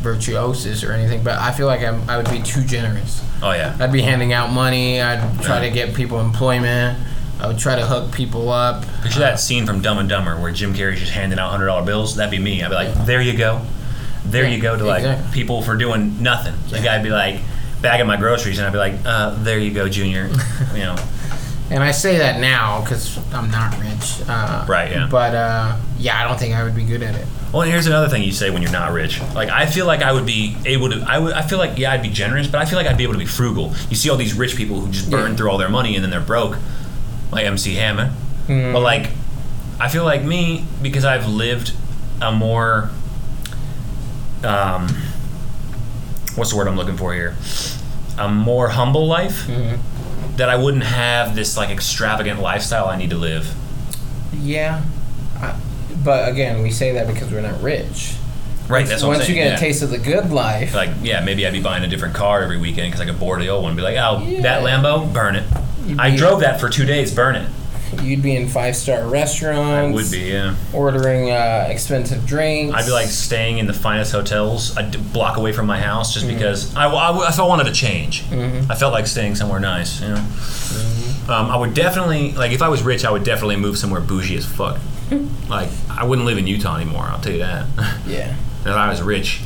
virtuosus 0.03 0.83
or 0.83 0.93
anything, 0.93 1.23
but 1.23 1.39
I 1.39 1.53
feel 1.53 1.67
like 1.67 1.83
I'm, 1.83 2.09
I 2.11 2.17
would 2.17 2.31
be 2.31 2.41
too 2.43 2.65
generous. 2.65 3.25
Oh 3.43 3.53
yeah. 3.53 3.77
I'd 3.79 3.93
be 3.93 4.03
handing 4.03 4.33
out 4.33 4.51
money. 4.53 5.01
I'd 5.01 5.21
try 5.43 5.63
Yeah. 5.63 5.69
to 5.69 5.75
get 5.75 5.95
people 5.95 6.21
employment. 6.21 6.99
I 7.41 7.47
would 7.47 7.59
try 7.59 7.77
to 7.77 7.87
hook 7.87 8.13
people 8.13 8.51
up. 8.51 8.85
Picture 9.03 9.21
that 9.21 9.41
scene 9.41 9.67
from 9.67 9.81
Dumb 9.83 9.99
and 9.99 10.09
Dumber 10.09 10.39
where 10.41 10.53
Jim 10.53 10.75
Carrey's 10.75 11.01
just 11.01 11.13
handing 11.13 11.39
out 11.39 11.51
hundred 11.51 11.67
dollar 11.67 11.85
bills. 11.87 12.17
That'd 12.17 12.31
be 12.33 12.39
me. 12.39 12.63
I'd 12.63 12.69
be 12.69 12.75
like, 12.75 13.07
"There 13.07 13.23
you 13.23 13.37
go, 13.37 13.63
there 14.25 14.45
Yeah, 14.45 14.57
you 14.57 14.61
go," 14.61 14.77
to 14.77 14.85
like 14.85 15.01
exactly. 15.05 15.33
people 15.33 15.63
for 15.63 15.77
doing 15.77 16.23
nothing. 16.23 16.55
The 16.69 16.79
Yeah. 16.79 16.85
guy'd 16.85 17.03
be 17.05 17.11
like 17.11 17.39
bagging 17.81 18.07
my 18.07 18.17
groceries, 18.17 18.59
and 18.59 18.67
I'd 18.67 18.73
be 18.73 18.79
like, 18.79 18.95
uh, 19.07 19.31
"There 19.39 19.59
you 19.59 19.71
go, 19.73 19.89
Junior." 19.89 20.29
you 20.75 20.81
know, 20.81 20.97
And 21.71 21.83
I 21.85 21.93
say 21.93 22.19
that 22.19 22.41
now 22.41 22.81
because 22.83 23.17
I'm 23.33 23.49
not 23.51 23.79
rich. 23.81 24.21
Uh, 24.29 24.65
Right, 24.69 24.91
yeah. 24.91 25.07
But 25.09 25.35
uh, 25.35 25.77
yeah, 25.99 26.21
I 26.21 26.27
don't 26.29 26.39
think 26.39 26.53
I 26.55 26.65
would 26.65 26.75
be 26.75 26.83
good 26.85 27.03
at 27.03 27.15
it. 27.15 27.27
Well, 27.53 27.63
and 27.63 27.71
here's 27.71 27.87
another 27.89 28.09
thing 28.09 28.23
you 28.23 28.31
say 28.33 28.51
when 28.51 28.63
you're 28.63 28.71
not 28.71 28.93
rich. 28.93 29.21
Like 29.35 29.49
I 29.49 29.67
feel 29.67 29.85
like 29.87 30.03
I 30.03 30.13
would 30.13 30.25
be 30.27 30.57
able 30.67 30.89
to. 30.91 31.05
I 31.07 31.19
would. 31.19 31.33
I 31.33 31.43
feel 31.43 31.59
like 31.59 31.79
yeah, 31.79 31.93
I'd 31.93 32.03
be 32.03 32.09
generous, 32.11 32.47
but 32.47 32.61
I 32.61 32.65
feel 32.65 32.77
like 32.79 32.87
I'd 32.87 32.97
be 32.97 33.03
able 33.03 33.15
to 33.15 33.19
be 33.19 33.27
frugal. 33.27 33.75
You 33.89 33.97
see 33.97 34.09
all 34.09 34.17
these 34.17 34.35
rich 34.35 34.55
people 34.57 34.81
who 34.81 34.91
just 34.93 35.11
burn 35.11 35.33
Yeah. 35.33 35.37
through 35.37 35.51
all 35.51 35.59
their 35.59 35.69
money 35.69 35.95
and 35.97 36.05
then 36.05 36.11
they're 36.11 36.21
broke, 36.21 36.57
like 37.33 37.45
MC 37.47 37.75
Hammer. 37.75 38.13
Mm. 38.47 38.73
But 38.73 38.81
like, 38.81 39.11
I 39.81 39.89
feel 39.89 40.05
like 40.05 40.23
me 40.23 40.65
because 40.81 41.05
I've 41.05 41.27
lived 41.29 41.73
a 42.23 42.31
more. 42.31 42.91
Um, 44.45 44.89
what's 46.37 46.51
the 46.51 46.57
word 46.57 46.69
I'm 46.69 46.77
looking 46.77 46.97
for 46.97 47.13
here? 47.15 47.37
A 48.17 48.29
more 48.29 48.69
humble 48.69 49.07
life. 49.07 49.47
Mhm. 49.49 49.79
That 50.37 50.49
I 50.49 50.57
wouldn't 50.57 50.85
have 50.85 51.35
this 51.35 51.57
like 51.57 51.71
extravagant 51.71 52.41
lifestyle 52.41 52.87
I 52.87 52.97
need 52.97 53.11
to 53.11 53.17
live. 53.19 53.53
Yeah. 54.33 54.83
I, 55.41 55.55
but 56.05 56.29
again, 56.29 56.63
we 56.63 56.71
say 56.71 56.93
that 56.93 57.07
because 57.07 57.31
we're 57.33 57.41
not 57.41 57.61
rich. 57.63 58.15
Right. 58.69 58.87
That's 58.87 59.03
what 59.03 59.09
Once 59.09 59.21
I'm 59.23 59.27
saying. 59.27 59.39
you 59.39 59.45
get 59.45 59.51
yeah. 59.51 59.57
a 59.57 59.59
taste 59.59 59.83
of 59.83 59.91
the 59.91 59.99
good 59.99 60.31
life, 60.31 60.75
like 60.75 60.91
yeah, 61.03 61.25
maybe 61.25 61.45
I'd 61.47 61.53
be 61.53 61.61
buying 61.63 61.83
a 61.83 61.89
different 61.89 62.15
car 62.15 62.43
every 62.43 62.59
weekend 62.59 62.93
because 62.93 63.01
I 63.01 63.11
could 63.11 63.19
board 63.19 63.41
the 63.41 63.49
old 63.49 63.65
one. 63.65 63.75
Be 63.75 63.83
like, 63.83 63.97
oh, 63.97 64.25
that 64.43 64.63
Lambo, 64.63 65.13
burn 65.13 65.35
it. 65.37 65.45
You'd 65.87 65.99
I 65.99 66.15
drove 66.17 66.41
that 66.41 66.61
for 66.61 66.69
two 66.69 66.85
days, 66.87 67.13
burn 67.13 67.35
it. 67.35 67.49
you'd 68.01 68.23
be 68.23 68.37
in 68.37 68.47
five 68.49 68.77
star 68.77 69.09
restaurants. 69.09 69.91
I 69.91 69.91
would 69.93 70.11
be 70.13 70.31
yeah. 70.31 70.55
ordering 70.73 71.33
uh, 71.33 71.67
expensive 71.69 72.25
drinks. 72.25 72.73
I'd 72.77 72.87
be 72.87 72.93
like 72.93 73.09
staying 73.09 73.59
in 73.59 73.67
the 73.67 73.73
finest 73.73 74.13
hotels 74.13 74.77
a 74.77 74.85
block 75.13 75.37
away 75.37 75.51
from 75.53 75.67
my 75.67 75.81
house 75.81 76.17
Mm-hmm. 76.17 76.29
just 76.29 76.39
because 76.39 76.77
I, 76.77 76.87
I, 76.87 77.11
I 77.11 77.43
wanted 77.49 77.65
to 77.65 77.73
change. 77.73 78.23
I 78.33 78.77
felt 78.77 78.93
like 78.93 79.09
staying 79.09 79.35
somewhere 79.35 79.59
nice. 79.59 80.01
You 80.01 80.11
know. 80.11 80.15
Mm-hmm. 80.15 81.31
Um, 81.31 81.51
I 81.51 81.57
would 81.57 81.75
definitely 81.75 82.33
like 82.33 82.53
if 82.53 82.63
I 82.63 82.69
was 82.69 82.83
rich, 82.85 83.05
I 83.05 83.11
would 83.11 83.25
definitely 83.25 83.57
move 83.57 83.77
somewhere 83.79 84.01
bougie 84.01 84.37
as 84.37 84.47
fuck. 84.47 84.79
like 85.49 85.69
I 85.91 86.05
wouldn't 86.05 86.27
live 86.27 86.39
in 86.39 86.47
Utah 86.47 86.77
anymore. 86.77 87.05
I'll 87.05 87.21
tell 87.21 87.33
you 87.33 87.39
that. 87.39 87.67
yeah. 88.07 88.35
if 88.61 88.67
I 88.67 88.89
was 88.91 89.03
rich, 89.03 89.41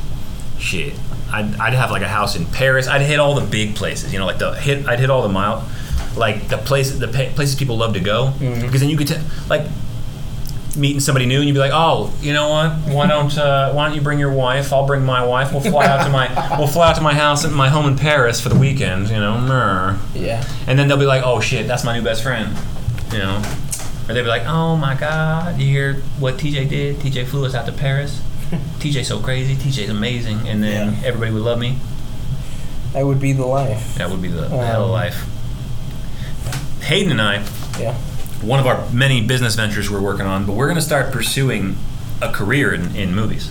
shit, 0.59 0.93
I'd, 1.31 1.55
I'd 1.59 1.73
have 1.73 1.91
like 1.91 2.01
a 2.03 2.07
house 2.07 2.35
in 2.35 2.45
Paris. 2.45 2.87
I'd 2.87 3.01
hit 3.01 3.19
all 3.19 3.35
the 3.35 3.45
big 3.45 3.75
places, 3.75 4.13
you 4.13 4.19
know, 4.19 4.25
like 4.25 4.37
the 4.37 4.53
hit. 4.53 4.87
I'd 4.87 4.99
hit 4.99 5.09
all 5.09 5.21
the 5.21 5.29
mile, 5.29 5.67
like 6.15 6.47
the 6.49 6.57
place, 6.57 6.91
the 6.97 7.07
pa- 7.07 7.33
places 7.35 7.55
people 7.55 7.77
love 7.77 7.93
to 7.93 7.99
go, 7.99 8.33
because 8.39 8.81
then 8.81 8.89
you 8.89 8.97
could 8.97 9.07
t- 9.07 9.15
like 9.49 9.67
meeting 10.77 10.99
somebody 10.99 11.25
new, 11.25 11.37
and 11.37 11.47
you'd 11.47 11.53
be 11.53 11.59
like, 11.59 11.71
oh, 11.73 12.13
you 12.21 12.33
know 12.33 12.49
what? 12.49 12.71
Why 12.93 13.07
don't 13.07 13.35
uh, 13.37 13.71
Why 13.73 13.87
don't 13.87 13.95
you 13.95 14.01
bring 14.01 14.19
your 14.19 14.33
wife? 14.33 14.73
I'll 14.73 14.85
bring 14.85 15.03
my 15.05 15.25
wife. 15.25 15.51
We'll 15.53 15.61
fly 15.61 15.85
out 15.85 16.03
to 16.03 16.09
my 16.11 16.27
We'll 16.59 16.67
fly 16.67 16.89
out 16.89 16.95
to 16.97 17.01
my 17.01 17.13
house 17.13 17.45
at 17.45 17.51
my 17.51 17.69
home 17.69 17.85
in 17.87 17.97
Paris 17.97 18.41
for 18.41 18.49
the 18.49 18.59
weekend. 18.59 19.07
You 19.09 19.15
know. 19.15 19.37
Yeah. 20.13 20.45
and 20.67 20.77
then 20.77 20.87
they'll 20.87 20.97
be 20.97 21.05
like, 21.05 21.23
oh 21.25 21.39
shit, 21.39 21.65
that's 21.67 21.83
my 21.83 21.97
new 21.97 22.03
best 22.03 22.23
friend. 22.23 22.55
You 23.11 23.19
know. 23.19 23.41
Or 24.07 24.13
they'd 24.13 24.21
be 24.21 24.27
like, 24.27 24.45
"Oh 24.45 24.75
my 24.77 24.95
God! 24.95 25.59
You 25.59 25.67
hear 25.67 25.93
what 26.19 26.35
TJ 26.37 26.69
did? 26.69 26.97
TJ 26.97 27.25
flew 27.27 27.45
us 27.45 27.55
out 27.55 27.65
to 27.65 27.71
Paris. 27.71 28.21
TJ's 28.79 29.07
so 29.07 29.19
crazy. 29.19 29.55
TJ's 29.55 29.89
amazing." 29.89 30.47
And 30.47 30.61
then 30.63 30.93
Yeah. 30.93 31.07
everybody 31.07 31.31
would 31.31 31.41
love 31.43 31.57
me. 31.59 31.77
That 32.93 33.05
would 33.05 33.19
be 33.19 33.33
the 33.33 33.45
life. 33.45 33.95
That 33.95 34.09
would 34.09 34.21
be 34.21 34.27
the, 34.29 34.41
the 34.41 34.65
hell 34.65 34.83
of 34.83 34.89
Um, 34.89 34.91
life. 34.91 35.25
Hayden 36.83 37.11
and 37.11 37.21
I, 37.21 37.43
Yeah. 37.79 37.93
one 38.41 38.59
of 38.59 38.67
our 38.67 38.87
many 38.91 39.21
business 39.21 39.55
ventures 39.55 39.89
we're 39.89 39.99
working 40.01 40.25
on, 40.25 40.45
but 40.45 40.53
we're 40.55 40.67
going 40.67 40.75
to 40.77 40.81
start 40.81 41.11
pursuing 41.11 41.77
a 42.21 42.31
career 42.31 42.73
in, 42.73 42.95
in 42.95 43.13
movies. 43.15 43.49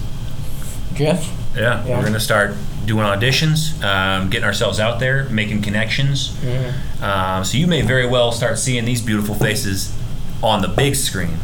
Jeff? 0.94 1.28
Yeah, 1.56 1.84
Yeah. 1.84 1.96
we're 1.96 2.02
going 2.02 2.12
to 2.14 2.20
start 2.20 2.54
doing 2.86 3.04
auditions, 3.04 3.82
um, 3.82 4.30
getting 4.30 4.44
ourselves 4.44 4.78
out 4.78 5.00
there, 5.00 5.24
making 5.30 5.62
connections. 5.62 6.28
Mm-hmm. 6.30 7.02
Um, 7.04 7.44
so 7.44 7.58
you 7.58 7.66
may 7.66 7.82
very 7.82 8.06
well 8.06 8.30
start 8.30 8.58
seeing 8.58 8.84
these 8.84 9.00
beautiful 9.02 9.34
faces 9.34 9.92
on 10.44 10.62
the 10.62 10.68
big 10.68 10.94
screen. 10.94 11.38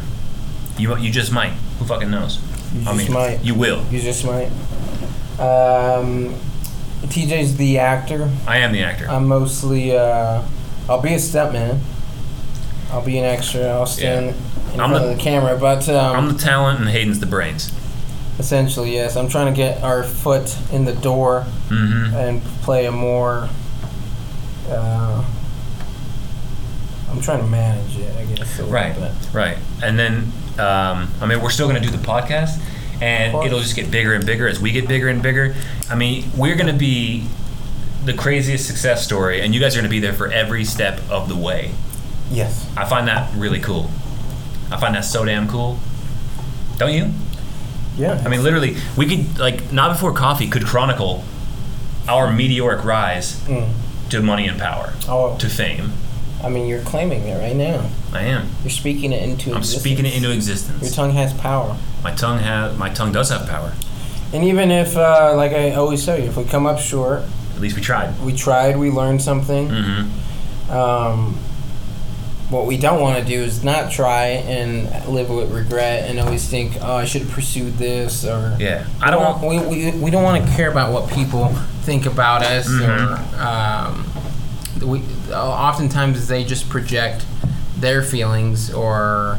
You 0.79 0.97
you 0.99 1.11
just 1.11 1.33
might. 1.33 1.53
Who 1.79 1.85
fucking 1.87 2.11
knows? 2.11 2.39
You 2.75 2.81
I 2.83 2.85
just 2.85 2.97
mean, 2.99 3.13
might. 3.13 3.45
you 3.45 3.55
will. 3.55 3.85
You 3.91 4.01
just 4.01 4.25
might. 4.25 4.51
Um, 5.41 6.35
TJ's 7.03 7.57
the 7.57 7.79
actor. 7.79 8.31
I 8.47 8.59
am 8.59 8.73
the 8.73 8.83
actor. 8.83 9.09
I'm 9.09 9.27
mostly. 9.27 9.97
Uh, 9.97 10.43
I'll 10.89 11.01
be 11.03 11.15
a 11.15 11.17
stuntman. 11.17 11.81
I'll 12.91 13.05
be 13.05 13.19
an 13.19 13.25
extra. 13.25 13.63
I'll 13.69 13.87
stand 13.87 14.35
in 14.75 14.81
I'm 14.81 14.91
front 14.91 15.05
the- 15.05 15.11
of 15.13 15.17
the 15.17 15.23
camera. 15.23 15.57
But 15.59 15.89
um, 15.89 16.17
I'm 16.17 16.29
the 16.33 16.39
talent, 16.39 16.81
and 16.81 16.89
Hayden's 16.89 17.21
the 17.21 17.27
brains. 17.27 17.73
Essentially, 18.39 18.95
yes. 18.95 19.17
I'm 19.17 19.29
trying 19.29 19.53
to 19.53 19.57
get 19.57 19.83
our 19.83 20.03
foot 20.03 20.57
in 20.73 20.85
the 20.85 20.95
door 20.95 21.47
Mm-hmm. 21.69 22.15
and 22.17 22.43
play 22.63 22.87
a 22.87 22.91
more. 22.93 23.49
Uh, 24.69 25.25
I'm 27.11 27.21
trying 27.21 27.41
to 27.41 27.47
manage 27.47 27.99
it, 27.99 28.17
I 28.17 28.25
guess. 28.25 28.61
Right, 28.61 28.97
right. 29.33 29.59
And 29.83 29.99
then, 29.99 30.33
um, 30.59 31.11
I 31.21 31.27
mean, 31.27 31.41
we're 31.43 31.51
still 31.51 31.69
going 31.69 31.81
to 31.83 31.87
do 31.89 31.95
the 31.95 32.03
podcast, 32.05 32.61
and 33.03 33.35
it'll 33.45 33.61
just 33.61 33.77
get 33.77 33.91
bigger 33.91 34.15
and 34.15 34.25
bigger 34.25 34.47
as 34.49 34.61
we 34.61 34.73
get 34.73 34.87
bigger 34.89 35.09
and 35.09 35.23
bigger. 35.23 35.55
I 35.91 35.95
mean, 35.95 36.31
we're 36.37 36.55
going 36.57 36.73
to 36.73 36.79
be 36.79 37.27
the 38.05 38.15
craziest 38.15 38.67
success 38.67 39.05
story, 39.05 39.41
and 39.41 39.55
you 39.55 39.61
guys 39.61 39.75
are 39.75 39.79
going 39.81 39.91
to 39.91 39.91
be 39.91 40.01
there 40.01 40.13
for 40.15 40.31
every 40.31 40.65
step 40.65 41.01
of 41.11 41.29
the 41.29 41.37
way. 41.37 41.73
Yes. 42.31 42.69
I 42.77 42.85
find 42.89 43.09
that 43.09 43.35
really 43.35 43.61
cool. 43.61 43.91
I 44.71 44.79
find 44.79 44.95
that 44.95 45.05
so 45.05 45.25
damn 45.25 45.49
cool. 45.49 45.79
Don't 46.79 46.93
you? 46.95 47.11
Yeah. 47.97 48.23
I 48.25 48.29
mean, 48.29 48.43
literally, 48.43 48.77
we 48.97 49.05
could 49.07 49.39
like 49.39 49.73
not 49.73 49.93
before 49.93 50.13
coffee 50.15 50.47
could 50.49 50.65
chronicle 50.65 51.25
our 52.09 52.33
meteoric 52.33 52.85
rise 52.85 53.35
Mm. 53.43 53.69
to 54.11 54.23
money 54.23 54.47
and 54.49 54.59
power, 54.59 54.93
Oh, 55.09 55.37
to 55.39 55.49
fame. 55.49 55.93
I 56.43 56.49
mean, 56.49 56.67
you're 56.67 56.83
claiming 56.83 57.23
it 57.29 57.39
right 57.39 57.55
now. 57.57 57.89
I 58.13 58.23
am. 58.23 58.49
You're 58.63 58.71
speaking 58.71 59.13
it 59.13 59.23
into 59.23 59.51
I'm 59.51 59.59
existence. 59.59 59.83
speaking 59.83 60.07
it 60.07 60.15
into 60.17 60.33
existence. 60.33 60.83
Your 60.83 60.91
tongue 60.91 61.13
has 61.13 61.33
power. 61.35 61.77
My 62.03 62.13
tongue 62.15 62.39
has. 62.39 62.77
My 62.79 62.89
tongue 62.89 63.13
does 63.13 63.29
have 63.31 63.47
power. 63.49 63.73
And 64.33 64.45
even 64.45 64.71
if, 64.71 64.97
uh, 64.97 65.35
like 65.37 65.53
I 65.53 65.73
always 65.73 66.03
say, 66.03 66.23
if 66.23 66.37
we 66.37 66.45
come 66.45 66.65
up 66.67 66.79
short, 66.79 67.25
At 67.55 67.61
least 67.61 67.77
we 67.77 67.83
tried. 67.83 68.19
we 68.23 68.33
tried, 68.35 68.77
we 68.79 68.91
learned 68.91 69.21
something. 69.23 69.69
Mm-hmm. 69.69 70.71
Um, 70.73 71.35
what 72.49 72.67
we 72.67 72.77
don't 72.77 73.01
want 73.01 73.19
to 73.19 73.25
do 73.25 73.41
is 73.43 73.63
not 73.63 73.93
try 73.93 74.27
and 74.27 74.89
live 75.09 75.31
with 75.31 75.53
regret 75.53 76.09
and 76.09 76.19
always 76.19 76.49
think, 76.49 76.77
oh, 76.81 76.95
I 76.97 77.05
should 77.05 77.23
have 77.23 77.31
pursued 77.31 77.75
this 77.75 78.25
or. 78.25 78.57
Yeah. 78.59 78.87
I 79.01 79.11
don't 79.11 79.23
want. 79.23 79.69
We, 79.69 79.91
we, 79.91 79.91
we 80.01 80.11
don't 80.11 80.25
want 80.25 80.45
to 80.45 80.51
care 80.57 80.71
about 80.71 80.93
what 80.93 81.11
people 81.11 81.49
think 81.83 82.07
about 82.07 82.43
us 82.43 82.67
Mhm. 82.69 82.89
or. 82.89 83.41
Um, 83.41 84.07
we 84.83 85.03
oftentimes 85.33 86.29
they 86.29 86.45
just 86.45 86.69
project 86.69 87.25
their 87.77 88.03
feelings 88.03 88.73
or 88.73 89.39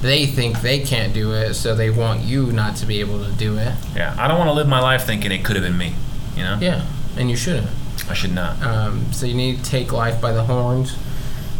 they 0.00 0.26
think 0.26 0.60
they 0.60 0.80
can't 0.80 1.12
do 1.12 1.32
it, 1.32 1.54
so 1.54 1.74
they 1.74 1.90
want 1.90 2.20
you 2.20 2.52
not 2.52 2.76
to 2.76 2.86
be 2.86 3.00
able 3.00 3.24
to 3.24 3.32
do 3.32 3.56
it. 3.58 3.74
Yeah. 3.96 4.14
I 4.18 4.28
don't 4.28 4.38
want 4.38 4.48
to 4.48 4.54
live 4.54 4.68
my 4.68 4.80
life 4.80 5.04
thinking 5.04 5.32
it 5.32 5.44
could 5.44 5.56
have 5.56 5.64
been 5.64 5.76
me. 5.76 5.94
You 6.36 6.44
know. 6.44 6.58
Yeah, 6.60 6.86
and 7.16 7.28
you 7.28 7.36
shouldn't. 7.36 7.68
I 8.08 8.14
should 8.14 8.32
not. 8.32 8.62
Um, 8.62 9.12
so 9.12 9.26
you 9.26 9.34
need 9.34 9.64
to 9.64 9.70
take 9.70 9.92
life 9.92 10.20
by 10.20 10.32
the 10.32 10.44
horns 10.44 10.96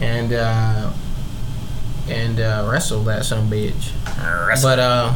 and 0.01 0.33
uh, 0.33 0.93
and 2.09 2.41
uh, 2.41 2.69
wrestle 2.71 3.03
that 3.05 3.25
some 3.25 3.51
bitch. 3.51 3.93
Wrestle. 4.47 4.71
But 4.71 4.79
uh, 4.79 5.15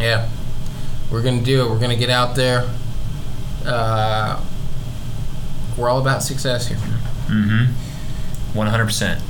yeah, 0.00 0.28
we're 1.10 1.22
gonna 1.22 1.42
do 1.42 1.66
it. 1.66 1.70
We're 1.70 1.78
gonna 1.78 1.96
get 1.96 2.10
out 2.10 2.34
there. 2.34 2.68
Uh, 3.66 4.42
we're 5.76 5.88
all 5.88 6.00
about 6.00 6.22
success 6.22 6.68
here. 6.68 6.78
Mm-hmm. 6.78 8.56
One 8.56 8.66
hundred 8.66 8.86
percent. 8.86 9.22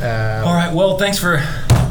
Uh, 0.00 0.42
All 0.46 0.52
right. 0.54 0.72
Well, 0.74 0.98
thanks 0.98 1.18
for 1.18 1.38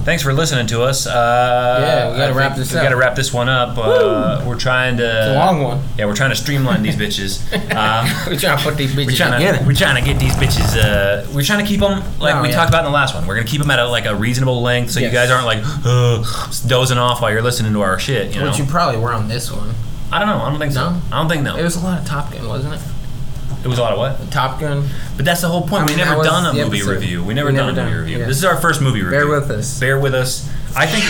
thanks 0.05 0.21
for 0.21 0.31
listening 0.31 0.67
to 0.67 0.83
us. 0.83 1.07
Uh, 1.07 1.77
Yeah, 1.81 2.11
we 2.11 2.17
gotta 2.17 2.33
I 2.33 2.37
wrap 2.37 2.55
this. 2.55 2.71
We 2.71 2.77
up. 2.77 2.83
gotta 2.83 2.95
wrap 2.95 3.15
this 3.15 3.33
one 3.33 3.49
up. 3.49 3.75
Uh, 3.79 4.43
we're 4.45 4.59
trying 4.59 4.97
to. 4.97 5.03
It's 5.03 5.27
a 5.31 5.33
long 5.35 5.63
one. 5.63 5.83
Yeah, 5.97 6.05
we're 6.05 6.13
trying 6.15 6.29
to 6.29 6.35
streamline 6.35 6.83
these 6.83 6.95
bitches. 6.95 7.41
Um, 7.75 8.07
we're 8.27 8.37
trying 8.39 8.57
to 8.57 8.63
put 8.63 8.77
these 8.77 8.93
bitches 8.95 9.07
we're 9.07 9.15
trying 9.17 9.33
together. 9.39 9.57
to 9.57 9.65
we're 9.65 9.73
trying 9.73 10.01
to 10.01 10.07
get 10.07 10.19
these 10.19 10.33
bitches. 10.35 10.77
Uh, 10.77 11.27
we're 11.33 11.41
trying 11.43 11.65
to 11.65 11.69
keep 11.69 11.79
them 11.81 12.03
like 12.19 12.35
Oh, 12.35 12.41
we 12.43 12.49
yeah. 12.49 12.55
talked 12.55 12.69
about 12.69 12.79
in 12.85 12.91
the 12.91 12.95
last 12.95 13.15
one. 13.15 13.25
We're 13.27 13.35
gonna 13.35 13.47
keep 13.47 13.59
them 13.59 13.71
at 13.71 13.79
a, 13.79 13.87
like 13.87 14.05
a 14.05 14.15
reasonable 14.15 14.61
length, 14.61 14.91
so 14.91 14.99
you 14.99 15.09
guys 15.09 15.29
aren't 15.31 15.45
like 15.47 15.59
uh, 15.83 16.23
dozing 16.67 16.97
off 16.99 17.21
while 17.21 17.31
you're 17.31 17.41
listening 17.41 17.73
to 17.73 17.81
our 17.81 17.97
shit. 17.99 18.33
You 18.35 18.41
know. 18.41 18.47
Which 18.49 18.59
you 18.59 18.65
probably 18.65 19.01
were 19.01 19.11
on 19.13 19.27
this 19.27 19.51
one. 19.51 19.73
I 20.11 20.19
don't 20.19 20.27
know. 20.27 20.37
I 20.43 20.49
don't 20.49 20.59
think 20.59 20.71
so. 20.73 20.89
No? 20.91 21.01
I 21.11 21.17
don't 21.19 21.29
think 21.29 21.43
no. 21.43 21.55
It 21.57 21.63
was 21.63 21.75
a 21.75 21.79
lot 21.83 21.99
of 21.99 22.05
Top 22.05 22.31
Gun, 22.31 22.47
wasn't 22.47 22.75
it? 22.75 22.81
It 23.63 23.67
was 23.67 23.79
a 23.79 23.81
lot 23.81 23.93
of 23.93 23.97
what? 23.97 24.31
Top 24.31 24.59
Gun. 24.59 24.87
But 25.15 25.25
that's 25.25 25.41
the 25.41 25.47
whole 25.47 25.61
point. 25.61 25.81
I 25.83 25.85
we 25.85 25.87
mean, 25.95 25.97
never 26.05 26.21
that 26.21 26.29
done 26.29 26.45
a 26.45 26.53
movie 26.63 26.77
episode. 26.77 26.91
review. 26.91 27.23
We 27.23 27.33
never 27.33 27.49
We 27.51 27.55
done 27.57 27.73
never 27.73 27.81
a 27.81 27.85
movie 27.91 27.97
review. 28.01 28.17
yeah. 28.19 28.25
This 28.27 28.37
is 28.37 28.45
our 28.45 28.57
first 28.57 28.81
movie 28.81 29.01
review. 29.01 29.17
Bear 29.19 29.27
with 29.27 29.49
us. 29.49 29.79
Bear 29.79 29.99
with 29.99 30.13
us. 30.13 30.47
I 30.75 30.85
think. 30.85 31.03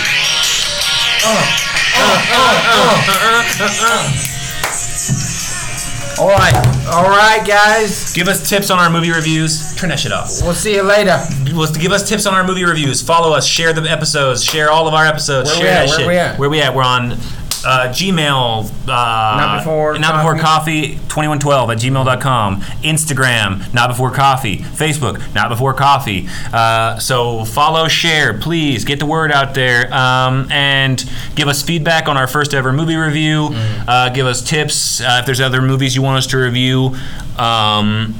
All 6.17 6.29
right, 6.29 6.53
all 6.89 7.09
right, 7.09 7.45
guys. 7.45 8.13
Give 8.13 8.29
us 8.29 8.49
tips 8.49 8.69
on 8.69 8.79
our 8.79 8.89
movie 8.89 9.11
reviews. 9.11 9.75
Turn 9.75 9.89
that 9.89 9.99
shit 9.99 10.13
off. 10.13 10.29
We'll 10.41 10.53
see 10.53 10.75
you 10.75 10.81
later. 10.83 11.19
To 11.45 11.79
give 11.79 11.91
us 11.91 12.07
tips 12.07 12.25
on 12.25 12.33
our 12.33 12.45
movie 12.47 12.63
reviews. 12.63 13.01
Follow 13.01 13.33
us. 13.35 13.45
Share 13.45 13.73
the 13.73 13.81
episodes. 13.81 14.41
Share 14.41 14.71
all 14.71 14.87
of 14.87 14.93
our 14.93 15.05
episodes. 15.05 15.49
Where 15.51 15.59
we 15.61 15.67
at? 15.67 15.73
that 15.73 15.89
Where 15.89 15.97
shit. 15.99 16.07
we 16.07 16.15
at? 16.17 16.39
Where 16.39 16.49
we 16.49 16.61
at? 16.61 16.73
We're 16.73 16.83
on 16.83 17.17
uh, 17.65 17.87
Gmail. 17.89 18.69
Uh, 18.83 18.87
Not 18.87 19.57
Before 19.59 19.97
Not 19.97 20.17
before 20.17 20.37
coffee. 20.39 20.95
2112 21.09 21.69
at 21.71 21.77
gmail.com. 21.79 22.61
Instagram. 22.61 23.73
Not 23.73 23.89
before 23.89 24.11
coffee. 24.11 24.57
Facebook. 24.57 25.33
Not 25.33 25.49
before 25.49 25.73
coffee. 25.73 26.27
Uh, 26.53 26.99
so 26.99 27.43
follow, 27.45 27.87
share, 27.87 28.33
please 28.37 28.85
get 28.85 28.99
the 28.99 29.05
word 29.05 29.31
out 29.31 29.53
there, 29.53 29.91
um, 29.93 30.51
and 30.51 31.03
give 31.35 31.47
us 31.47 31.61
feedback 31.63 32.07
on 32.07 32.17
our 32.17 32.27
first 32.27 32.53
ever 32.53 32.71
movie 32.71 32.95
review. 32.95 33.49
Mm. 33.49 33.83
Uh, 33.87 34.09
give 34.09 34.25
us 34.27 34.41
tips 34.41 35.01
uh, 35.01 35.17
if 35.19 35.25
there's 35.25 35.41
other 35.41 35.61
movies 35.61 35.95
you 35.95 36.01
want 36.01 36.17
us 36.17 36.27
to 36.27 36.37
review. 36.37 36.95
Um, 37.37 38.15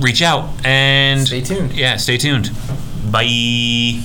reach 0.00 0.22
out 0.22 0.48
and 0.64 1.26
Stay 1.26 1.40
tuned. 1.40 1.72
yeah, 1.72 1.96
stay 1.96 2.16
tuned. 2.16 2.50
Bye. 3.10 4.00